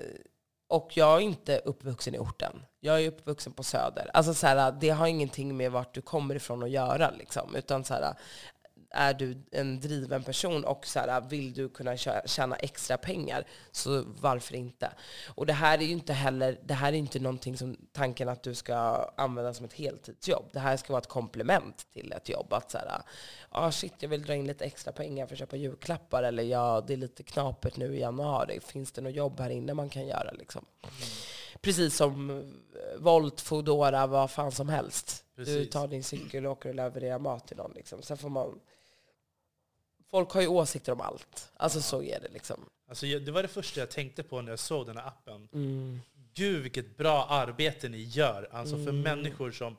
och 0.69 0.97
jag 0.97 1.17
är 1.17 1.21
inte 1.21 1.59
uppvuxen 1.59 2.15
i 2.15 2.19
orten. 2.19 2.63
Jag 2.81 3.03
är 3.03 3.09
uppvuxen 3.09 3.53
på 3.53 3.63
Söder. 3.63 4.11
Alltså 4.15 4.35
så 4.35 4.47
här, 4.47 4.73
det 4.81 4.91
har 4.91 5.07
ingenting 5.07 5.57
med 5.57 5.73
vart 5.73 5.95
du 5.95 6.03
kommer 6.03 6.35
ifrån 6.35 6.63
att 6.63 6.71
göra. 6.71 7.11
Liksom. 7.11 7.57
Utan 7.57 7.85
så 7.85 7.95
här, 7.95 8.15
är 8.91 9.15
du 9.15 9.43
en 9.51 9.81
driven 9.81 10.23
person 10.23 10.65
och 10.65 10.87
så 10.87 10.99
här, 10.99 11.21
vill 11.21 11.53
du 11.53 11.69
kunna 11.69 11.97
tjäna 12.27 12.57
extra 12.57 12.97
pengar, 12.97 13.47
så 13.71 14.05
varför 14.07 14.55
inte? 14.55 14.91
Och 15.35 15.47
det 15.47 15.53
här 15.53 15.79
är 15.79 15.83
ju 15.83 15.93
inte 15.93 16.13
heller, 16.13 16.59
det 16.63 16.75
här 16.75 16.93
är 16.93 16.97
inte 16.97 17.21
någonting 17.21 17.57
som 17.57 17.77
tanken 17.93 18.29
att 18.29 18.43
du 18.43 18.55
ska 18.55 18.75
använda 19.17 19.55
som 19.55 19.65
ett 19.65 19.73
heltidsjobb. 19.73 20.51
Det 20.53 20.61
här 20.61 20.77
ska 20.77 20.93
vara 20.93 21.01
ett 21.03 21.09
komplement 21.09 21.87
till 21.93 22.13
ett 22.13 22.29
jobb. 22.29 22.53
Att 22.53 22.71
så 22.71 22.79
här, 22.79 23.03
ah, 23.49 23.71
shit, 23.71 23.95
jag 23.99 24.09
vill 24.09 24.23
dra 24.23 24.35
in 24.35 24.47
lite 24.47 24.65
extra 24.65 24.93
pengar 24.93 25.27
för 25.27 25.35
att 25.35 25.39
köpa 25.39 25.57
julklappar, 25.57 26.23
eller 26.23 26.43
ja, 26.43 26.85
det 26.87 26.93
är 26.93 26.97
lite 26.97 27.23
knapert 27.23 27.77
nu 27.77 27.97
i 27.97 28.01
januari. 28.01 28.61
Finns 28.61 28.93
det 28.93 29.01
något 29.01 29.15
jobb 29.15 29.41
här 29.41 29.51
inne 29.51 29.75
man 29.75 29.89
kan 29.89 30.07
göra 30.07 30.31
liksom? 30.31 30.65
Mm. 30.83 30.95
Precis 31.61 31.97
som 31.97 32.31
eh, 32.31 32.45
Volt, 32.99 33.41
Foodora, 33.41 34.07
vad 34.07 34.31
fan 34.31 34.53
som 34.53 34.69
helst. 34.69 35.25
Precis. 35.37 35.55
Du 35.55 35.65
tar 35.65 35.89
din 35.89 36.05
cykel 36.05 36.47
och 36.47 36.53
åker 36.53 36.69
och 36.69 36.75
levererar 36.75 37.19
mat 37.19 37.49
till 37.49 37.57
någon. 37.57 37.73
Liksom. 37.75 38.03
Sen 38.03 38.19
får 38.19 38.29
man 38.29 38.61
folk 40.11 40.33
har 40.33 40.41
ju 40.41 40.47
åsikter 40.47 40.93
om 40.93 41.01
allt. 41.01 41.53
Alltså 41.57 41.83
så 41.83 42.03
är 42.03 42.21
det 42.21 42.29
liksom. 42.29 42.65
Alltså, 42.89 43.07
det 43.07 43.31
var 43.31 43.43
det 43.43 43.49
första 43.49 43.81
jag 43.81 43.91
tänkte 43.91 44.23
på 44.23 44.43
när 44.43 44.53
jag 44.53 44.59
såg 44.59 44.87
den 44.87 44.97
här 44.97 45.07
appen. 45.07 45.49
Mm. 45.53 46.01
Gud 46.35 46.63
vilket 46.63 46.97
bra 46.97 47.27
arbete 47.27 47.89
ni 47.89 48.03
gör. 48.03 48.49
Alltså 48.53 48.75
mm. 48.75 48.87
för 48.87 48.93
människor 48.93 49.51
som 49.51 49.77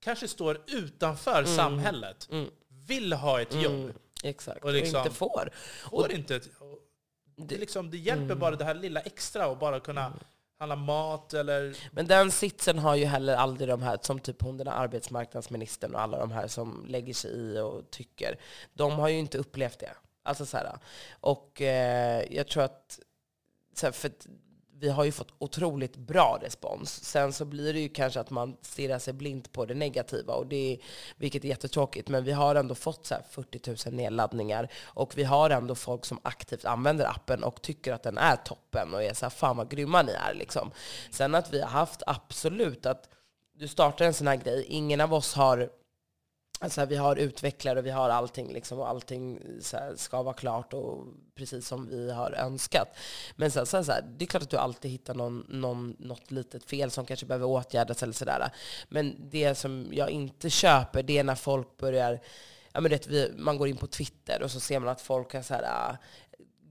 kanske 0.00 0.28
står 0.28 0.60
utanför 0.66 1.42
mm. 1.42 1.56
samhället, 1.56 2.28
mm. 2.30 2.50
vill 2.68 3.12
ha 3.12 3.40
ett 3.40 3.54
jobb. 3.54 3.72
Mm. 3.72 3.92
Exakt, 4.22 4.64
och, 4.64 4.72
liksom, 4.72 5.00
och 5.00 5.06
inte 5.06 5.18
får. 5.18 5.50
Får 5.90 6.04
och, 6.04 6.10
inte. 6.10 6.40
Det, 7.36 7.58
liksom, 7.58 7.90
det 7.90 7.98
hjälper 7.98 8.24
mm. 8.24 8.38
bara 8.38 8.56
det 8.56 8.64
här 8.64 8.74
lilla 8.74 9.00
extra 9.00 9.44
att 9.44 9.60
bara 9.60 9.80
kunna 9.80 10.12
handla 10.58 10.76
mat 10.76 11.34
eller... 11.34 11.76
Men 11.92 12.06
den 12.06 12.30
sitsen 12.30 12.78
har 12.78 12.96
ju 12.96 13.04
heller 13.04 13.36
aldrig 13.36 13.68
de 13.68 13.82
här, 13.82 13.98
som 14.02 14.20
typ 14.20 14.42
hon 14.42 14.56
den 14.56 14.66
här 14.66 14.74
arbetsmarknadsministern 14.74 15.94
och 15.94 16.00
alla 16.00 16.18
de 16.18 16.30
här 16.30 16.46
som 16.46 16.84
lägger 16.88 17.14
sig 17.14 17.30
i 17.30 17.58
och 17.58 17.90
tycker. 17.90 18.38
De 18.74 18.92
har 18.92 19.08
ju 19.08 19.18
inte 19.18 19.38
upplevt 19.38 19.78
det. 19.78 19.92
Alltså 20.22 20.46
så 20.46 20.56
här, 20.56 20.78
och 21.20 21.62
eh, 21.62 22.24
jag 22.30 22.48
tror 22.48 22.62
att, 22.62 23.00
så 23.74 23.86
här, 23.86 23.92
för 23.92 24.10
vi 24.80 24.88
har 24.88 25.04
ju 25.04 25.12
fått 25.12 25.34
otroligt 25.38 25.96
bra 25.96 26.38
respons. 26.42 27.04
Sen 27.04 27.32
så 27.32 27.44
blir 27.44 27.72
det 27.72 27.80
ju 27.80 27.88
kanske 27.88 28.20
att 28.20 28.30
man 28.30 28.56
stirrar 28.62 28.98
sig 28.98 29.12
blint 29.12 29.52
på 29.52 29.66
det 29.66 29.74
negativa, 29.74 30.34
och 30.34 30.46
det 30.46 30.72
är, 30.72 30.78
vilket 31.16 31.44
är 31.44 31.48
jättetråkigt. 31.48 32.08
Men 32.08 32.24
vi 32.24 32.32
har 32.32 32.54
ändå 32.54 32.74
fått 32.74 33.06
så 33.06 33.14
40 33.30 33.90
000 33.90 33.94
nedladdningar 33.94 34.68
och 34.84 35.18
vi 35.18 35.24
har 35.24 35.50
ändå 35.50 35.74
folk 35.74 36.04
som 36.04 36.20
aktivt 36.22 36.64
använder 36.64 37.04
appen 37.04 37.44
och 37.44 37.62
tycker 37.62 37.92
att 37.92 38.02
den 38.02 38.18
är 38.18 38.36
toppen 38.36 38.94
och 38.94 39.02
är 39.02 39.14
så 39.14 39.24
här, 39.24 39.30
fan 39.30 39.56
vad 39.56 39.70
grymma 39.70 40.02
ni 40.02 40.12
är. 40.12 40.34
Liksom. 40.34 40.70
Sen 41.10 41.34
att 41.34 41.52
vi 41.52 41.60
har 41.60 41.68
haft 41.68 42.02
absolut 42.06 42.86
att 42.86 43.08
du 43.54 43.68
startar 43.68 44.04
en 44.04 44.14
sån 44.14 44.26
här 44.26 44.36
grej, 44.36 44.64
ingen 44.68 45.00
av 45.00 45.14
oss 45.14 45.34
har 45.34 45.70
Alltså 46.60 46.84
vi 46.84 46.96
har 46.96 47.16
utvecklare 47.16 47.78
och 47.78 47.86
vi 47.86 47.90
har 47.90 48.10
allting, 48.10 48.52
liksom, 48.52 48.78
och 48.78 48.88
allting 48.88 49.40
här, 49.72 49.96
ska 49.96 50.22
vara 50.22 50.34
klart 50.34 50.72
och 50.72 51.06
precis 51.34 51.68
som 51.68 51.88
vi 51.88 52.12
har 52.12 52.32
önskat. 52.32 52.96
Men 53.36 53.50
sen 53.50 53.66
så, 53.66 53.76
här, 53.76 53.84
så 53.84 53.92
här, 53.92 54.02
det 54.18 54.24
är 54.24 54.26
klart 54.26 54.42
att 54.42 54.50
du 54.50 54.56
alltid 54.56 54.90
hittar 54.90 55.14
någon, 55.14 55.46
någon, 55.48 55.96
något 55.98 56.30
litet 56.30 56.64
fel 56.64 56.90
som 56.90 57.06
kanske 57.06 57.26
behöver 57.26 57.46
åtgärdas 57.46 58.02
eller 58.02 58.12
sådär. 58.12 58.50
Men 58.88 59.16
det 59.30 59.54
som 59.54 59.88
jag 59.92 60.10
inte 60.10 60.50
köper, 60.50 61.02
det 61.02 61.18
är 61.18 61.24
när 61.24 61.34
folk 61.34 61.76
börjar 61.76 62.20
Ja, 62.72 62.80
men 62.80 62.90
det, 62.90 63.06
vi, 63.06 63.32
man 63.36 63.58
går 63.58 63.68
in 63.68 63.76
på 63.76 63.86
Twitter 63.86 64.42
och 64.42 64.50
så 64.50 64.60
ser 64.60 64.78
man 64.80 64.88
att 64.88 65.00
folk 65.00 65.34
har 65.34 65.42
så 65.42 65.54
här, 65.54 65.96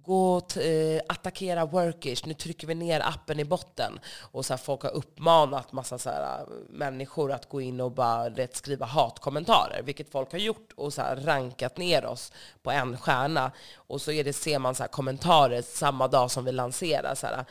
gå 0.08 0.34
och 0.34 0.58
eh, 0.58 1.02
attackera 1.08 1.66
Workish, 1.66 2.26
nu 2.26 2.34
trycker 2.34 2.68
vi 2.68 2.76
ner 2.76 3.00
appen 3.00 3.40
i 3.40 3.46
botten. 3.46 4.00
Och 4.32 4.46
så 4.46 4.54
här, 4.54 4.58
folk 4.58 4.84
har 4.84 4.92
uppmanat 4.92 5.72
massa 5.72 5.98
så 5.98 6.10
här, 6.10 6.40
eh, 6.40 6.46
människor 6.70 7.32
att 7.32 7.50
gå 7.50 7.62
in 7.62 7.82
och 7.82 7.92
bara 7.92 8.48
skriva 8.52 8.86
hatkommentarer, 8.86 9.82
vilket 9.84 10.12
folk 10.12 10.32
har 10.32 10.40
gjort 10.40 10.74
och 10.76 10.94
så 10.94 11.02
här, 11.02 11.16
rankat 11.16 11.78
ner 11.78 12.06
oss 12.06 12.32
på 12.64 12.72
en 12.72 12.98
stjärna. 12.98 13.52
Och 13.76 14.02
så 14.02 14.12
är 14.12 14.24
det, 14.24 14.34
ser 14.34 14.60
man 14.60 14.76
så 14.76 14.84
här, 14.84 14.88
kommentarer 14.88 15.62
samma 15.62 16.08
dag 16.08 16.32
som 16.32 16.46
vi 16.46 16.52
lanserar. 16.52 17.16
Så 17.16 17.28
här, 17.28 17.46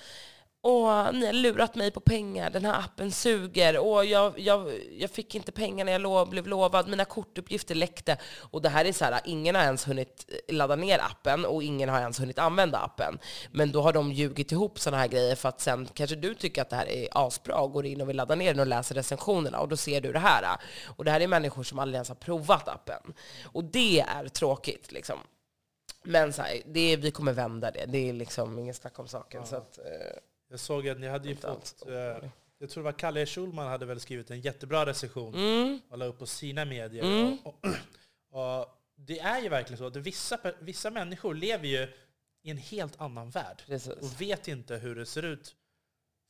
Åh, 0.68 1.12
ni 1.12 1.26
har 1.26 1.32
lurat 1.32 1.74
mig 1.74 1.90
på 1.90 2.00
pengar, 2.00 2.50
den 2.50 2.64
här 2.64 2.78
appen 2.80 3.12
suger, 3.12 3.78
Åh, 3.78 4.04
jag, 4.04 4.38
jag, 4.38 4.72
jag 4.98 5.10
fick 5.10 5.34
inte 5.34 5.52
pengar 5.52 5.84
när 5.84 5.92
jag 5.92 6.00
lov, 6.00 6.30
blev 6.30 6.46
lovad, 6.46 6.88
mina 6.88 7.04
kortuppgifter 7.04 7.74
läckte. 7.74 8.18
Och 8.50 8.62
det 8.62 8.68
här 8.68 8.84
är 8.84 8.92
så 8.92 9.04
här, 9.04 9.20
ingen 9.24 9.54
har 9.54 9.62
ens 9.62 9.88
hunnit 9.88 10.30
ladda 10.48 10.76
ner 10.76 10.98
appen 10.98 11.44
och 11.44 11.62
ingen 11.62 11.88
har 11.88 12.00
ens 12.00 12.20
hunnit 12.20 12.38
använda 12.38 12.78
appen. 12.78 13.18
Men 13.52 13.72
då 13.72 13.82
har 13.82 13.92
de 13.92 14.12
ljugit 14.12 14.52
ihop 14.52 14.78
sådana 14.78 15.02
här 15.02 15.08
grejer 15.08 15.34
för 15.34 15.48
att 15.48 15.60
sen 15.60 15.88
kanske 15.94 16.16
du 16.16 16.34
tycker 16.34 16.62
att 16.62 16.70
det 16.70 16.76
här 16.76 16.88
är 16.88 17.08
asbra 17.12 17.56
och 17.56 17.72
går 17.72 17.86
in 17.86 18.00
och 18.00 18.08
vill 18.08 18.16
ladda 18.16 18.34
ner 18.34 18.54
den 18.54 18.60
och 18.60 18.66
läser 18.66 18.94
recensionerna 18.94 19.60
och 19.60 19.68
då 19.68 19.76
ser 19.76 20.00
du 20.00 20.12
det 20.12 20.18
här. 20.18 20.56
Och 20.96 21.04
det 21.04 21.10
här 21.10 21.20
är 21.20 21.28
människor 21.28 21.62
som 21.62 21.78
aldrig 21.78 21.94
ens 21.94 22.08
har 22.08 22.16
provat 22.16 22.68
appen. 22.68 23.14
Och 23.44 23.64
det 23.64 24.00
är 24.00 24.28
tråkigt 24.28 24.92
liksom. 24.92 25.18
Men 26.02 26.32
så 26.32 26.42
här, 26.42 26.62
det 26.66 26.92
är, 26.92 26.96
vi 26.96 27.10
kommer 27.10 27.32
vända 27.32 27.70
det. 27.70 27.86
Det 27.86 28.08
är 28.08 28.12
liksom 28.12 28.58
ingen 28.58 28.74
snack 28.74 28.98
om 28.98 29.08
saken. 29.08 29.40
Ja. 29.40 29.46
Så 29.46 29.56
att, 29.56 29.78
eh, 29.78 30.18
jag 30.48 30.60
såg 30.60 30.88
att 30.88 31.00
ni 31.00 31.08
hade 31.08 31.28
ju 31.28 31.36
fått... 31.36 31.88
Eh, 31.88 32.28
jag 32.58 32.70
tror 32.70 32.82
det 32.82 32.84
var 32.84 32.98
Kalle 32.98 33.26
Schulman 33.26 33.66
hade 33.66 33.86
väl 33.86 34.00
skrivit 34.00 34.30
en 34.30 34.40
jättebra 34.40 34.86
recension 34.86 35.34
mm. 35.34 35.80
och 35.88 35.98
la 35.98 36.04
upp 36.04 36.18
på 36.18 36.26
sina 36.26 36.64
medier. 36.64 37.04
Mm. 37.04 37.38
Och, 37.44 37.64
och, 38.30 38.60
och, 38.60 38.68
det 38.94 39.18
är 39.18 39.42
ju 39.42 39.48
verkligen 39.48 39.78
så 39.78 39.86
att 39.86 39.96
vissa, 39.96 40.38
vissa 40.60 40.90
människor 40.90 41.34
lever 41.34 41.66
ju 41.66 41.88
i 42.42 42.50
en 42.50 42.56
helt 42.56 43.00
annan 43.00 43.30
värld 43.30 43.62
Precis. 43.66 43.92
och 43.92 44.20
vet 44.20 44.48
inte 44.48 44.76
hur 44.76 44.94
det 44.94 45.06
ser 45.06 45.22
ut 45.22 45.56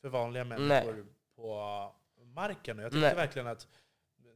för 0.01 0.09
vanliga 0.09 0.43
människor 0.43 0.93
Nej. 0.93 1.03
på 1.35 1.91
marken. 2.23 2.79
Och 2.79 2.85
jag 2.85 2.91
tycker 2.91 3.01
Nej. 3.01 3.15
verkligen 3.15 3.47
att 3.47 3.67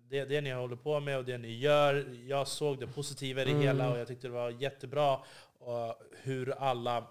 det, 0.09 0.25
det 0.25 0.41
ni 0.41 0.51
håller 0.51 0.75
på 0.75 0.99
med 0.99 1.17
och 1.17 1.25
det 1.25 1.37
ni 1.37 1.57
gör, 1.57 2.15
jag 2.27 2.47
såg 2.47 2.79
det 2.79 2.87
positiva 2.87 3.41
i 3.41 3.45
det 3.45 3.51
mm. 3.51 3.63
hela 3.63 3.91
och 3.91 3.99
jag 3.99 4.07
tyckte 4.07 4.27
det 4.27 4.33
var 4.33 4.49
jättebra. 4.49 5.19
Och 5.59 6.01
hur 6.21 6.51
alla 6.51 7.07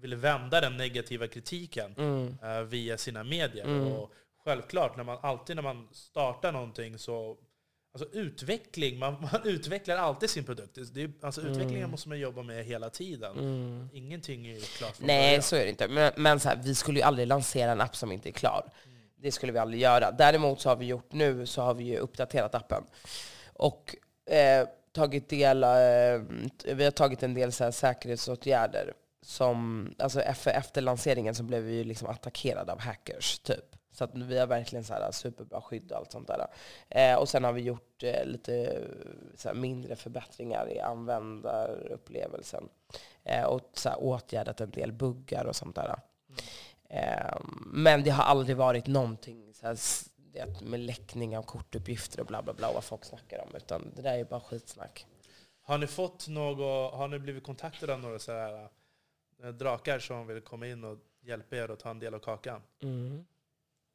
ville 0.00 0.16
vända 0.16 0.60
den 0.60 0.76
negativa 0.76 1.26
kritiken 1.26 1.94
mm. 1.98 2.38
uh, 2.44 2.62
via 2.62 2.98
sina 2.98 3.24
medier. 3.24 3.64
Mm. 3.64 3.92
Och 3.92 4.12
självklart, 4.44 4.96
när 4.96 5.04
man, 5.04 5.18
alltid 5.22 5.56
när 5.56 5.62
man 5.62 5.88
startar 5.92 6.52
någonting 6.52 6.98
så 6.98 7.36
Alltså 7.94 8.08
utveckling, 8.12 8.98
man, 8.98 9.12
man 9.32 9.40
utvecklar 9.44 9.96
alltid 9.96 10.30
sin 10.30 10.44
produkt. 10.44 10.78
Det 10.94 11.02
är, 11.02 11.12
alltså 11.20 11.40
mm. 11.40 11.52
Utvecklingen 11.52 11.90
måste 11.90 12.08
man 12.08 12.18
jobba 12.18 12.42
med 12.42 12.64
hela 12.64 12.90
tiden. 12.90 13.38
Mm. 13.38 13.88
Ingenting 13.92 14.46
är 14.46 14.60
klart 14.78 14.96
från 14.96 15.06
Nej, 15.06 15.30
början. 15.30 15.42
så 15.42 15.56
är 15.56 15.64
det 15.64 15.70
inte. 15.70 15.88
Men, 15.88 16.12
men 16.16 16.40
så 16.40 16.48
här, 16.48 16.60
vi 16.64 16.74
skulle 16.74 16.98
ju 16.98 17.04
aldrig 17.04 17.28
lansera 17.28 17.72
en 17.72 17.80
app 17.80 17.96
som 17.96 18.12
inte 18.12 18.28
är 18.28 18.32
klar. 18.32 18.70
Mm. 18.84 18.98
Det 19.16 19.32
skulle 19.32 19.52
vi 19.52 19.58
aldrig 19.58 19.80
göra. 19.80 20.10
Däremot 20.10 20.60
så 20.60 20.68
har 20.68 20.76
vi 20.76 20.86
gjort 20.86 21.12
nu, 21.12 21.46
så 21.46 21.62
har 21.62 21.74
vi 21.74 21.84
ju 21.84 21.96
uppdaterat 21.96 22.54
appen. 22.54 22.84
Och 23.52 23.96
eh, 24.30 24.68
tagit 24.92 25.28
del, 25.28 25.62
eh, 25.62 25.68
vi 26.74 26.84
har 26.84 26.90
tagit 26.90 27.22
en 27.22 27.34
del 27.34 27.52
så 27.52 27.64
här, 27.64 27.70
säkerhetsåtgärder 27.70 28.92
som, 29.22 29.88
alltså 29.98 30.20
efter, 30.20 30.50
efter 30.50 30.80
lanseringen 30.80 31.34
så 31.34 31.42
blev 31.42 31.62
vi 31.62 31.74
ju 31.74 31.84
liksom 31.84 32.08
attackerade 32.08 32.72
av 32.72 32.80
hackers, 32.80 33.38
typ. 33.38 33.76
Så 33.92 34.04
att 34.04 34.14
vi 34.14 34.38
har 34.38 34.46
verkligen 34.46 34.84
så 34.84 34.92
här 34.92 35.10
superbra 35.10 35.60
skydd 35.60 35.92
och 35.92 35.98
allt 35.98 36.12
sånt 36.12 36.28
där. 36.28 36.46
Eh, 36.88 37.18
och 37.18 37.28
sen 37.28 37.44
har 37.44 37.52
vi 37.52 37.60
gjort 37.60 38.02
eh, 38.02 38.24
lite 38.24 38.82
så 39.34 39.54
mindre 39.54 39.96
förbättringar 39.96 40.72
i 40.72 40.80
användarupplevelsen. 40.80 42.68
Eh, 43.24 43.44
och 43.44 43.70
så 43.74 43.88
här, 43.88 44.02
åtgärdat 44.02 44.60
en 44.60 44.70
del 44.70 44.92
buggar 44.92 45.44
och 45.44 45.56
sånt 45.56 45.76
där. 45.76 45.94
Mm. 46.88 47.42
men 47.72 48.02
det 48.02 48.10
har 48.10 48.24
aldrig 48.24 48.56
varit 48.56 48.86
någonting 48.86 49.54
så 49.54 49.66
här, 49.66 49.78
det 50.16 50.60
med 50.60 50.80
läckning 50.80 51.38
av 51.38 51.42
kortuppgifter 51.42 52.20
och 52.20 52.26
bla 52.26 52.42
bla 52.42 52.52
bla, 52.52 52.72
vad 52.72 52.84
folk 52.84 53.04
snackar 53.04 53.42
om. 53.42 53.56
Utan 53.56 53.92
det 53.96 54.02
där 54.02 54.18
är 54.18 54.24
bara 54.24 54.40
skitsnack. 54.40 55.06
Har 55.62 55.78
ni 55.78 55.86
fått 55.86 56.28
något, 56.28 56.94
har 56.94 57.08
ni 57.08 57.18
blivit 57.18 57.44
kontaktade 57.44 57.94
av 57.94 58.00
några 58.00 58.18
så 58.18 58.32
här 58.32 58.68
drakar 59.50 59.98
som 59.98 60.26
vill 60.26 60.40
komma 60.40 60.66
in 60.66 60.84
och 60.84 60.98
hjälpa 61.20 61.56
er 61.56 61.68
att 61.68 61.78
ta 61.78 61.90
en 61.90 61.98
del 61.98 62.14
av 62.14 62.18
kakan. 62.18 62.62
Mm. 62.82 63.24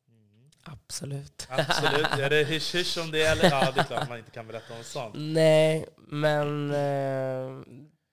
Mm. 0.10 0.50
Absolut. 0.64 1.48
Absolut. 1.50 2.08
Är 2.20 2.30
det 2.30 2.44
hysch 2.44 2.76
hysch 2.76 2.98
om 2.98 3.12
det? 3.12 3.24
Eller? 3.24 3.50
Ja, 3.50 3.72
det 3.72 3.80
är 3.80 3.84
klart 3.84 4.10
man 4.10 4.18
inte 4.18 4.32
kan 4.32 4.48
berätta 4.48 4.74
om 4.74 4.84
sånt. 4.84 5.16
Nej, 5.18 5.86
men 5.98 6.70
eh, 6.70 7.64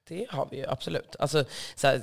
det 0.09 0.27
har 0.31 0.49
vi 0.51 0.57
ju 0.57 0.67
absolut. 0.67 1.17
Alltså, 1.19 1.45
så 1.75 1.87
här, 1.87 2.03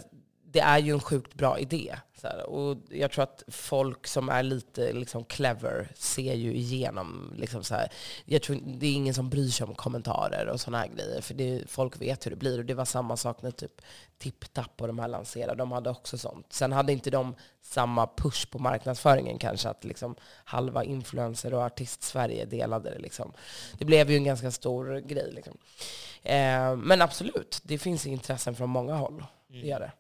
det 0.52 0.60
är 0.60 0.80
ju 0.80 0.93
en 0.93 0.99
sjukt 0.99 1.34
bra 1.34 1.60
idé. 1.60 1.95
Så 2.22 2.28
här, 2.28 2.49
och 2.49 2.78
jag 2.89 3.12
tror 3.12 3.24
att 3.24 3.43
folk 3.47 4.08
som 4.08 4.30
är 4.30 4.43
lite 4.43 4.93
liksom, 4.93 5.24
clever 5.24 5.91
ser 5.95 6.34
ju 6.34 6.54
igenom. 6.54 7.34
Liksom, 7.38 7.64
så 7.64 7.76
här, 7.76 7.91
jag 8.26 8.41
tror, 8.41 8.60
det 8.66 8.88
är 8.88 8.93
ingen 8.93 9.14
som 9.14 9.30
bryr 9.30 9.49
sig 9.49 9.68
om 9.68 9.76
kommentarer 9.76 10.47
och 10.47 10.62
sådana 10.62 10.78
här 10.78 10.88
grejer. 10.88 11.22
För 11.22 11.34
det, 11.34 11.64
folk 11.68 12.02
vet 12.02 12.26
hur 12.26 12.32
det 12.32 12.38
blir. 12.38 12.60
Och 12.60 12.66
det 12.66 12.74
var 12.74 12.86
samma 12.86 13.18
sak 13.18 13.41
när 13.41 13.52
typ 13.52 13.82
TipTap 14.18 14.82
och 14.82 14.88
de 14.88 14.99
här 14.99 15.08
lanserade. 15.08 15.58
De 15.58 15.72
hade 15.72 15.89
också 15.89 16.18
sånt. 16.18 16.54
Sen 16.54 16.72
hade 16.72 16.93
inte 16.93 17.10
de 17.10 17.36
samma 17.62 18.08
push 18.18 18.52
på 18.52 18.60
marknadsföringen 18.60 19.38
kanske. 19.38 19.70
Att 19.70 19.84
liksom, 19.84 20.16
halva 20.43 20.84
influencer 20.84 21.54
och 21.54 21.62
artist-Sverige 21.62 22.45
delade 22.45 22.89
det. 22.89 22.99
Liksom. 22.99 23.34
Det 23.78 23.86
blev 23.86 24.12
ju 24.12 24.18
en 24.18 24.24
ganska 24.24 24.52
stor 24.52 24.99
grej. 24.99 25.32
Liksom. 25.32 25.58
Eh, 26.24 26.76
men 26.76 27.02
absolut, 27.02 27.60
det 27.64 27.78
finns 27.78 28.06
intressen 28.06 28.56
från 28.56 28.70
många 28.70 28.95
håll. 28.95 29.26
Det 29.47 29.68
gör 29.68 29.80
det. 29.80 29.91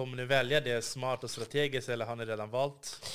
Kommer 0.00 0.16
ni 0.16 0.24
välja 0.24 0.60
det 0.60 0.82
smart 0.84 1.24
och 1.24 1.30
strategiskt 1.30 1.88
eller 1.88 2.04
har 2.06 2.16
ni 2.16 2.24
redan 2.24 2.50
valt? 2.50 3.06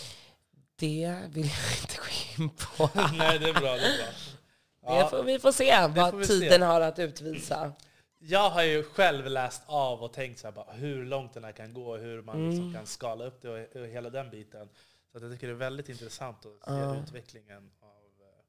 Det 0.75 1.19
vill 1.29 1.45
jag 1.45 1.81
inte 1.81 1.97
gå 1.97 2.43
in 2.43 2.49
på. 2.49 2.89
Nej, 3.17 3.39
det 3.39 3.49
är 3.49 3.53
bra. 3.53 3.71
Det 3.75 3.85
är 3.85 3.97
bra. 3.97 4.07
Det 4.07 4.99
Ja, 4.99 5.07
får 5.09 5.23
vi 5.23 5.39
får 5.39 5.51
se 5.51 5.81
får 5.81 5.87
vad 5.89 6.25
se. 6.25 6.33
tiden 6.33 6.61
har 6.61 6.81
att 6.81 6.99
utvisa. 6.99 7.73
jag 8.19 8.49
har 8.49 8.63
ju 8.63 8.83
själv 8.83 9.25
läst 9.25 9.61
av 9.65 10.03
och 10.03 10.13
tänkt 10.13 10.39
så 10.39 10.47
här, 10.47 10.51
bara, 10.51 10.71
hur 10.73 11.05
långt 11.05 11.33
den 11.33 11.43
här 11.43 11.51
kan 11.51 11.73
gå 11.73 11.91
och 11.91 11.99
hur 11.99 12.21
man 12.21 12.45
liksom 12.45 12.63
Mm. 12.65 12.73
kan 12.75 12.85
skala 12.87 13.25
upp 13.25 13.41
det 13.41 13.49
och, 13.49 13.81
och 13.81 13.87
hela 13.87 14.09
den 14.09 14.29
biten. 14.29 14.69
Så 15.11 15.19
jag 15.25 15.31
tycker 15.31 15.47
det 15.47 15.53
är 15.53 15.57
väldigt 15.57 15.89
intressant 15.89 16.37
att 16.37 16.51
se 16.73 16.79
Ja. 16.81 16.95
utvecklingen 16.95 17.71
av... 17.81 17.87
eh, 17.89 18.43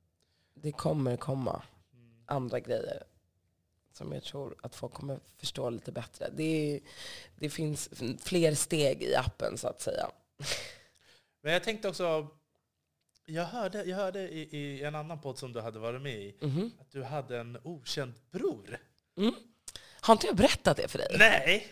Det 0.54 0.72
kommer 0.72 1.16
komma 1.16 1.62
mm. 1.94 2.22
andra 2.26 2.60
grejer 2.60 3.02
som 3.96 4.12
jag 4.12 4.22
tror 4.22 4.56
att 4.62 4.74
folk 4.74 4.92
kommer 4.92 5.18
förstå 5.36 5.70
lite 5.70 5.92
bättre. 5.92 6.28
Det, 6.36 6.42
är, 6.74 6.80
det 7.38 7.50
finns 7.50 7.88
fler 8.22 8.54
steg 8.54 9.02
i 9.02 9.14
appen 9.14 9.58
så 9.58 9.68
att 9.68 9.80
säga. 9.80 10.10
Men 11.42 11.52
jag 11.52 11.64
tänkte 11.64 11.88
också, 11.88 12.26
jag 13.26 13.44
hörde, 13.44 13.84
jag 13.84 13.96
hörde 13.96 14.20
i, 14.20 14.48
i 14.58 14.82
en 14.84 14.94
annan 14.94 15.20
podd 15.20 15.38
som 15.38 15.52
du 15.52 15.60
hade 15.60 15.78
varit 15.78 16.02
med 16.02 16.14
i, 16.14 16.34
Mhm. 16.40 16.70
att 16.80 16.90
du 16.90 17.02
hade 17.02 17.38
en 17.38 17.58
okänd 17.64 18.12
bror. 18.30 18.78
Mm. 19.16 19.34
Har 20.00 20.12
inte 20.14 20.26
jag 20.26 20.36
berättat 20.36 20.76
det 20.76 20.88
för 20.88 20.98
dig? 20.98 21.16
Nej! 21.18 21.66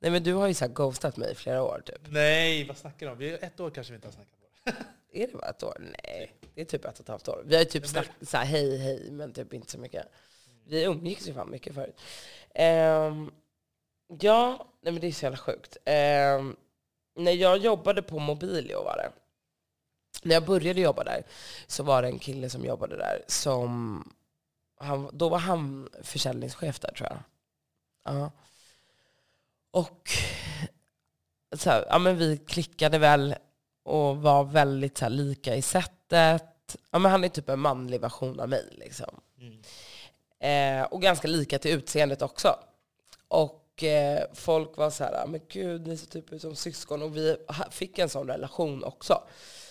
Nej 0.00 0.10
men 0.10 0.22
du 0.22 0.32
har 0.34 0.46
ju 0.48 0.54
så 0.54 0.64
här 0.64 0.72
ghostat 0.72 1.16
mig 1.16 1.32
i 1.32 1.34
flera 1.34 1.62
år 1.62 1.82
typ. 1.86 2.00
Nej, 2.08 2.64
vad 2.66 2.76
snackar 2.76 3.06
du 3.06 3.12
om? 3.12 3.18
Vi 3.18 3.30
är 3.30 3.44
ett 3.44 3.60
år 3.60 3.70
kanske 3.70 3.92
vi 3.92 3.94
inte 3.94 4.08
har 4.08 4.12
snackat 4.12 4.38
på. 4.40 4.70
Är 5.12 5.26
det 5.26 5.32
bara 5.32 5.50
ett 5.50 5.62
år? 5.62 5.76
Nej, 6.04 6.32
det 6.54 6.60
är 6.60 6.64
typ 6.64 6.84
ett 6.84 6.94
och 6.94 7.00
ett 7.00 7.08
halvt 7.08 7.28
år. 7.28 7.42
Vi 7.46 7.54
har 7.54 7.62
ju 7.62 7.68
typ 7.68 7.82
Men- 7.82 7.88
snackat 7.88 8.14
så 8.22 8.36
här, 8.36 8.44
hej 8.44 8.76
hej, 8.78 9.10
men 9.10 9.32
typ 9.32 9.52
inte 9.52 9.70
så 9.72 9.78
mycket. 9.78 10.06
Vi 10.68 10.84
umgicks 10.84 11.28
ju 11.28 11.34
fan 11.34 11.50
mycket 11.50 11.74
förut. 11.74 12.00
Um, 12.54 13.30
ja, 14.20 14.66
nej 14.80 14.92
men 14.92 15.00
det 15.00 15.06
är 15.06 15.12
så 15.12 15.24
jävla 15.24 15.38
sjukt. 15.38 15.76
Um, 15.86 16.56
när 17.14 17.32
jag 17.32 17.58
jobbade 17.58 18.02
på 18.02 18.18
Mobilio 18.18 18.84
var 18.84 18.96
det. 18.96 19.12
När 20.22 20.34
jag 20.34 20.44
började 20.44 20.80
jobba 20.80 21.04
där 21.04 21.22
så 21.66 21.82
var 21.82 22.02
det 22.02 22.08
en 22.08 22.18
kille 22.18 22.50
som 22.50 22.64
jobbade 22.64 22.96
där 22.96 23.24
som, 23.26 24.04
han, 24.80 25.10
då 25.12 25.28
var 25.28 25.38
han 25.38 25.88
försäljningschef 26.02 26.80
där 26.80 26.92
tror 26.92 27.08
jag. 27.08 27.22
Ja. 28.04 28.30
Och 29.70 30.10
så 31.52 31.70
här, 31.70 31.86
ja, 31.88 31.98
men 31.98 32.16
vi 32.16 32.36
klickade 32.36 32.98
väl 32.98 33.34
och 33.82 34.16
var 34.16 34.44
väldigt 34.44 34.98
så 34.98 35.04
här, 35.04 35.10
lika 35.10 35.56
i 35.56 35.62
sättet. 35.62 36.76
Ja, 36.90 36.98
men 36.98 37.10
han 37.10 37.24
är 37.24 37.28
typ 37.28 37.48
en 37.48 37.60
manlig 37.60 38.00
version 38.00 38.40
av 38.40 38.48
mig. 38.48 38.68
Liksom. 38.70 39.20
Mm. 39.38 39.62
Eh, 40.40 40.82
och 40.82 41.02
ganska 41.02 41.28
lika 41.28 41.58
till 41.58 41.70
utseendet 41.70 42.22
också. 42.22 42.58
Och 43.28 43.82
eh, 43.82 44.24
folk 44.34 44.76
var 44.76 44.90
så 44.90 45.04
här, 45.04 45.26
men 45.26 45.40
gud, 45.48 45.86
ni 45.86 45.96
ser 45.96 46.06
typ 46.06 46.32
ut 46.32 46.42
som 46.42 46.56
syskon. 46.56 47.02
Och 47.02 47.16
vi 47.16 47.36
fick 47.70 47.98
en 47.98 48.08
sån 48.08 48.28
relation 48.28 48.84
också. 48.84 49.22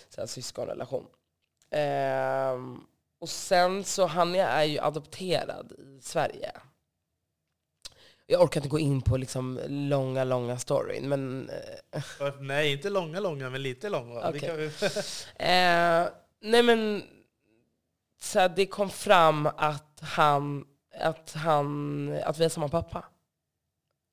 Så 0.09 0.21
här, 0.21 0.27
syskonrelation. 0.27 1.05
Eh, 1.71 2.57
och 3.19 3.29
sen 3.29 3.83
så, 3.83 4.05
han 4.05 4.35
är 4.35 4.63
ju 4.63 4.79
adopterad 4.79 5.71
i 5.71 6.01
Sverige. 6.01 6.51
Jag 8.29 8.41
orkar 8.41 8.59
inte 8.61 8.69
gå 8.69 8.79
in 8.79 9.01
på 9.01 9.17
liksom 9.17 9.59
långa, 9.67 10.23
långa 10.23 10.57
storyn, 10.57 11.09
men 11.09 11.49
eh, 11.91 12.33
Nej, 12.39 12.71
inte 12.71 12.89
långa, 12.89 13.19
långa, 13.19 13.49
men 13.49 13.61
lite 13.61 13.89
långa. 13.89 14.31
Vi 14.31 14.39
Okej. 14.39 14.71
kan, 14.79 14.89
Eh, 15.47 16.07
nej 16.41 16.63
men, 16.63 17.03
så 18.21 18.39
här, 18.39 18.49
det 18.49 18.65
kom 18.65 18.89
fram 18.89 19.49
att 19.57 19.86
han, 20.01 20.65
att 20.99 21.31
han, 21.33 22.09
att 22.23 22.37
vi 22.37 22.45
är 22.45 22.49
samma 22.49 22.69
pappa. 22.69 23.05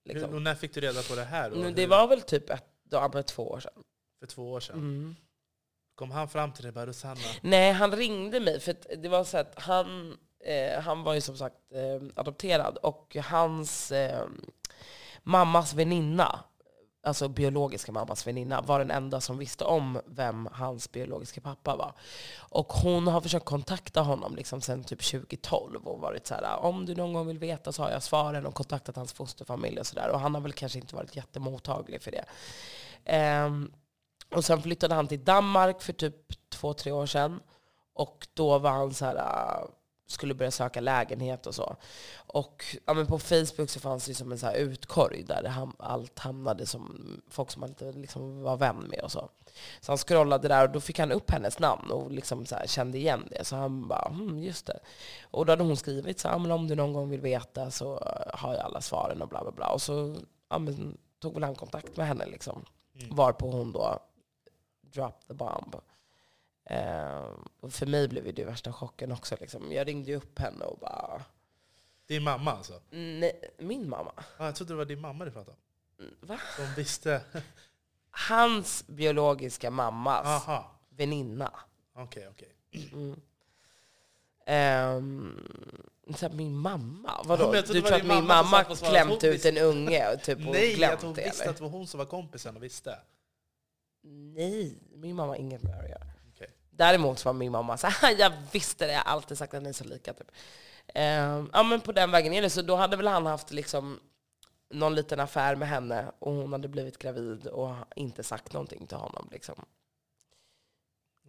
Hur- 0.04 0.14
Liksom. 0.14 0.34
och 0.34 0.42
när 0.42 0.54
fick 0.54 0.74
du 0.74 0.80
reda 0.80 1.02
på 1.02 1.14
det 1.14 1.24
här? 1.24 1.50
Då? 1.50 1.56
Det 1.56 1.80
Hur- 1.82 1.86
var 1.88 2.06
väl 2.08 2.22
typ 2.22 2.50
ett, 2.50 2.64
men 3.12 3.24
två 3.24 3.50
år 3.50 3.60
sedan. 3.60 3.72
För 4.20 4.26
två 4.26 4.52
år 4.52 4.60
sedan. 4.60 4.76
Mm. 4.78 5.16
Kom 5.94 6.10
han 6.10 6.28
fram 6.28 6.52
till 6.52 6.62
dig 6.62 6.72
bara 6.72 6.86
Rosanna, 6.86 7.20
Nej, 7.42 7.72
han 7.72 7.92
ringde 7.92 8.40
mig 8.40 8.60
för 8.60 8.70
att 8.70 8.86
det 9.02 9.08
var 9.08 9.24
så 9.24 9.38
att 9.38 9.60
han, 9.62 10.18
eh, 10.44 10.80
han 10.80 11.02
var 11.02 11.14
ju 11.14 11.20
som 11.20 11.36
sagt 11.36 11.72
eh, 11.72 12.02
adopterad 12.20 12.76
och 12.76 13.16
hans 13.24 13.92
eh, 13.92 14.26
mammas 15.22 15.74
väninna, 15.74 16.44
alltså 17.04 17.28
biologiska 17.28 17.92
mammas 17.92 18.26
väninna, 18.26 18.60
var 18.60 18.78
den 18.78 18.90
enda 18.90 19.20
som 19.20 19.38
visste 19.38 19.64
om 19.64 20.00
vem 20.06 20.48
hans 20.52 20.92
biologiska 20.92 21.40
pappa 21.40 21.76
var. 21.76 21.92
Och 22.38 22.72
hon 22.72 23.06
har 23.06 23.20
försökt 23.20 23.44
kontakta 23.44 24.00
honom 24.00 24.36
liksom 24.36 24.60
sedan 24.60 24.84
typ 24.84 25.02
2012 25.02 25.86
och 25.86 26.00
varit 26.00 26.26
så 26.26 26.34
här, 26.34 26.56
om 26.56 26.86
du 26.86 26.94
någon 26.94 27.12
gång 27.12 27.26
vill 27.26 27.38
veta 27.38 27.72
så 27.72 27.82
har 27.82 27.90
jag 27.90 28.02
svaren 28.02 28.46
och 28.46 28.54
kontaktat 28.54 28.96
hans 28.96 29.12
fosterfamilj 29.12 29.80
och 29.80 29.86
sådär. 29.86 30.10
Och 30.10 30.20
han 30.20 30.34
har 30.34 30.42
väl 30.42 30.52
kanske 30.52 30.78
inte 30.78 30.96
varit 30.96 31.16
jättemottaglig 31.16 32.02
för 32.02 32.10
det. 32.10 32.24
Um, 33.46 33.72
och 34.34 34.44
sen 34.44 34.62
flyttade 34.62 34.94
han 34.94 35.08
till 35.08 35.24
Danmark 35.24 35.82
för 35.82 35.92
typ 35.92 36.50
två, 36.50 36.74
tre 36.74 36.92
år 36.92 37.06
sedan. 37.06 37.40
Och 37.94 38.28
då 38.34 38.58
var 38.58 38.70
han 38.70 38.94
så 38.94 39.04
här, 39.04 39.58
skulle 40.06 40.34
börja 40.34 40.50
söka 40.50 40.80
lägenhet 40.80 41.46
och 41.46 41.54
så. 41.54 41.76
Och 42.26 42.64
ja, 42.86 42.94
men 42.94 43.06
på 43.06 43.18
Facebook 43.18 43.70
så 43.70 43.80
fanns 43.80 44.06
det 44.06 44.14
som 44.14 44.32
en 44.32 44.38
så 44.38 44.46
här 44.46 44.54
utkorg 44.54 45.22
där 45.22 45.42
det 45.42 45.48
ham- 45.48 45.76
allt 45.78 46.18
hamnade 46.18 46.66
som 46.66 47.06
folk 47.30 47.50
som 47.50 47.62
han 47.62 47.68
inte 47.70 47.92
liksom 47.92 48.42
var 48.42 48.56
vän 48.56 48.76
med 48.76 49.00
och 49.00 49.12
så. 49.12 49.28
Så 49.80 49.92
han 49.92 49.98
scrollade 49.98 50.48
där 50.48 50.66
och 50.66 50.72
då 50.72 50.80
fick 50.80 50.98
han 50.98 51.12
upp 51.12 51.30
hennes 51.30 51.58
namn 51.58 51.90
och 51.90 52.10
liksom 52.10 52.46
så 52.46 52.56
kände 52.66 52.98
igen 52.98 53.28
det. 53.30 53.44
Så 53.44 53.56
han 53.56 53.88
bara, 53.88 54.08
hmm, 54.08 54.38
just 54.38 54.66
det. 54.66 54.78
Och 55.30 55.46
då 55.46 55.52
hade 55.52 55.64
hon 55.64 55.76
skrivit 55.76 56.20
så 56.20 56.28
här, 56.28 56.34
"Ja, 56.34 56.38
men 56.38 56.50
om 56.50 56.68
du 56.68 56.74
någon 56.74 56.92
gång 56.92 57.10
vill 57.10 57.20
veta 57.20 57.70
så 57.70 58.08
har 58.34 58.54
jag 58.54 58.62
alla 58.62 58.80
svaren 58.80 59.22
och 59.22 59.28
bla 59.28 59.42
bla 59.42 59.52
bla. 59.52 59.66
Och 59.66 59.82
så 59.82 60.16
ja, 60.50 60.58
men, 60.58 60.98
tog 61.18 61.34
väl 61.34 61.42
han 61.42 61.54
kontakt 61.54 61.96
med 61.96 62.06
henne 62.06 62.26
liksom. 62.26 62.64
Mm. 63.00 63.16
Varpå 63.16 63.50
hon 63.50 63.72
då 63.72 63.98
drop 64.80 65.26
the 65.28 65.34
bomb. 65.34 65.76
Eh, 66.64 67.28
och 67.60 67.72
för 67.72 67.86
mig 67.86 68.08
blev 68.08 68.26
ju 68.26 68.32
det 68.32 68.44
värsta 68.44 68.72
chocken 68.72 69.12
också. 69.12 69.36
Liksom. 69.40 69.72
Jag 69.72 69.88
ringde 69.88 70.10
ju 70.10 70.16
upp 70.16 70.38
henne 70.38 70.64
och 70.64 70.78
bara, 70.78 71.22
din 72.06 72.22
mamma 72.22 72.52
alltså? 72.52 72.80
nej, 72.90 73.40
min 73.58 73.88
mamma? 73.88 74.12
Ah, 74.36 74.44
jag 74.46 74.56
trodde 74.56 74.72
det 74.72 74.76
var 74.76 74.84
din 74.84 75.00
mamma 75.00 75.24
du 75.24 75.30
pratade 75.30 75.56
om. 75.56 76.04
Mm, 76.04 76.14
Va? 76.20 76.40
Som 76.56 76.74
visste. 76.76 77.20
Hans 78.10 78.84
biologiska 78.86 79.70
mammas 79.70 80.26
Aha, 80.26 80.70
väninna. 80.88 81.50
okej, 81.94 82.28
okej. 82.28 82.54
Mm. 82.92 83.20
Ehm, 84.46 85.48
så 86.16 86.28
här, 86.28 86.34
min 86.34 86.56
mamma? 86.56 87.22
Vadå? 87.24 87.44
Ja, 87.44 87.54
jag 87.54 87.64
du 87.66 87.80
tror 87.82 87.92
att 87.92 88.06
min 88.06 88.26
mamma 88.26 88.64
och 88.70 88.78
klämt 88.78 89.22
hon 89.22 89.30
ut 89.30 89.44
en 89.44 89.58
unge 89.58 90.12
och, 90.14 90.22
typ, 90.22 90.38
och 90.38 90.44
Nej, 90.52 90.74
glömt 90.74 90.94
att 90.94 91.02
hon 91.02 91.14
det? 91.14 91.24
visste 91.24 91.50
att 91.50 91.56
det 91.56 91.62
var 91.62 91.70
hon 91.70 91.86
som 91.86 91.98
var 91.98 92.06
kompisen 92.06 92.56
och 92.56 92.62
visste. 92.62 92.98
Nej, 94.02 94.78
min 94.94 95.16
mamma 95.16 95.32
har 95.32 95.36
inget 95.36 95.62
med 95.62 95.72
det 95.72 95.78
att 95.82 95.88
göra. 95.90 96.13
Däremot 96.76 97.24
var 97.24 97.32
min 97.32 97.52
mamma 97.52 97.76
så 97.76 97.86
här, 97.86 98.14
jag 98.18 98.32
visste 98.52 98.86
det, 98.86 98.92
jag 98.92 99.00
har 99.00 99.12
alltid 99.12 99.38
sagt 99.38 99.54
att 99.54 99.62
ni 99.62 99.68
är 99.68 99.72
så 99.72 99.84
lika. 99.84 100.14
Typ. 100.14 100.30
Ehm, 100.94 101.50
ja 101.52 101.62
men 101.62 101.80
på 101.80 101.92
den 101.92 102.10
vägen 102.10 102.32
är 102.32 102.42
det. 102.42 102.50
Så 102.50 102.62
då 102.62 102.76
hade 102.76 102.96
väl 102.96 103.06
han 103.06 103.26
haft 103.26 103.50
liksom 103.52 104.00
någon 104.70 104.94
liten 104.94 105.20
affär 105.20 105.56
med 105.56 105.68
henne 105.68 106.12
och 106.18 106.32
hon 106.32 106.52
hade 106.52 106.68
blivit 106.68 106.98
gravid 106.98 107.46
och 107.46 107.74
inte 107.96 108.22
sagt 108.22 108.52
någonting 108.52 108.86
till 108.86 108.96
honom. 108.96 109.28
Liksom. 109.32 109.64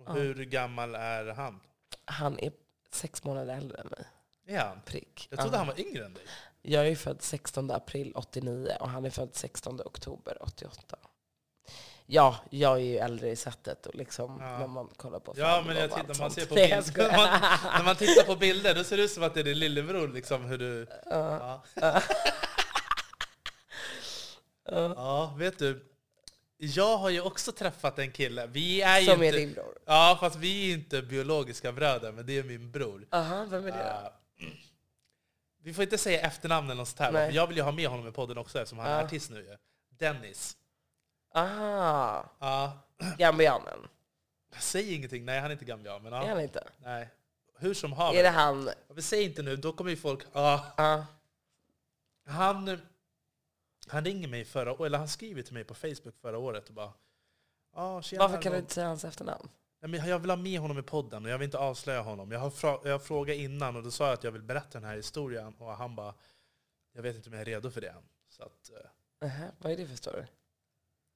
Ja. 0.06 0.12
Hur 0.14 0.46
gammal 0.46 0.96
är 0.96 1.26
han? 1.34 1.60
Han 2.06 2.40
är 2.40 2.52
sex 2.92 3.24
månader 3.24 3.58
äldre 3.58 3.78
än 3.78 3.88
mig. 3.88 4.06
Är 4.48 4.60
han? 4.66 4.82
Prick. 4.86 5.28
Jag 5.30 5.40
trodde 5.40 5.56
Ja. 5.56 5.58
han 5.58 5.68
var 5.68 5.80
yngre 5.80 6.06
än 6.06 6.14
dig. 6.14 6.24
Jag 6.62 6.88
är 6.88 6.96
född 6.96 7.22
16 7.22 7.72
april 7.72 8.12
89 8.16 8.78
och 8.80 8.90
han 8.90 9.06
är 9.06 9.10
född 9.10 9.36
16 9.36 9.82
oktober 9.86 10.38
88. 10.42 10.98
Ja, 12.08 12.36
jag 12.50 12.74
är 12.74 12.84
ju 12.84 12.98
äldre 12.98 13.30
i 13.30 13.36
sättet 13.36 13.86
och 13.86 13.96
liksom 13.96 14.38
Ja. 14.42 14.60
när 14.60 14.68
man 14.68 14.88
kollar 14.98 15.20
på 15.20 15.34
Ja, 15.38 15.64
men 15.68 15.76
och 15.78 15.84
jag 15.84 15.92
tittar, 15.92 16.20
man 16.20 16.32
ser 16.32 16.46
på 16.46 16.56
Nej, 16.56 16.70
jag 16.70 16.84
bild, 16.84 16.86
skojar. 16.94 17.12
när, 17.12 17.18
man, 17.18 17.60
när 17.78 17.84
man 17.84 17.96
tittar 17.96 18.24
på 18.24 18.36
bilder, 18.36 18.76
då 18.76 18.84
ser 18.84 18.98
det 18.98 19.04
ut 19.04 19.12
som 19.12 19.24
att 19.24 19.34
det 19.34 19.40
är 19.40 19.44
din 19.44 19.60
lillebror. 19.60 20.08
Liksom, 20.08 20.46
hur 20.46 20.58
du, 20.58 20.88
Ja. 21.06 21.64
ja. 21.76 21.82
Ja. 21.82 22.02
ja, 24.96 25.34
vet 25.38 25.60
du. 25.60 25.86
jag 26.58 26.98
har 26.98 27.10
ju 27.10 27.22
också 27.22 27.52
träffat 27.52 28.00
en 28.00 28.12
kille. 28.12 28.48
Vi 28.48 28.82
är 28.82 29.00
ju 29.00 29.06
Som 29.06 29.22
är 29.22 29.26
inte, 29.26 29.38
din 29.38 29.54
bror. 29.54 29.78
Ja, 29.86 30.18
fast 30.20 30.36
vi 30.36 30.70
är 30.70 30.74
inte 30.74 31.02
biologiska 31.02 31.72
bröder, 31.72 32.12
men 32.12 32.26
det 32.26 32.38
är 32.38 32.44
min 32.44 32.72
bror. 32.72 33.08
Aha, 33.12 33.46
vem 33.50 33.68
är 33.68 33.72
det 33.72 33.78
då? 33.78 34.46
Uh, 34.46 34.52
vi 35.64 35.74
får 35.74 35.84
inte 35.84 35.98
säga 35.98 36.20
efternamn 36.22 36.68
eller 36.70 36.78
något 36.78 36.88
sånt 36.88 37.00
här, 37.00 37.32
jag 37.32 37.48
vill 37.48 37.58
ju 37.58 37.64
ha 37.64 37.72
med 37.72 37.88
honom 37.90 38.08
i 38.08 38.12
podden 38.12 38.38
också 38.38 38.60
eftersom 38.60 38.80
han 38.80 38.88
är 38.92 39.04
artist 39.04 39.30
nu 39.32 39.38
ju. 39.40 39.56
Dennis. 39.98 40.58
Aha, 41.36 42.30
Ja, 42.40 42.78
gambianen. 43.18 43.88
säg 44.60 44.94
ingenting. 44.96 45.26
Nej, 45.26 45.40
han 45.40 45.50
är 45.52 45.54
inte 45.54 45.66
gambian. 45.66 46.04
Men 46.04 46.14
Är 46.14 46.22
ja, 46.22 46.28
han 46.28 46.40
inte? 46.42 46.68
nej. 46.84 47.10
Hur 47.58 47.74
som. 47.74 47.94
Är 47.94 48.24
det 48.24 48.30
han? 48.30 48.70
Säg 48.98 49.24
inte 49.24 49.42
nu, 49.42 49.56
då 49.56 49.74
kommer 49.74 49.92
ju 49.92 49.98
folk... 49.98 50.24
Ja, 50.34 50.66
Ja. 50.78 51.06
han, 52.26 52.80
han 53.88 54.06
ringer 54.06 54.28
mig 54.28 54.46
förra 54.46 54.86
eller 54.86 54.98
han 54.98 55.08
skriver 55.08 55.42
till 55.42 55.54
mig 55.54 55.64
på 55.64 55.74
Facebook 55.76 56.16
förra 56.22 56.38
året 56.38 56.68
och 56.70 56.74
bara... 56.76 56.94
Tjena, 58.02 58.24
Varför 58.28 58.42
kan 58.42 58.42
du 58.42 58.48
Arnold." 58.50 58.64
inte 58.64 58.74
säga 58.74 58.88
hans 58.88 59.06
efternamn? 59.06 59.50
Nej, 59.80 59.90
men 59.92 60.10
jag 60.10 60.20
vill 60.20 60.30
ha 60.30 60.38
med 60.38 60.60
honom 60.60 60.80
i 60.80 60.82
podden 60.84 61.26
och 61.26 61.32
jag 61.32 61.38
vill 61.38 61.46
inte 61.46 61.58
avslöja 61.58 62.02
honom. 62.02 62.32
Jag 62.32 62.40
har, 62.40 62.50
fra, 62.50 62.80
jag 62.84 63.04
frågat 63.04 63.36
innan 63.36 63.76
och 63.76 63.84
då 63.84 63.92
sa 63.92 64.06
jag 64.06 64.14
att 64.14 64.24
jag 64.24 64.32
vill 64.32 64.42
berätta 64.42 64.80
den 64.80 64.84
här 64.90 64.96
historien 64.96 65.56
och 65.60 65.68
han 65.78 65.96
bara 65.96 66.14
Jag 66.94 67.02
vet 67.02 67.16
inte 67.16 67.30
om 67.30 67.34
jag 67.34 67.42
är 67.42 67.46
redo 67.46 67.72
för 67.72 67.82
det 67.82 67.88
än. 67.90 68.04
Så 68.30 68.44
att, 68.44 68.72
eh, 69.22 69.28
Aha, 69.30 69.46
vad 69.60 69.72
är 69.72 69.78
det 69.78 69.88
för 69.88 69.96
story? 69.96 70.24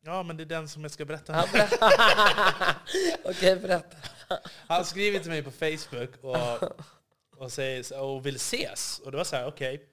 Ja, 0.02 0.24
men 0.24 0.38
det 0.38 0.44
är 0.44 0.46
den 0.46 0.68
som 0.68 0.82
jag 0.82 0.92
ska 0.92 1.06
berätta 1.06 1.46
berätta. 1.54 1.92
Okej, 3.24 3.56
berätta. 3.56 3.98
Han 4.68 4.86
skriver 4.86 5.20
till 5.20 5.32
mig 5.32 5.44
på 5.44 5.52
Facebook 5.52 6.10
och, 6.22 6.64
och, 7.38 7.52
säger, 7.52 8.02
och 8.02 8.26
vill 8.26 8.36
ses. 8.36 9.00
Och 9.00 9.12
det 9.12 9.18
var 9.18 9.24
så 9.24 9.36
här, 9.36 9.48
okej. 9.48 9.90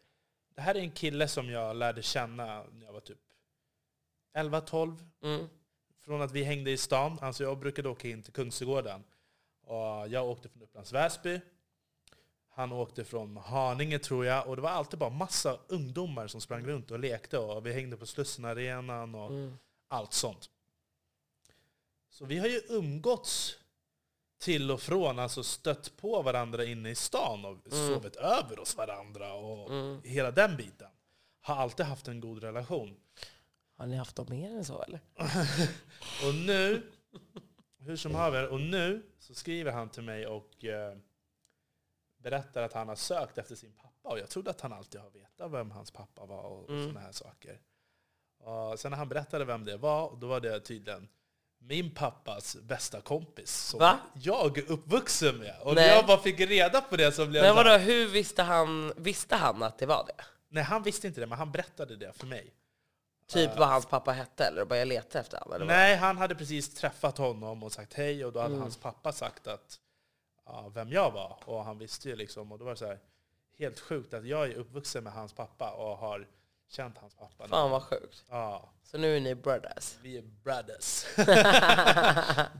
det 0.54 0.60
här 0.60 0.74
är 0.74 0.78
en 0.78 0.90
kille 0.90 1.28
som 1.28 1.50
jag 1.50 1.76
lärde 1.76 2.02
känna 2.02 2.44
när 2.72 2.86
jag 2.86 2.92
var 2.92 3.00
typ 3.00 3.18
11-12. 4.36 4.98
Mm. 5.22 5.48
Från 6.04 6.22
att 6.22 6.32
vi 6.32 6.42
hängde 6.42 6.70
i 6.70 6.76
stan. 6.76 7.18
Alltså 7.22 7.42
jag 7.44 7.58
brukade 7.58 7.88
åka 7.88 8.08
in 8.08 8.22
till 8.22 8.32
Kungsträdgården. 8.32 9.04
Och 9.62 10.08
jag 10.08 10.26
åkte 10.26 10.48
från 10.48 10.62
Upplands 10.62 10.92
Väsby. 10.92 11.40
Han 12.50 12.72
åkte 12.72 13.04
från 13.04 13.36
Haninge 13.36 13.98
tror 13.98 14.26
jag. 14.26 14.46
Och 14.48 14.56
det 14.56 14.62
var 14.62 14.70
alltid 14.70 14.98
bara 14.98 15.10
massa 15.10 15.58
ungdomar 15.68 16.26
som 16.26 16.40
sprang 16.40 16.66
runt 16.66 16.90
och 16.90 16.98
lekte. 16.98 17.38
Och 17.38 17.66
vi 17.66 17.72
hängde 17.72 17.96
på 17.96 18.06
Slussenarenan 18.06 19.14
och 19.14 19.30
Mm. 19.30 19.58
Allt 19.88 20.12
sånt. 20.12 20.50
Så 22.10 22.24
vi 22.24 22.38
har 22.38 22.46
ju 22.46 22.60
umgåtts 22.68 23.58
till 24.38 24.70
och 24.70 24.80
från, 24.80 25.18
alltså 25.18 25.42
stött 25.42 25.96
på 25.96 26.22
varandra 26.22 26.64
inne 26.64 26.90
i 26.90 26.94
stan 26.94 27.44
och 27.44 27.66
Mm. 27.72 27.88
sovit 27.94 28.16
över 28.16 28.56
hos 28.56 28.76
varandra 28.76 29.32
och 29.34 29.70
Mm. 29.70 30.02
hela 30.04 30.30
den 30.30 30.56
biten. 30.56 30.90
Har 31.40 31.56
alltid 31.56 31.86
haft 31.86 32.08
en 32.08 32.20
god 32.20 32.42
relation. 32.42 32.96
Har 33.76 33.86
ni 33.86 33.96
haft 33.96 34.16
dem 34.16 34.26
mer 34.30 34.50
än 34.50 34.64
så 34.64 34.82
eller? 34.82 35.00
Och 36.28 36.34
nu, 36.34 36.92
hur 37.78 37.96
som 37.96 38.14
haver, 38.14 38.48
och 38.48 38.60
nu 38.60 39.10
så 39.18 39.34
skriver 39.34 39.72
han 39.72 39.88
till 39.88 40.02
mig 40.02 40.26
och 40.26 40.64
eh, 40.64 40.96
berättar 42.18 42.62
att 42.62 42.72
han 42.72 42.88
har 42.88 42.96
sökt 42.96 43.38
efter 43.38 43.54
sin 43.54 43.72
pappa. 43.72 44.08
Och 44.08 44.18
jag 44.18 44.28
trodde 44.30 44.50
att 44.50 44.60
han 44.60 44.72
alltid 44.72 45.00
har 45.00 45.10
vetat 45.10 45.50
vem 45.52 45.70
hans 45.70 45.90
pappa 45.90 46.26
var 46.26 46.42
och 46.42 46.68
Mm. 46.70 46.82
sådana 46.82 47.00
här 47.00 47.12
saker. 47.12 47.60
Och 48.46 48.78
sen 48.80 48.90
när 48.90 48.98
han 48.98 49.08
berättade 49.08 49.44
vem 49.44 49.64
det 49.64 49.76
var, 49.76 50.16
då 50.20 50.26
var 50.26 50.40
det 50.40 50.60
tydligen 50.60 51.08
min 51.58 51.90
pappas 51.94 52.56
bästa 52.56 53.00
kompis 53.00 53.50
som 53.54 53.80
Va? 53.80 53.98
jag 54.14 54.58
är 54.58 54.70
uppvuxen 54.70 55.36
med. 55.36 55.54
Och 55.62 55.74
när 55.74 55.86
jag 55.88 56.06
bara 56.06 56.18
fick 56.18 56.40
reda 56.40 56.80
på 56.80 56.96
det 56.96 57.12
så 57.12 57.26
blev 57.26 57.42
Men 57.42 57.48
jag 57.48 57.54
vadå, 57.64 57.76
hur 57.76 58.08
visste 58.08 58.42
han, 58.42 58.92
visste 58.96 59.36
han 59.36 59.62
att 59.62 59.78
det 59.78 59.86
var 59.86 60.04
det? 60.06 60.24
Nej, 60.48 60.62
han 60.64 60.82
visste 60.82 61.06
inte 61.06 61.20
det, 61.20 61.26
men 61.26 61.38
han 61.38 61.52
berättade 61.52 61.96
det 61.96 62.12
för 62.12 62.26
mig. 62.26 62.54
Typ 63.28 63.56
vad 63.58 63.68
hans 63.68 63.86
pappa 63.86 64.12
hette 64.12 64.44
eller 64.44 64.64
började 64.64 64.88
leta 64.88 65.20
efter 65.20 65.38
honom? 65.38 65.54
Eller? 65.54 65.66
Nej, 65.66 65.96
han 65.96 66.18
hade 66.18 66.34
precis 66.34 66.74
träffat 66.74 67.18
honom 67.18 67.62
och 67.62 67.72
sagt 67.72 67.94
hej 67.94 68.24
och 68.24 68.32
då 68.32 68.40
hade 68.40 68.50
Mm. 68.52 68.62
hans 68.62 68.76
pappa 68.76 69.12
sagt 69.12 69.46
att 69.46 69.80
ja, 70.46 70.68
vem 70.74 70.92
jag 70.92 71.10
var. 71.10 71.38
Och 71.44 71.64
han 71.64 71.78
visste 71.78 72.08
ju 72.08 72.16
liksom, 72.16 72.52
och 72.52 72.58
då 72.58 72.64
var 72.64 72.72
det 72.72 72.78
så 72.78 72.86
här, 72.86 72.98
helt 73.58 73.80
sjukt 73.80 74.14
att 74.14 74.24
jag 74.26 74.46
är 74.50 74.54
uppvuxen 74.54 75.04
med 75.04 75.12
hans 75.12 75.32
pappa 75.32 75.70
och 75.70 75.96
har 75.98 76.26
känt 76.68 76.98
hans 76.98 77.14
pappa. 77.14 77.44
nu. 77.44 77.48
Fan 77.48 77.70
vad 77.70 77.82
sjukt. 77.82 78.24
Ja, 78.30 78.70
Så 78.84 78.98
nu 78.98 79.16
är 79.16 79.20
ni 79.20 79.34
brothers? 79.34 79.96
vi 80.02 80.16
är 80.18 80.22
brothers. 80.22 81.04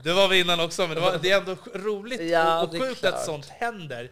det 0.03 0.13
var 0.13 0.27
vi 0.27 0.39
innan 0.39 0.59
också, 0.59 0.81
men 0.87 0.95
det, 0.95 1.01
var, 1.01 1.17
det 1.17 1.31
är 1.31 1.37
ändå 1.39 1.55
roligt 1.73 2.21
Ja, 2.21 2.57
och, 2.57 2.63
och 2.67 2.71
det 2.73 2.77
är 2.77 2.81
sjukt 2.87 2.99
klart. 2.99 3.13
att 3.13 3.25
sånt 3.25 3.45
händer. 3.45 4.11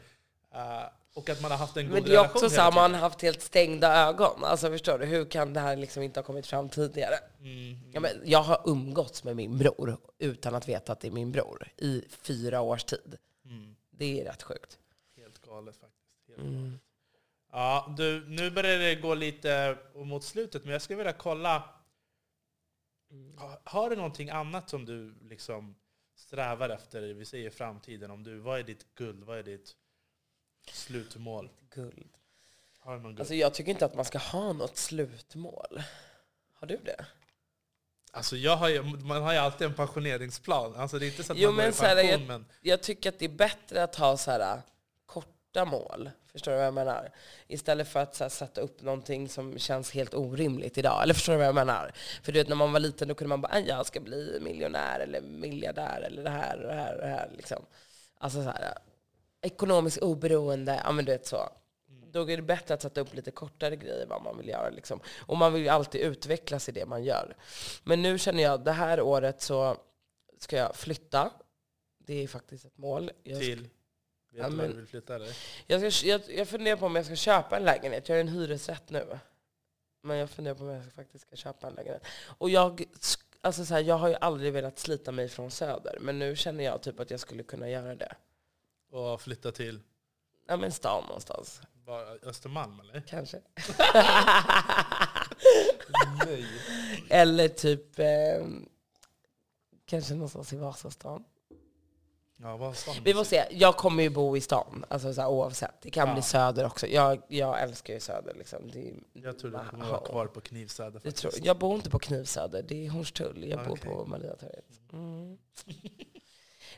Eh, 0.53 0.83
och 1.13 1.29
att 1.29 1.41
man 1.41 1.51
har 1.51 1.57
haft 1.57 1.77
en 1.77 1.85
god 1.85 1.93
Men 1.93 2.03
det 2.03 2.09
är 2.09 2.11
relation 2.11 2.35
också 2.35 2.49
så 2.49 2.55
hela 2.55 2.63
här, 2.63 2.71
man 2.71 2.89
tiden. 2.89 3.01
har 3.01 3.09
haft 3.09 3.21
helt 3.21 3.41
stängda 3.41 3.95
ögon. 4.07 4.43
Alltså 4.43 4.69
förstår 4.69 4.99
du, 4.99 5.05
hur 5.05 5.25
kan 5.25 5.53
det 5.53 5.59
här 5.59 5.75
liksom 5.75 6.03
inte 6.03 6.19
ha 6.19 6.25
kommit 6.25 6.47
fram 6.47 6.69
tidigare? 6.69 7.15
Mm, 7.39 7.79
Ja, 7.93 7.99
men 7.99 8.21
jag 8.25 8.39
har 8.43 8.61
umgåtts 8.65 9.23
med 9.23 9.35
min 9.35 9.57
bror 9.57 9.97
utan 10.19 10.55
att 10.55 10.67
veta 10.69 10.91
att 10.91 10.99
det 10.99 11.07
är 11.07 11.11
min 11.11 11.31
bror 11.31 11.67
i 11.77 12.03
fyra 12.09 12.61
års 12.61 12.83
tid. 12.83 13.15
mm, 13.45 13.75
Det 13.91 14.21
är 14.21 14.25
rätt 14.25 14.43
sjukt. 14.43 14.77
helt 15.17 15.41
galet 15.41 15.75
faktiskt. 15.75 16.01
Helt 16.27 16.39
Mm. 16.39 16.79
Ja, 17.57 17.93
du, 17.97 18.25
nu 18.29 18.51
börjar 18.51 18.79
det 18.79 18.95
gå 18.95 19.13
lite 19.15 19.77
mot 19.95 20.23
slutet, 20.23 20.63
men 20.63 20.71
jag 20.73 20.81
skulle 20.81 20.97
vilja 20.97 21.13
kolla. 21.13 21.63
Ha- 23.37 23.61
Har 23.63 23.89
du 23.89 23.95
någonting 23.95 24.29
annat 24.29 24.69
som 24.69 24.85
du 24.85 25.15
liksom 25.21 25.75
strävar 26.15 26.69
efter, 26.69 27.01
vi 27.01 27.25
säger 27.25 27.49
framtiden? 27.49 28.11
Om 28.11 28.23
du, 28.23 28.37
vad 28.39 28.59
är 28.59 28.63
ditt 28.63 28.95
guld? 28.95 29.23
Vad 29.23 29.37
är 29.37 29.43
ditt 29.43 29.75
slutmål? 30.71 31.49
Guld. 31.69 32.09
Har 32.79 32.95
du 32.95 33.01
någon 33.01 33.11
guld? 33.11 33.19
Alltså 33.19 33.33
jag 33.35 33.53
tycker 33.53 33.71
inte 33.71 33.85
att 33.85 33.95
man 33.95 34.05
ska 34.05 34.17
ha 34.17 34.53
något 34.53 34.77
slutmål. 34.77 35.81
Har 36.53 36.67
du 36.67 36.77
det? 36.77 37.05
Alltså 38.11 38.35
jag 38.37 38.57
har 38.57 38.69
ju, 38.69 38.83
man 38.83 39.21
har 39.23 39.33
ju 39.33 39.39
alltid 39.39 39.67
en 39.67 39.73
pensioneringsplan. 39.73 40.75
Alltså 40.75 40.99
det 40.99 41.05
är 41.05 41.07
inte 41.07 41.23
så 41.23 41.33
att 41.33 41.39
Jo, 41.39 41.49
man 41.49 41.55
går 41.55 41.61
men 41.63 41.69
i 41.69 41.73
så 41.73 41.85
här, 41.85 41.95
pension, 41.95 42.11
jag- 42.11 42.27
men 42.27 42.45
Jag 42.61 42.83
tycker 42.83 43.09
att 43.09 43.19
det 43.19 43.25
är 43.25 43.29
bättre 43.29 43.83
att 43.83 43.95
ha 43.95 44.17
så 44.17 44.31
här, 44.31 44.57
äh, 44.57 44.63
korta 45.05 45.65
mål. 45.65 46.09
Förstår 46.35 46.51
du 46.51 46.57
vad 46.57 46.67
jag 46.67 46.73
menar? 46.73 47.11
Istället 47.47 47.87
för 47.87 47.99
att 47.99 48.19
här, 48.19 48.29
sätta 48.29 48.61
upp 48.61 48.81
någonting 48.81 49.29
som 49.29 49.57
känns 49.59 49.91
helt 49.91 50.13
orimligt 50.13 50.77
idag. 50.77 51.03
Eller 51.03 51.13
förstår 51.13 51.33
du 51.33 51.37
vad 51.37 51.47
jag 51.47 51.55
menar? 51.55 51.91
För 52.23 52.31
du 52.31 52.39
vet, 52.39 52.47
när 52.47 52.55
man 52.55 52.73
var 52.73 52.79
liten 52.79 53.07
då 53.07 53.15
kunde 53.15 53.29
man 53.29 53.41
bara, 53.41 53.53
"Ah, 53.53 53.59
jag 53.59 53.85
ska 53.85 53.99
bli 53.99 54.37
miljonär 54.41 54.99
eller 54.99 55.21
miljardär 55.21 56.01
eller 56.01 56.23
det 56.23 56.29
här 56.29 56.61
och 56.61 56.67
det 56.67 56.73
här 56.73 56.95
och 56.95 57.01
det 57.01 57.07
här. 57.07 57.29
Liksom. 57.37 57.65
Alltså 58.17 58.43
så 58.43 58.49
här, 58.49 58.61
äh, 58.63 58.71
ekonomiskt 59.41 59.97
oberoende, 59.97 60.81
ja 60.85 60.91
men 60.91 61.05
du 61.05 61.11
vet 61.11 61.27
så. 61.27 61.49
Då 62.11 62.29
är 62.31 62.37
det 62.37 62.43
bättre 62.43 62.73
att 62.73 62.81
sätta 62.81 63.01
upp 63.01 63.13
lite 63.13 63.31
kortare 63.31 63.75
grejer 63.75 64.05
vad 64.05 64.21
man 64.23 64.37
vill 64.37 64.47
göra. 64.47 64.69
Liksom. 64.69 64.99
Och 65.19 65.37
man 65.37 65.53
vill 65.53 65.61
ju 65.63 65.69
alltid 65.69 66.01
utvecklas 66.01 66.69
i 66.69 66.71
det 66.71 66.85
man 66.85 67.03
gör. 67.03 67.35
Men 67.83 68.01
nu 68.01 68.17
känner 68.19 68.43
jag, 68.43 68.63
det 68.63 68.71
här 68.71 69.01
året 69.01 69.41
så 69.41 69.77
ska 70.39 70.57
jag 70.57 70.75
flytta. 70.75 71.31
Det 71.97 72.23
är 72.23 72.27
faktiskt 72.27 72.65
ett 72.65 72.77
mål. 72.77 73.11
Jag, 73.23 73.39
till... 73.39 73.67
Vet 74.35 74.43
Ja, 74.43 74.49
du 74.49 74.55
var 74.55 74.67
du 74.67 74.73
vill 74.73 74.87
flytta 74.87 75.15
eller? 75.15 75.37
jag, 75.67 75.93
ska, 75.93 76.07
jag, 76.07 76.21
jag 76.27 76.47
funderar 76.47 76.77
på 76.77 76.85
om 76.85 76.95
jag 76.95 77.05
ska 77.05 77.15
köpa 77.15 77.57
en 77.57 77.63
lägenhet. 77.63 78.09
Jag 78.09 78.17
är 78.17 78.21
en 78.21 78.27
hyresrätt 78.27 78.89
nu. 78.89 79.19
Men 80.01 80.17
jag 80.17 80.29
funderar 80.29 80.55
på 80.55 80.63
om 80.63 80.69
jag 80.69 80.93
faktiskt 80.93 81.27
ska 81.27 81.35
köpa 81.35 81.67
en 81.67 81.73
lägenhet. 81.73 82.03
Och 82.37 82.49
jag, 82.49 82.83
alltså 83.41 83.65
så 83.65 83.73
här, 83.73 83.81
jag 83.81 83.95
har 83.95 84.07
ju 84.07 84.15
aldrig 84.15 84.53
velat 84.53 84.79
slita 84.79 85.11
mig 85.11 85.29
från 85.29 85.51
Söder. 85.51 85.97
Men 86.01 86.19
nu 86.19 86.35
känner 86.35 86.63
jag 86.63 86.81
typ 86.81 86.99
att 86.99 87.11
jag 87.11 87.19
skulle 87.19 87.43
kunna 87.43 87.69
göra 87.69 87.95
det. 87.95 88.15
Och 88.91 89.21
flytta 89.21 89.51
till 89.51 89.79
Ja 90.47 90.57
men 90.57 90.71
stan 90.71 91.03
någonstans. 91.07 91.61
bara 91.85 92.07
Östermalm 92.09 92.79
eller? 92.79 93.01
Kanske. 93.07 93.37
Nej. 96.25 96.45
Eller 97.09 97.47
typ 97.47 97.99
eh, 97.99 98.45
kanske 99.85 100.13
någonstans 100.13 100.53
i 100.53 100.57
Vasastan. 100.57 101.23
Ja, 102.45 102.57
vad 102.57 102.75
Vi 103.03 103.13
får 103.13 103.23
se. 103.23 103.45
Jag 103.51 103.77
kommer 103.77 104.03
ju 104.03 104.09
bo 104.09 104.37
i 104.37 104.41
stan, 104.41 104.85
alltså 104.89 105.13
så 105.13 105.21
här, 105.21 105.29
oavsett. 105.29 105.81
Det 105.81 105.89
kan 105.89 106.07
Ja. 106.07 106.13
bli 106.13 106.23
Söder 106.23 106.65
också. 106.65 106.87
Jag, 106.87 107.21
jag 107.27 107.61
älskar 107.61 107.93
ju 107.93 107.99
Söder. 107.99 108.33
Liksom. 108.33 108.71
Det, 108.71 108.93
Jag 109.13 109.39
tror 109.39 109.51
du 109.51 109.57
kommer 109.69 109.85
vara 109.89 110.05
kvar 110.05 110.27
på 110.27 110.41
Knivsöder 110.41 110.91
det 110.91 110.99
faktiskt. 110.99 111.17
tror, 111.17 111.33
jag 111.43 111.57
bor 111.57 111.75
inte 111.75 111.89
på 111.89 111.99
Knivsöder, 111.99 112.63
det 112.67 112.85
är 112.85 112.89
Hornstull. 112.89 113.49
Jag 113.49 113.59
bor 113.65 113.71
Okej. 113.77 113.91
på 113.91 114.05
Mariatorget. 114.05 114.65
Mm. 114.93 115.37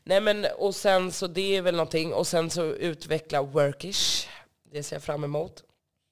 Nej 0.03 0.21
men, 0.21 0.45
och 0.57 0.75
sen 0.75 1.11
så 1.11 1.27
det 1.27 1.55
är 1.57 1.61
väl 1.61 1.75
någonting. 1.75 2.13
Och 2.13 2.27
sen 2.27 2.49
så 2.49 2.63
utveckla 2.65 3.41
Workish. 3.41 4.27
Det 4.63 4.83
ser 4.83 4.95
jag 4.95 5.03
fram 5.03 5.23
emot. 5.23 5.63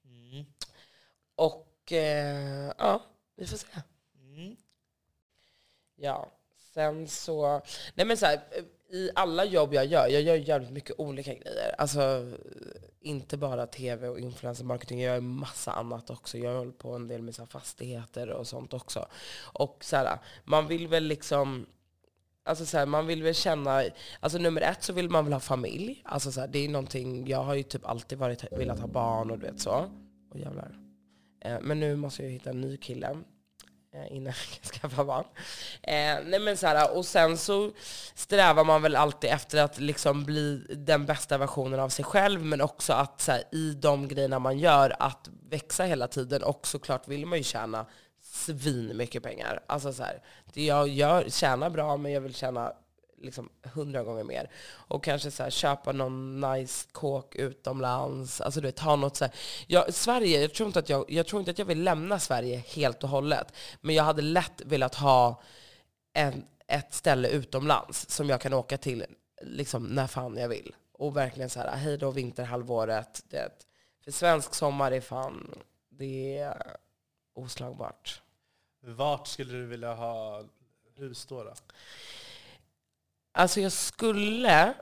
Mm. 0.05 0.45
Och 1.35 1.91
eh, 1.91 2.71
ja, 2.77 3.03
vi 3.35 3.47
får 3.47 3.57
se. 3.57 3.67
Mm. 4.19 4.55
Ja, 5.95 6.31
sen 6.73 7.07
så... 7.07 7.61
Nej 7.93 8.05
men 8.05 8.17
så 8.17 8.25
här, 8.25 8.39
i 8.95 9.09
alla 9.15 9.45
jobb 9.45 9.73
jag 9.73 9.85
gör, 9.85 10.07
jag 10.07 10.21
gör 10.21 10.35
jävligt 10.35 10.71
mycket 10.71 10.99
olika 10.99 11.33
grejer. 11.33 11.75
Alltså 11.77 12.33
inte 13.01 13.37
bara 13.37 13.67
tv 13.67 14.07
och 14.07 14.19
influencer 14.19 14.63
marketing, 14.63 15.01
jag 15.01 15.13
gör 15.13 15.21
massa 15.21 15.71
annat 15.71 16.09
också. 16.09 16.37
Jag 16.37 16.57
håller 16.57 16.71
på 16.71 16.91
en 16.91 17.07
del 17.07 17.21
med 17.21 17.35
så 17.35 17.41
här 17.41 17.47
fastigheter 17.47 18.29
och 18.29 18.47
sånt 18.47 18.73
också. 18.73 19.07
Och 19.41 19.77
så 19.81 19.95
här, 19.95 20.19
man 20.43 20.67
vill 20.67 20.87
väl 20.87 21.03
liksom... 21.03 21.65
Alltså 22.47 22.65
så 22.65 22.77
här, 22.77 22.85
man 22.85 23.07
vill 23.07 23.23
väl 23.23 23.33
känna, 23.33 23.83
alltså 24.19 24.37
nummer 24.37 24.61
ett 24.61 24.83
så 24.83 24.93
vill 24.93 25.09
man 25.09 25.23
väl 25.23 25.33
ha 25.33 25.39
familj. 25.39 26.01
Alltså 26.05 26.31
så 26.31 26.39
här, 26.39 26.47
det 26.47 26.59
är 26.59 26.69
någonting, 26.69 27.27
jag 27.27 27.43
har 27.43 27.55
ju 27.55 27.63
typ 27.63 27.85
alltid 27.85 28.17
varit, 28.17 28.51
velat 28.51 28.79
ha 28.79 28.87
barn 28.87 29.31
och 29.31 29.39
du 29.39 29.45
vet 29.45 29.59
så. 29.59 29.91
Och 30.31 30.39
jävlar. 30.39 30.79
Eh, 31.41 31.57
men 31.61 31.79
nu 31.79 31.95
måste 31.95 32.23
jag 32.23 32.29
hitta 32.29 32.49
en 32.49 32.61
ny 32.61 32.77
kille. 32.77 33.17
Eh, 33.95 34.15
innan 34.15 34.33
jag 34.61 34.71
skaffar 34.71 35.03
barn. 35.03 35.25
Eh, 35.81 36.17
nej 36.25 36.39
men 36.39 36.57
så 36.57 36.67
här, 36.67 36.97
och 36.97 37.05
sen 37.05 37.37
så 37.37 37.71
strävar 38.15 38.63
man 38.63 38.81
väl 38.81 38.95
alltid 38.95 39.29
efter 39.29 39.63
att 39.63 39.79
liksom 39.79 40.25
bli 40.25 40.65
den 40.69 41.05
bästa 41.05 41.37
versionen 41.37 41.79
av 41.79 41.89
sig 41.89 42.05
själv, 42.05 42.45
men 42.45 42.61
också 42.61 42.93
att 42.93 43.21
så 43.21 43.31
här, 43.31 43.43
i 43.51 43.73
de 43.73 44.07
grejerna 44.07 44.39
man 44.39 44.59
gör, 44.59 44.95
att 44.99 45.29
växa 45.49 45.83
hela 45.83 46.07
tiden. 46.07 46.43
Och 46.43 46.67
såklart 46.67 47.07
vill 47.07 47.25
man 47.25 47.37
ju 47.37 47.43
tjäna 47.43 47.85
svin 48.21 48.97
mycket 48.97 49.23
pengar. 49.23 49.63
Alltså 49.67 49.93
så 49.93 50.03
här, 50.03 50.21
det 50.53 50.65
jag 50.65 50.87
gör, 50.87 51.29
tjänar 51.29 51.69
bra, 51.69 51.97
men 51.97 52.11
jag 52.11 52.21
vill 52.21 52.35
tjäna 52.35 52.73
liksom 53.25 53.49
hundra 53.63 54.03
gånger 54.03 54.23
mer. 54.23 54.49
Och 54.65 55.03
kanske 55.03 55.31
så 55.31 55.43
här, 55.43 55.49
köpa 55.49 55.91
någon 55.91 56.41
nice 56.41 56.87
kåk 56.91 57.35
utomlands. 57.35 58.41
Alltså 58.41 58.61
du 58.61 58.67
vet, 58.67 58.79
ha 58.79 58.95
något 58.95 59.17
så 59.17 59.25
här. 59.25 59.33
Jag, 59.67 59.93
Sverige, 59.93 60.41
jag 60.41 60.53
tror, 60.53 60.67
inte 60.67 60.79
att 60.79 60.89
jag, 60.89 61.11
jag 61.11 61.27
tror 61.27 61.39
inte 61.39 61.51
att 61.51 61.59
jag 61.59 61.65
vill 61.65 61.83
lämna 61.83 62.19
Sverige 62.19 62.57
helt 62.57 63.03
och 63.03 63.09
hållet. 63.09 63.53
Men 63.81 63.95
jag 63.95 64.03
hade 64.03 64.21
lätt 64.21 64.61
velat 64.65 64.95
ha 64.95 65.41
en, 66.13 66.45
ett 66.67 66.93
ställe 66.93 67.29
utomlands 67.29 68.09
som 68.09 68.29
jag 68.29 68.41
kan 68.41 68.53
åka 68.53 68.77
till 68.77 69.05
liksom, 69.41 69.83
när 69.83 70.07
fan 70.07 70.37
jag 70.37 70.49
vill. 70.49 70.75
Och 70.91 71.17
verkligen 71.17 71.49
så 71.49 71.59
här, 71.59 71.75
hej 71.75 71.97
då 71.97 72.11
vinterhalvåret. 72.11 73.23
Det, 73.29 73.65
för 74.03 74.11
svensk 74.11 74.53
sommar 74.53 74.91
är 74.91 75.01
fan, 75.01 75.51
det 75.89 76.37
är 76.37 76.75
oslagbart. 77.33 78.21
Vart 78.81 79.27
skulle 79.27 79.53
du 79.53 79.65
vilja 79.65 79.93
ha 79.93 80.43
hus 80.95 81.25
då? 81.25 81.43
då? 81.43 81.53
Alltså 83.37 83.61
jag 83.61 83.71
skulle, 83.71 84.73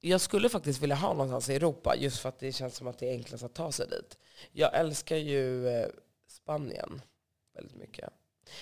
jag 0.00 0.20
skulle 0.20 0.48
faktiskt 0.48 0.82
vilja 0.82 0.96
ha 0.96 1.08
någonstans 1.12 1.48
i 1.50 1.54
Europa, 1.54 1.96
just 1.96 2.18
för 2.18 2.28
att 2.28 2.38
det 2.38 2.52
känns 2.52 2.76
som 2.76 2.86
att 2.86 2.98
det 2.98 3.08
är 3.08 3.12
enklast 3.12 3.44
att 3.44 3.54
ta 3.54 3.72
sig 3.72 3.86
dit. 3.88 4.18
Jag 4.52 4.74
älskar 4.78 5.16
ju 5.16 5.68
eh, 5.68 5.88
Spanien 6.28 7.02
väldigt 7.54 7.76
mycket. 7.76 8.10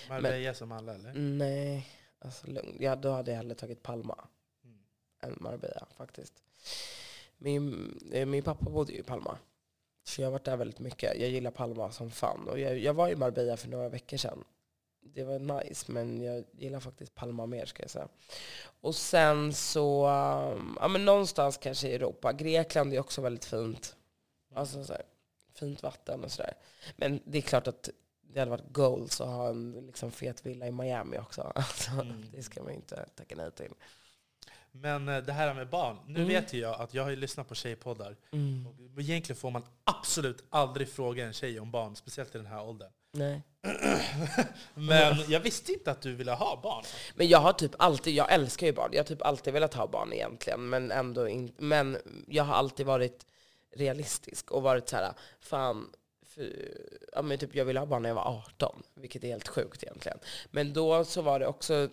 Marbella 0.09 0.53
som 0.53 0.71
alla 0.71 0.95
eller? 0.95 1.13
Nej, 1.13 1.87
alltså 2.19 2.47
lugn. 2.47 2.77
Ja, 2.79 2.95
då 2.95 3.11
hade 3.11 3.31
jag 3.31 3.37
hellre 3.37 3.55
tagit 3.55 3.83
Palma 3.83 4.27
Mm. 4.63 4.77
än 5.23 5.37
Marbella 5.39 5.87
faktiskt. 5.97 6.33
Min, 7.37 7.93
eh, 8.13 8.25
min 8.25 8.43
pappa 8.43 8.69
bodde 8.69 8.93
ju 8.93 8.99
i 8.99 9.03
Palma. 9.03 9.37
Så 10.03 10.21
jag 10.21 10.25
har 10.27 10.31
varit 10.31 10.43
där 10.45 10.57
väldigt 10.57 10.79
mycket. 10.79 11.19
Jag 11.19 11.29
gillar 11.29 11.51
Palma 11.51 11.91
som 11.91 12.11
fan. 12.11 12.47
Och 12.47 12.59
jag, 12.59 12.77
jag 12.79 12.93
var 12.93 13.09
i 13.09 13.15
Marbella 13.15 13.57
för 13.57 13.67
några 13.67 13.89
veckor 13.89 14.17
sedan. 14.17 14.43
Det 15.05 15.23
var 15.23 15.39
nice, 15.63 15.91
men 15.91 16.21
jag 16.21 16.43
gillar 16.51 16.79
faktiskt 16.79 17.15
Palma 17.15 17.45
mer 17.45 17.65
ska 17.65 17.83
jag 17.83 17.89
säga. 17.89 18.07
Och 18.81 18.95
sen 18.95 19.53
så, 19.53 20.07
um, 20.07 20.77
ja 20.81 20.87
men 20.87 21.05
någonstans 21.05 21.57
kanske 21.57 21.87
i 21.87 21.93
Europa. 21.95 22.33
Grekland 22.33 22.93
är 22.93 22.99
också 22.99 23.21
väldigt 23.21 23.45
fint. 23.45 23.95
Alltså 24.55 24.83
så 24.83 24.93
här, 24.93 25.03
fint 25.55 25.83
vatten 25.83 26.23
och 26.23 26.31
sådär. 26.31 26.53
Men 26.95 27.19
det 27.25 27.37
är 27.37 27.41
klart 27.41 27.67
att 27.67 27.89
det 28.21 28.39
hade 28.39 28.51
varit 28.51 28.73
goals 28.73 29.21
att 29.21 29.27
ha 29.27 29.49
en 29.49 29.71
liksom, 29.87 30.11
fet 30.11 30.45
villa 30.45 30.67
i 30.67 30.71
Miami 30.71 31.17
också. 31.17 31.41
Alltså, 31.55 31.91
Mm. 31.91 32.25
Det 32.31 32.43
ska 32.43 32.61
man 32.63 32.69
ju 32.71 32.75
inte 32.75 33.05
tacka 33.15 33.35
nej 33.35 33.51
till. 33.51 33.71
Men 34.71 35.09
eh, 35.09 35.17
det 35.23 35.33
här 35.33 35.53
med 35.53 35.69
barn. 35.69 35.97
Nu 36.07 36.15
Mm. 36.19 36.27
vet 36.27 36.53
ju 36.53 36.59
jag 36.59 36.81
att 36.81 36.93
jag 36.93 37.03
har 37.03 37.09
ju 37.09 37.15
lyssnat 37.15 37.47
på 37.47 37.55
tjejpoddar. 37.55 38.15
Och 38.95 39.01
egentligen 39.01 39.37
får 39.37 39.51
man 39.51 39.63
absolut 39.83 40.43
aldrig 40.49 40.89
fråga 40.89 41.25
en 41.25 41.33
tjej 41.33 41.59
om 41.59 41.71
barn, 41.71 41.95
speciellt 41.95 42.35
i 42.35 42.37
den 42.37 42.47
här 42.47 42.63
åldern. 42.63 42.91
Nej. 43.11 43.41
Men 44.73 45.15
jag 45.27 45.39
visste 45.39 45.73
inte 45.73 45.91
att 45.91 46.01
du 46.01 46.15
ville 46.15 46.31
ha 46.31 46.59
barn. 46.63 46.83
Men 47.15 47.27
jag 47.27 47.39
har 47.39 47.53
typ 47.53 47.71
alltid, 47.79 48.13
jag 48.13 48.31
älskar 48.31 48.67
ju 48.67 48.73
barn, 48.73 48.89
jag 48.93 48.99
har 48.99 49.07
typ 49.07 49.21
alltid 49.21 49.53
velat 49.53 49.73
ha 49.73 49.87
barn 49.87 50.13
egentligen, 50.13 50.69
men 50.69 50.91
ändå 50.91 51.27
in, 51.27 51.53
men 51.57 51.97
jag 52.27 52.43
har 52.43 52.55
alltid 52.55 52.85
varit 52.85 53.25
realistisk 53.75 54.51
och 54.51 54.63
varit 54.63 54.89
så 54.89 54.95
här, 54.95 55.13
fan, 55.39 55.89
för, 56.25 56.53
ja, 57.13 57.21
men 57.21 57.37
typ 57.37 57.55
jag 57.55 57.65
ville 57.65 57.79
ha 57.79 57.85
barn 57.85 58.01
när 58.01 58.09
jag 58.09 58.15
var 58.15 58.43
18, 58.47 58.83
vilket 58.93 59.23
är 59.23 59.27
helt 59.27 59.47
sjukt 59.47 59.83
egentligen. 59.83 60.19
Men 60.51 60.73
då 60.73 61.05
så 61.05 61.21
var 61.21 61.39
det 61.39 61.47
också 61.47 61.89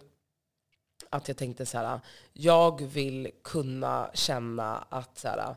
att 1.10 1.28
jag 1.28 1.36
tänkte 1.36 1.66
så 1.66 1.78
här, 1.78 2.00
jag 2.32 2.82
vill 2.82 3.30
kunna 3.44 4.10
känna 4.14 4.78
att 4.88 5.18
så 5.18 5.28
här, 5.28 5.56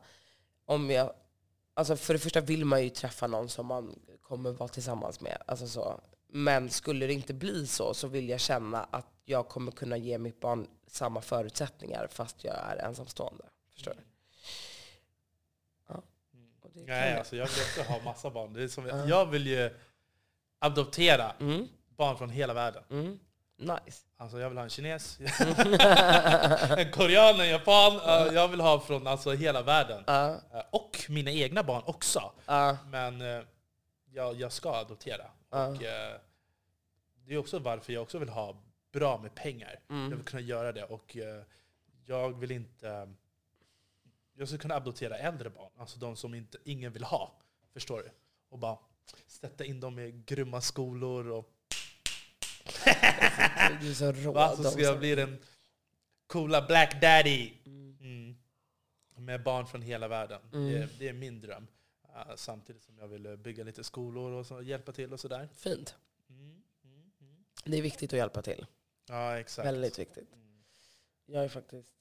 om 0.65 0.89
jag, 0.89 1.13
alltså 1.73 1.95
för 1.95 2.13
det 2.13 2.19
första 2.19 2.41
vill 2.41 2.65
man 2.65 2.83
ju 2.83 2.89
träffa 2.89 3.27
någon 3.27 3.49
som 3.49 3.65
man 3.65 3.99
kommer 4.33 4.51
vara 4.51 4.69
tillsammans 4.69 5.21
med. 5.21 5.37
Alltså 5.47 5.67
så. 5.67 5.99
Men 6.27 6.69
skulle 6.69 7.07
det 7.07 7.13
inte 7.13 7.33
bli 7.33 7.67
så, 7.67 7.93
så 7.93 8.07
vill 8.07 8.29
jag 8.29 8.39
känna 8.39 8.83
att 8.91 9.07
jag 9.25 9.47
kommer 9.49 9.71
kunna 9.71 9.97
ge 9.97 10.17
mitt 10.17 10.39
barn 10.39 10.67
samma 10.87 11.21
förutsättningar 11.21 12.07
fast 12.11 12.43
jag 12.43 12.55
är 12.55 12.77
ensamstående. 12.77 13.43
Förstår 13.73 13.91
du? 13.93 14.01
Ja. 15.89 16.01
Nej, 16.73 17.09
jag. 17.09 17.19
alltså 17.19 17.35
jag 17.35 17.47
vill 17.47 17.63
också 17.63 17.91
ha 17.93 17.99
massa 18.05 18.29
barn. 18.29 18.53
Det 18.53 18.63
är 18.63 18.67
som, 18.67 18.85
Ja. 18.87 19.05
jag 19.05 19.25
vill 19.25 19.47
ju 19.47 19.69
adoptera 20.59 21.31
Mm, 21.39 21.67
barn 21.97 22.17
från 22.17 22.29
hela 22.29 22.53
världen. 22.53 22.83
mm, 22.89 23.19
nice. 23.57 24.01
Alltså 24.17 24.39
jag 24.39 24.49
vill 24.49 24.57
ha 24.57 24.63
en 24.63 24.69
kines, 24.69 25.19
en 26.77 26.91
korean, 26.91 27.39
en 27.39 27.49
japan. 27.49 27.95
eh, 27.95 28.33
Jag 28.33 28.47
vill 28.47 28.61
ha 28.61 28.79
från 28.79 29.07
alltså 29.07 29.31
hela 29.31 29.61
världen. 29.61 30.03
Eh, 30.07 30.35
Och 30.71 31.05
mina 31.09 31.31
egna 31.31 31.63
barn 31.63 31.83
också. 31.85 32.31
Men 32.91 33.21
eh, 33.21 33.43
jag, 34.13 34.39
jag 34.39 34.51
ska 34.51 34.73
adoptera. 34.73 35.31
Ja. 35.49 35.67
Och, 35.67 35.83
eh, 35.83 36.19
det 37.25 37.33
är 37.33 37.37
också 37.37 37.59
varför 37.59 37.93
jag 37.93 38.03
också 38.03 38.19
vill 38.19 38.29
ha 38.29 38.63
bra 38.91 39.17
med 39.17 39.35
pengar. 39.35 39.79
Jag 39.87 39.97
mm, 39.97 40.09
vill 40.09 40.23
kunna 40.25 40.41
göra 40.41 40.71
det. 40.71 40.83
Och 40.83 41.17
eh, 41.17 41.43
jag 42.05 42.39
vill 42.39 42.51
inte... 42.51 43.13
Jag 44.33 44.47
ska 44.47 44.57
kunna 44.57 44.75
adoptera 44.75 45.17
äldre 45.17 45.49
barn. 45.49 45.71
Alltså 45.77 45.99
de 45.99 46.15
som 46.15 46.33
inte, 46.33 46.57
ingen 46.63 46.93
vill 46.93 47.03
ha. 47.03 47.33
Förstår 47.73 47.97
du? 47.97 48.09
Och 48.49 48.59
bara 48.59 48.77
sätta 49.27 49.65
in 49.65 49.79
dem 49.79 49.99
i 49.99 50.11
grymma 50.25 50.61
skolor. 50.61 51.27
Och, 51.27 51.49
du 53.81 53.89
är 53.89 53.93
så 53.93 54.11
rå. 54.11 54.31
va? 54.31 54.55
Så 54.55 54.63
ska 54.63 54.81
jag 54.81 54.99
bli 54.99 55.15
den 55.15 55.37
coola 56.27 56.67
black 56.67 57.01
daddy. 57.01 57.51
Mm. 57.65 57.97
Mm. 58.01 58.35
Med 59.15 59.43
barn 59.43 59.67
från 59.67 59.81
hela 59.81 60.07
världen. 60.07 60.41
Mm. 60.53 60.71
Det, 60.71 60.89
det 60.99 61.09
är 61.09 61.13
min 61.13 61.41
dröm. 61.41 61.67
Eh, 62.15 62.35
samtidigt 62.35 62.83
som 62.83 62.97
jag 62.97 63.07
vill 63.07 63.25
eh, 63.25 63.35
bygga 63.35 63.63
lite 63.63 63.83
skolor 63.83 64.31
och 64.31 64.45
så, 64.45 64.61
hjälpa 64.61 64.91
till 64.91 65.13
och 65.13 65.19
sådär. 65.19 65.49
Fint. 65.55 65.95
Mm. 66.29 66.63
Mm. 66.83 67.11
Mm. 67.21 67.43
Det 67.65 67.77
är 67.77 67.81
viktigt 67.81 68.13
att 68.13 68.17
hjälpa 68.17 68.41
till. 68.41 68.65
Ja, 69.09 69.39
exakt. 69.39 69.67
Väldigt 69.67 69.99
viktigt. 69.99 70.33
Mm. 70.33 70.63
Jag 71.25 71.43
är 71.43 71.49
faktiskt, 71.49 71.93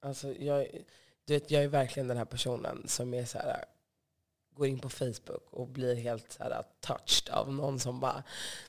alltså 0.00 0.32
jag, 0.32 0.84
du 1.24 1.34
vet, 1.34 1.50
jag 1.50 1.64
är 1.64 1.68
verkligen 1.68 2.08
den 2.08 2.16
här 2.16 2.24
personen 2.24 2.88
som 2.88 3.14
är 3.14 3.24
så 3.24 3.38
här, 3.38 3.64
går 4.50 4.66
in 4.66 4.78
på 4.78 4.88
Facebook 4.88 5.52
och 5.52 5.68
blir 5.68 5.94
helt 5.94 6.32
så 6.32 6.42
här 6.42 6.62
touched 6.80 7.34
av 7.34 7.52
någon 7.52 7.80
som 7.80 8.00
bara 8.00 8.22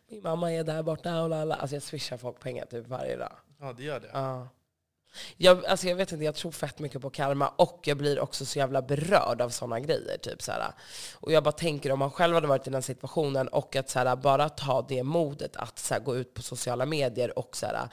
min 0.08 0.24
mamma 0.24 0.54
är 0.54 0.64
där 0.64 0.84
borta 0.84 1.24
och 1.24 1.30
lala. 1.30 1.56
Alltså 1.56 1.76
jag 1.76 1.84
swishar 1.84 2.18
folk 2.18 2.40
pengar 2.40 2.66
typ 2.66 2.88
varje 2.88 3.18
dag. 3.18 3.36
Ja, 3.60 3.74
det 3.74 3.84
gör 3.84 4.00
det. 4.00 4.10
Ja. 4.14 4.48
Jag, 5.38 5.66
alltså 5.66 5.88
jag 5.88 5.96
vet 5.96 6.12
inte, 6.12 6.26
jag 6.26 6.36
tror 6.36 6.52
fett 6.52 6.80
mycket 6.80 7.02
på 7.02 7.10
karma 7.10 7.48
och 7.48 7.80
jag 7.84 7.98
blir 7.98 8.20
också 8.20 8.46
så 8.46 8.60
jävla 8.60 8.82
berörd 8.82 9.42
av 9.42 9.50
sådana 9.50 9.80
grejer. 9.80 10.18
Typ 10.18 10.42
så 10.42 10.52
här. 10.52 10.72
Och 11.16 11.32
jag 11.32 11.44
bara 11.44 11.52
tänker 11.52 11.92
om 11.92 12.00
man 12.00 12.12
själv 12.12 12.36
hade 12.36 12.48
varit 12.48 12.68
i 12.68 12.70
den 12.70 12.82
situationen 12.82 13.48
och 13.48 13.76
att 13.76 13.90
så 13.90 14.00
här, 14.00 14.16
bara 14.16 14.50
ta 14.50 14.86
det 14.90 15.04
modet 15.04 15.56
att 15.56 15.80
så 15.80 15.94
här, 15.94 16.02
gå 16.02 16.16
ut 16.16 16.34
på 16.34 16.42
sociala 16.42 16.86
medier 16.86 17.40
och 17.40 17.58
så 17.58 17.66
här, 17.66 17.90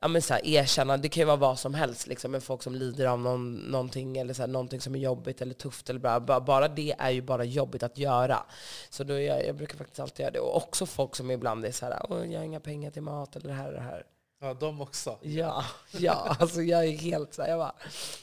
ja, 0.00 0.08
men 0.08 0.22
så 0.22 0.34
här, 0.34 0.46
erkänna, 0.46 0.96
det 0.96 1.08
kan 1.08 1.20
ju 1.20 1.24
vara 1.24 1.36
vad 1.36 1.58
som 1.58 1.74
helst, 1.74 2.06
liksom, 2.06 2.32
med 2.32 2.42
folk 2.42 2.62
som 2.62 2.74
lider 2.74 3.06
av 3.06 3.18
någon, 3.18 3.54
någonting 3.54 4.18
eller 4.18 4.34
så 4.34 4.42
här, 4.42 4.48
någonting 4.48 4.80
som 4.80 4.94
är 4.94 4.98
jobbigt 4.98 5.42
eller 5.42 5.54
tufft. 5.54 5.90
Eller 5.90 6.00
bara, 6.00 6.20
bara, 6.20 6.40
bara 6.40 6.68
det 6.68 6.94
är 6.98 7.10
ju 7.10 7.22
bara 7.22 7.44
jobbigt 7.44 7.82
att 7.82 7.98
göra. 7.98 8.44
Så 8.90 9.04
då 9.04 9.20
jag, 9.20 9.46
jag 9.46 9.56
brukar 9.56 9.78
faktiskt 9.78 10.00
alltid 10.00 10.20
göra 10.20 10.30
det. 10.30 10.40
Och 10.40 10.56
också 10.56 10.86
folk 10.86 11.16
som 11.16 11.30
ibland 11.30 11.64
är 11.64 11.72
så 11.72 11.86
här, 11.86 12.02
jag 12.08 12.38
har 12.38 12.44
inga 12.44 12.60
pengar 12.60 12.90
till 12.90 13.02
mat 13.02 13.36
eller 13.36 13.48
det 13.48 13.54
här 13.54 13.66
och 13.66 13.72
det 13.72 13.80
här. 13.80 14.04
Ja, 14.42 14.54
de 14.54 14.80
också. 14.80 15.18
Ja, 15.22 15.64
ja, 15.90 16.36
alltså 16.40 16.62
jag 16.62 16.84
är 16.86 16.96
helt 16.96 17.34
så 17.34 17.42
här, 17.42 17.48
jag 17.48 17.58
bara, 17.58 17.74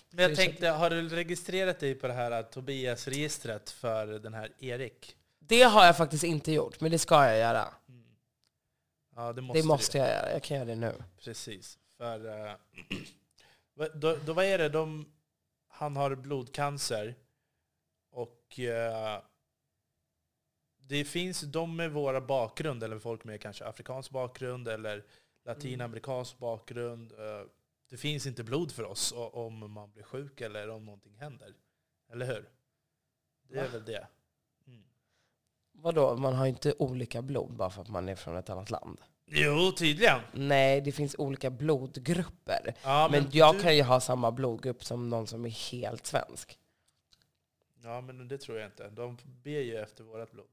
Men 0.09 0.23
jag 0.23 0.35
tänkte, 0.35 0.67
har 0.67 0.89
du 0.89 1.09
registrerat 1.09 1.79
dig 1.79 1.95
på 1.95 2.07
det 2.07 2.13
här 2.13 2.43
Tobias-registret 2.43 3.69
för 3.69 4.07
den 4.07 4.33
här 4.33 4.51
Erik? 4.59 5.15
Det 5.39 5.61
har 5.61 5.85
jag 5.85 5.97
faktiskt 5.97 6.23
inte 6.23 6.51
gjort, 6.51 6.81
men 6.81 6.91
det 6.91 6.99
ska 6.99 7.25
jag 7.25 7.37
göra. 7.39 7.73
Ja, 9.15 9.33
det 9.33 9.41
måste, 9.41 9.61
det 9.61 9.67
måste 9.67 9.97
jag 9.97 10.07
göra. 10.07 10.31
Jag 10.33 10.43
kan 10.43 10.57
göra 10.57 10.65
det 10.67 10.75
nu. 10.75 11.03
Precis. 11.23 11.77
För, 11.97 12.19
vad- 13.73 13.97
då, 13.99 14.15
då, 14.25 14.33
vad 14.33 14.45
är 14.45 14.57
det? 14.57 14.69
De, 14.69 15.11
han 15.67 15.95
har 15.95 16.15
blodcancer. 16.15 17.15
Och 18.11 18.59
eh, 18.59 19.21
det 20.77 21.05
finns 21.05 21.41
de 21.41 21.75
med 21.75 21.91
våra 21.91 22.21
bakgrund, 22.21 22.83
eller 22.83 22.99
folk 22.99 23.23
med 23.23 23.41
kanske 23.41 23.65
afrikansk 23.65 24.11
bakgrund 24.11 24.67
eller 24.67 25.03
latinamerikansk 25.47 26.37
bakgrund. 26.37 27.11
eh, 27.11 27.41
det 27.89 27.97
finns 27.97 28.25
inte 28.27 28.43
blod 28.43 28.71
för 28.71 28.83
oss 28.83 29.13
om 29.15 29.71
man 29.71 29.91
blir 29.91 30.03
sjuk 30.03 30.41
eller 30.41 30.69
om 30.69 30.85
någonting 30.85 31.15
händer. 31.17 31.53
Eller 32.09 32.25
hur? 32.25 32.49
Det 33.49 33.59
är 33.59 33.63
Va? 33.63 33.69
väl 33.71 33.85
det. 33.85 34.07
Mm. 34.67 34.83
Vadå, 35.71 36.15
man 36.17 36.33
har 36.35 36.45
inte 36.45 36.73
olika 36.79 37.21
blod 37.21 37.53
bara 37.55 37.69
för 37.69 37.81
att 37.81 37.89
man 37.89 38.09
är 38.09 38.15
från 38.15 38.35
ett 38.37 38.49
annat 38.49 38.69
land? 38.69 39.01
Jo, 39.25 39.71
tydligen. 39.77 40.19
Nej, 40.33 40.81
det 40.81 40.91
finns 40.91 41.15
olika 41.17 41.49
blodgrupper. 41.49 42.73
Ja, 42.83 43.07
men 43.11 43.27
jag 43.31 43.55
du- 43.55 43.61
kan 43.61 43.75
ju 43.75 43.83
ha 43.83 43.99
samma 43.99 44.31
blodgrupp 44.31 44.83
som 44.83 45.09
någon 45.09 45.27
som 45.27 45.45
är 45.45 45.49
helt 45.71 46.05
svensk. 46.05 46.59
Ja, 47.83 48.01
men 48.01 48.27
det 48.27 48.37
tror 48.37 48.57
jag 48.57 48.67
inte. 48.67 48.89
De 48.89 49.17
ber 49.43 49.59
ju 49.61 49.77
efter 49.77 50.03
vårt 50.03 50.31
blod. 50.31 50.47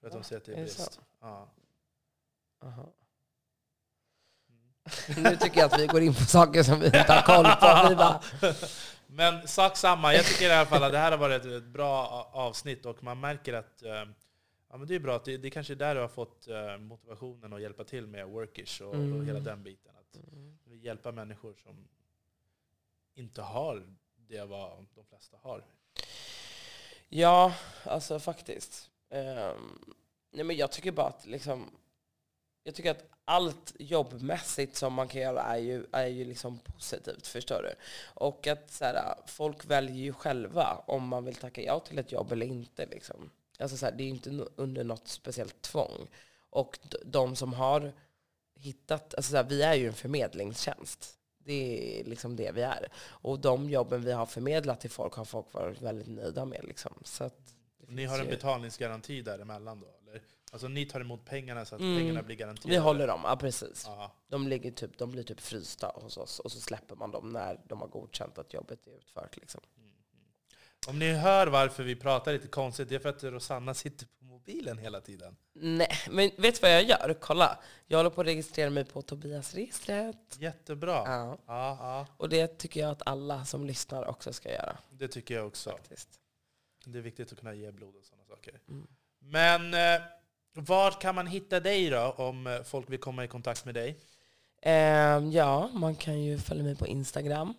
För 0.00 0.06
att 0.06 0.12
Va? 0.14 0.18
de 0.20 0.24
säger 0.24 0.40
att 0.40 0.44
det 0.46 0.52
är 0.52 0.56
Är 0.56 0.58
det 0.60 0.64
brist. 0.64 0.92
så? 0.92 1.00
Ja. 1.20 1.48
Aha. 2.62 2.92
Nu 5.16 5.36
tycker 5.36 5.60
jag 5.60 5.72
att 5.72 5.80
vi 5.80 5.86
går 5.86 6.02
in 6.02 6.14
på 6.14 6.24
saker 6.24 6.62
som 6.62 6.80
vi 6.80 6.86
inte 6.86 6.98
har 7.12 7.22
koll 7.22 7.44
på. 7.44 7.94
Bara, 7.96 8.20
Men 9.06 9.48
sak 9.48 9.76
samma, 9.76 10.14
jag 10.14 10.24
tycker 10.24 10.44
i 10.48 10.52
alla 10.52 10.66
fall 10.66 10.82
att 10.84 10.92
det 10.92 10.98
här 10.98 11.10
har 11.10 11.18
varit 11.18 11.44
ett 11.44 11.64
bra 11.64 12.06
avsnitt 12.32 12.86
och 12.86 13.02
man 13.04 13.20
märker 13.20 13.52
att 13.54 13.82
eh, 13.82 13.90
ja, 14.70 14.76
men 14.76 14.86
det 14.86 14.94
är 14.94 14.98
bra. 15.00 15.16
Att 15.16 15.24
det, 15.24 15.36
det 15.36 15.48
är 15.48 15.50
kanske 15.50 15.72
är 15.72 15.76
där 15.76 15.94
du 15.94 16.00
har 16.00 16.08
fått 16.08 16.48
eh, 16.48 16.78
motivationen 16.78 17.52
att 17.52 17.62
hjälpa 17.62 17.84
till 17.84 18.06
med 18.06 18.26
Workish 18.28 18.80
och, 18.82 18.88
och 18.88 18.94
Mm. 18.94 19.26
hela 19.26 19.40
den 19.40 19.62
biten. 19.62 19.92
Att 19.98 20.16
hjälpa 20.82 21.12
människor 21.12 21.54
som 21.54 21.88
inte 23.14 23.42
har 23.42 23.82
det 24.28 24.44
vad 24.44 24.70
de 24.94 25.04
flesta 25.08 25.36
har. 25.42 25.64
Ja, 27.08 27.54
alltså 27.84 28.20
faktiskt. 28.20 28.90
Ehm, 29.10 29.78
nej 30.32 30.44
men 30.44 30.56
jag 30.56 30.72
tycker 30.72 30.92
bara 30.92 31.06
att 31.06 31.26
liksom, 31.26 31.70
jag 32.62 32.74
tycker 32.74 32.90
att 32.90 33.04
allt 33.24 33.72
jobbmässigt 33.78 34.76
som 34.76 34.92
man 34.94 35.08
kan 35.08 35.20
göra 35.20 35.42
är 35.42 35.58
ju, 35.58 35.86
är 35.92 36.06
ju 36.06 36.24
liksom 36.24 36.58
positivt, 36.58 37.26
förstår 37.26 37.62
du? 37.62 37.74
Och 38.14 38.46
att 38.46 38.70
så 38.70 38.84
här, 38.84 39.14
folk 39.26 39.64
väljer 39.64 39.96
ju 39.96 40.12
själva 40.12 40.82
om 40.86 41.08
man 41.08 41.24
vill 41.24 41.34
tacka 41.34 41.62
ja 41.62 41.80
till 41.80 41.98
ett 41.98 42.12
jobb 42.12 42.32
eller 42.32 42.46
inte. 42.46 42.86
Liksom. 42.86 43.30
Alltså 43.58 43.76
så 43.76 43.86
här, 43.86 43.92
det 43.92 44.02
är 44.02 44.04
ju 44.04 44.10
inte 44.10 44.30
under 44.56 44.84
något 44.84 45.08
speciellt 45.08 45.62
tvång. 45.62 46.08
Och 46.50 46.78
de 47.04 47.36
som 47.36 47.52
har 47.52 47.92
hittat, 48.54 49.14
alltså 49.14 49.30
så 49.30 49.36
här, 49.36 49.44
vi 49.44 49.62
är 49.62 49.74
ju 49.74 49.86
en 49.86 49.94
förmedlingstjänst. 49.94 51.16
Det 51.38 52.00
är 52.00 52.04
liksom 52.04 52.36
det 52.36 52.52
vi 52.52 52.62
är. 52.62 52.88
Och 53.06 53.38
de 53.38 53.70
jobben 53.70 54.02
vi 54.02 54.12
har 54.12 54.26
förmedlat 54.26 54.80
till 54.80 54.90
folk 54.90 55.14
har 55.14 55.24
folk 55.24 55.52
varit 55.54 55.80
väldigt 55.82 56.08
nöjda 56.08 56.44
med. 56.44 56.64
Liksom. 56.64 56.92
Så 57.04 57.24
att 57.24 57.54
Ni 57.86 58.04
har 58.04 58.18
en 58.18 58.24
ju- 58.24 58.30
betalningsgaranti 58.30 59.22
däremellan 59.22 59.80
då? 59.80 59.86
Alltså 60.52 60.68
ni 60.68 60.86
tar 60.86 61.00
emot 61.00 61.24
pengarna 61.24 61.64
så 61.64 61.74
att 61.74 61.80
Mm. 61.80 61.98
pengarna 61.98 62.22
blir 62.22 62.36
garanterade? 62.36 62.70
Vi 62.70 62.76
håller 62.76 63.06
dem, 63.06 63.20
ja 63.24 63.36
precis. 63.36 63.82
Ja. 63.86 64.12
De, 64.28 64.48
ligger 64.48 64.70
typ, 64.70 64.98
de 64.98 65.10
blir 65.10 65.22
typ 65.22 65.40
frysta 65.40 65.92
hos 65.94 66.16
oss 66.16 66.38
och 66.38 66.52
så 66.52 66.60
släpper 66.60 66.96
man 66.96 67.10
dem 67.10 67.28
när 67.28 67.60
de 67.66 67.80
har 67.80 67.88
godkänt 67.88 68.38
att 68.38 68.52
jobbet 68.54 68.86
är 68.86 68.90
utfört. 68.90 69.36
Liksom. 69.36 69.60
Om 70.88 70.98
ni 70.98 71.12
hör 71.12 71.46
varför 71.46 71.82
vi 71.82 71.96
pratar 71.96 72.32
lite 72.32 72.48
konstigt, 72.48 72.88
det 72.88 72.94
är 72.94 72.98
för 72.98 73.08
att 73.08 73.24
Rosanna 73.24 73.74
sitter 73.74 74.06
på 74.06 74.24
mobilen 74.24 74.78
hela 74.78 75.00
tiden. 75.00 75.36
Nej, 75.52 75.88
men 76.10 76.30
vet 76.38 76.54
du 76.54 76.60
vad 76.62 76.70
jag 76.74 76.82
gör? 76.84 77.16
Kolla, 77.20 77.58
jag 77.86 77.98
håller 77.98 78.10
på 78.10 78.20
att 78.20 78.26
registrera 78.26 78.70
mig 78.70 78.84
på 78.84 79.02
Tobias-registret. 79.02 80.36
Jättebra. 80.38 80.92
Ja. 81.06 81.38
Ja, 81.46 81.76
ja, 81.80 82.06
Och 82.16 82.28
det 82.28 82.46
tycker 82.58 82.80
jag 82.80 82.90
att 82.90 83.02
alla 83.06 83.44
som 83.44 83.64
lyssnar 83.64 84.04
också 84.08 84.32
ska 84.32 84.48
göra. 84.52 84.78
det 84.90 85.08
tycker 85.08 85.34
jag 85.34 85.46
också. 85.46 85.70
Faktiskt. 85.70 86.08
Det 86.84 86.98
är 86.98 87.02
viktigt 87.02 87.32
att 87.32 87.38
kunna 87.38 87.54
ge 87.54 87.72
blod 87.72 87.96
och 87.96 88.04
sådana 88.04 88.24
saker. 88.24 88.60
Mm. 88.68 88.86
Men 89.18 89.74
eh, 89.74 90.02
var 90.54 90.90
kan 90.90 91.14
man 91.14 91.26
hitta 91.26 91.60
dig 91.60 91.90
då 91.90 92.14
om 92.16 92.46
eh, 92.46 92.62
folk 92.62 92.90
vill 92.90 92.98
komma 92.98 93.24
i 93.24 93.28
kontakt 93.28 93.64
med 93.64 93.74
dig? 93.74 94.00
Ehm, 94.62 95.30
ja, 95.30 95.70
man 95.72 95.94
kan 95.94 96.22
ju 96.22 96.38
följa 96.38 96.64
mig 96.64 96.76
på 96.76 96.86
Instagram. 96.86 97.54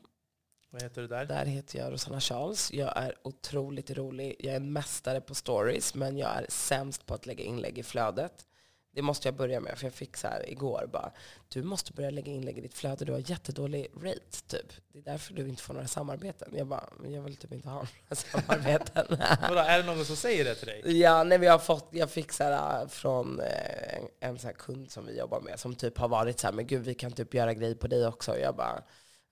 Vad 0.70 0.82
heter 0.82 1.02
du 1.02 1.08
där? 1.08 1.26
Där 1.26 1.46
heter 1.46 1.80
jag 1.80 1.94
Rosanna 1.94 2.20
Charles. 2.20 2.74
Jag 2.74 2.98
är 2.98 3.16
otroligt 3.24 3.92
rolig. 3.92 4.36
Jag 4.40 4.56
är 4.56 4.60
mästare 4.60 5.22
på 5.22 5.36
stories, 5.36 5.96
men 5.96 6.18
jag 6.18 6.30
är 6.30 6.46
sämst 6.50 7.06
på 7.06 7.14
att 7.14 7.26
lägga 7.26 7.44
inlägg 7.44 7.78
i 7.78 7.84
flödet. 7.84 8.46
Det 8.94 9.02
måste 9.02 9.28
jag 9.28 9.36
börja 9.36 9.60
med, 9.60 9.78
för 9.78 9.86
jag 9.86 9.94
fick 9.94 10.18
så 10.18 10.28
här 10.28 10.50
igår 10.50 10.90
bara, 10.92 11.12
du 11.50 11.64
måste 11.64 11.94
börja 11.94 12.10
lägga 12.10 12.32
inlägg 12.32 12.58
i 12.58 12.62
ditt 12.62 12.74
flöde, 12.74 13.06
du 13.06 13.12
har 13.12 13.30
jättedålig 13.30 13.88
rate, 13.96 14.42
typ. 14.48 14.74
Det 14.94 15.00
är 15.00 15.04
därför 15.04 15.34
du 15.34 15.48
inte 15.48 15.64
får 15.64 15.74
några 15.74 15.88
samarbeten. 15.88 16.54
Jag 16.58 16.68
bara, 16.68 16.90
men 17.00 17.14
jag 17.14 17.22
vill 17.22 17.36
typ 17.36 17.54
inte 17.54 17.70
ha 17.70 17.76
några 17.76 18.16
samarbeten. 18.16 19.06
Vadå, 19.42 19.60
är 19.60 19.78
det 19.78 19.86
någon 19.86 20.06
som 20.06 20.16
säger 20.16 20.46
det 20.46 20.56
till 20.56 20.68
dig? 20.68 21.00
Ja, 21.00 21.24
nej, 21.24 21.40
jag, 21.44 21.52
har 21.52 21.60
fått, 21.60 21.90
jag 21.92 22.10
fick 22.12 22.32
så 22.32 22.44
här, 22.44 22.82
äh, 22.82 22.88
från 22.88 23.40
eh, 23.40 23.98
en, 23.98 24.08
en 24.20 24.40
så 24.40 24.50
kund 24.54 24.92
som 24.92 25.06
vi 25.06 25.18
jobbar 25.18 25.42
med 25.42 25.60
som 25.60 25.76
typ 25.76 25.98
har 25.98 26.08
varit 26.08 26.40
så 26.40 26.48
här, 26.48 26.54
men 26.54 26.68
gud 26.68 26.86
vi 26.86 26.94
kan 26.94 27.12
typ 27.12 27.34
göra 27.34 27.54
grejer 27.54 27.76
på 27.76 27.88
dig 27.88 28.08
också. 28.08 28.32
Och 28.32 28.40
jag 28.40 28.56
bara, 28.56 28.84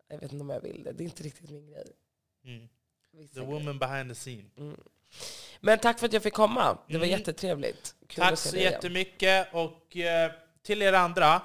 jag 0.07 0.19
vet 0.19 0.31
inte 0.31 0.43
om 0.43 0.49
jag 0.49 0.61
vill 0.61 0.83
det. 0.83 0.91
Det 0.91 1.03
är 1.03 1.05
inte 1.05 1.23
riktigt 1.23 1.49
min 1.49 1.67
grej. 1.67 1.91
Mm. 2.45 2.69
The 3.33 3.41
woman 3.41 3.79
behind 3.79 4.09
the 4.09 4.15
scene. 4.15 4.45
Mm. 4.57 4.79
Men 5.61 5.79
tack 5.79 5.99
för 5.99 6.05
att 6.05 6.13
jag 6.13 6.23
fick 6.23 6.33
komma. 6.33 6.77
Det 6.87 6.97
var 6.97 7.05
Mm. 7.05 7.19
jättetrevligt. 7.19 7.95
Kul 8.07 8.23
Tack 8.23 8.39
så 8.39 8.57
jättemycket. 8.57 9.47
Och 9.53 9.97
eh, 9.97 10.31
till 10.63 10.81
er 10.81 10.93
andra, 10.93 11.41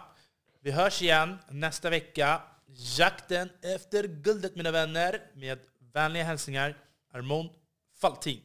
vi 0.63 0.71
hörs 0.71 1.03
igen 1.03 1.39
nästa 1.49 1.91
vecka. 1.91 2.43
Jakten 2.99 3.51
efter 3.63 4.05
guldet 4.05 4.57
mina 4.57 4.71
vänner. 4.71 5.21
Med 5.35 5.59
vänliga 5.93 6.25
hälsningar, 6.25 6.77
Armond 7.13 7.51
Faltin. 8.01 8.41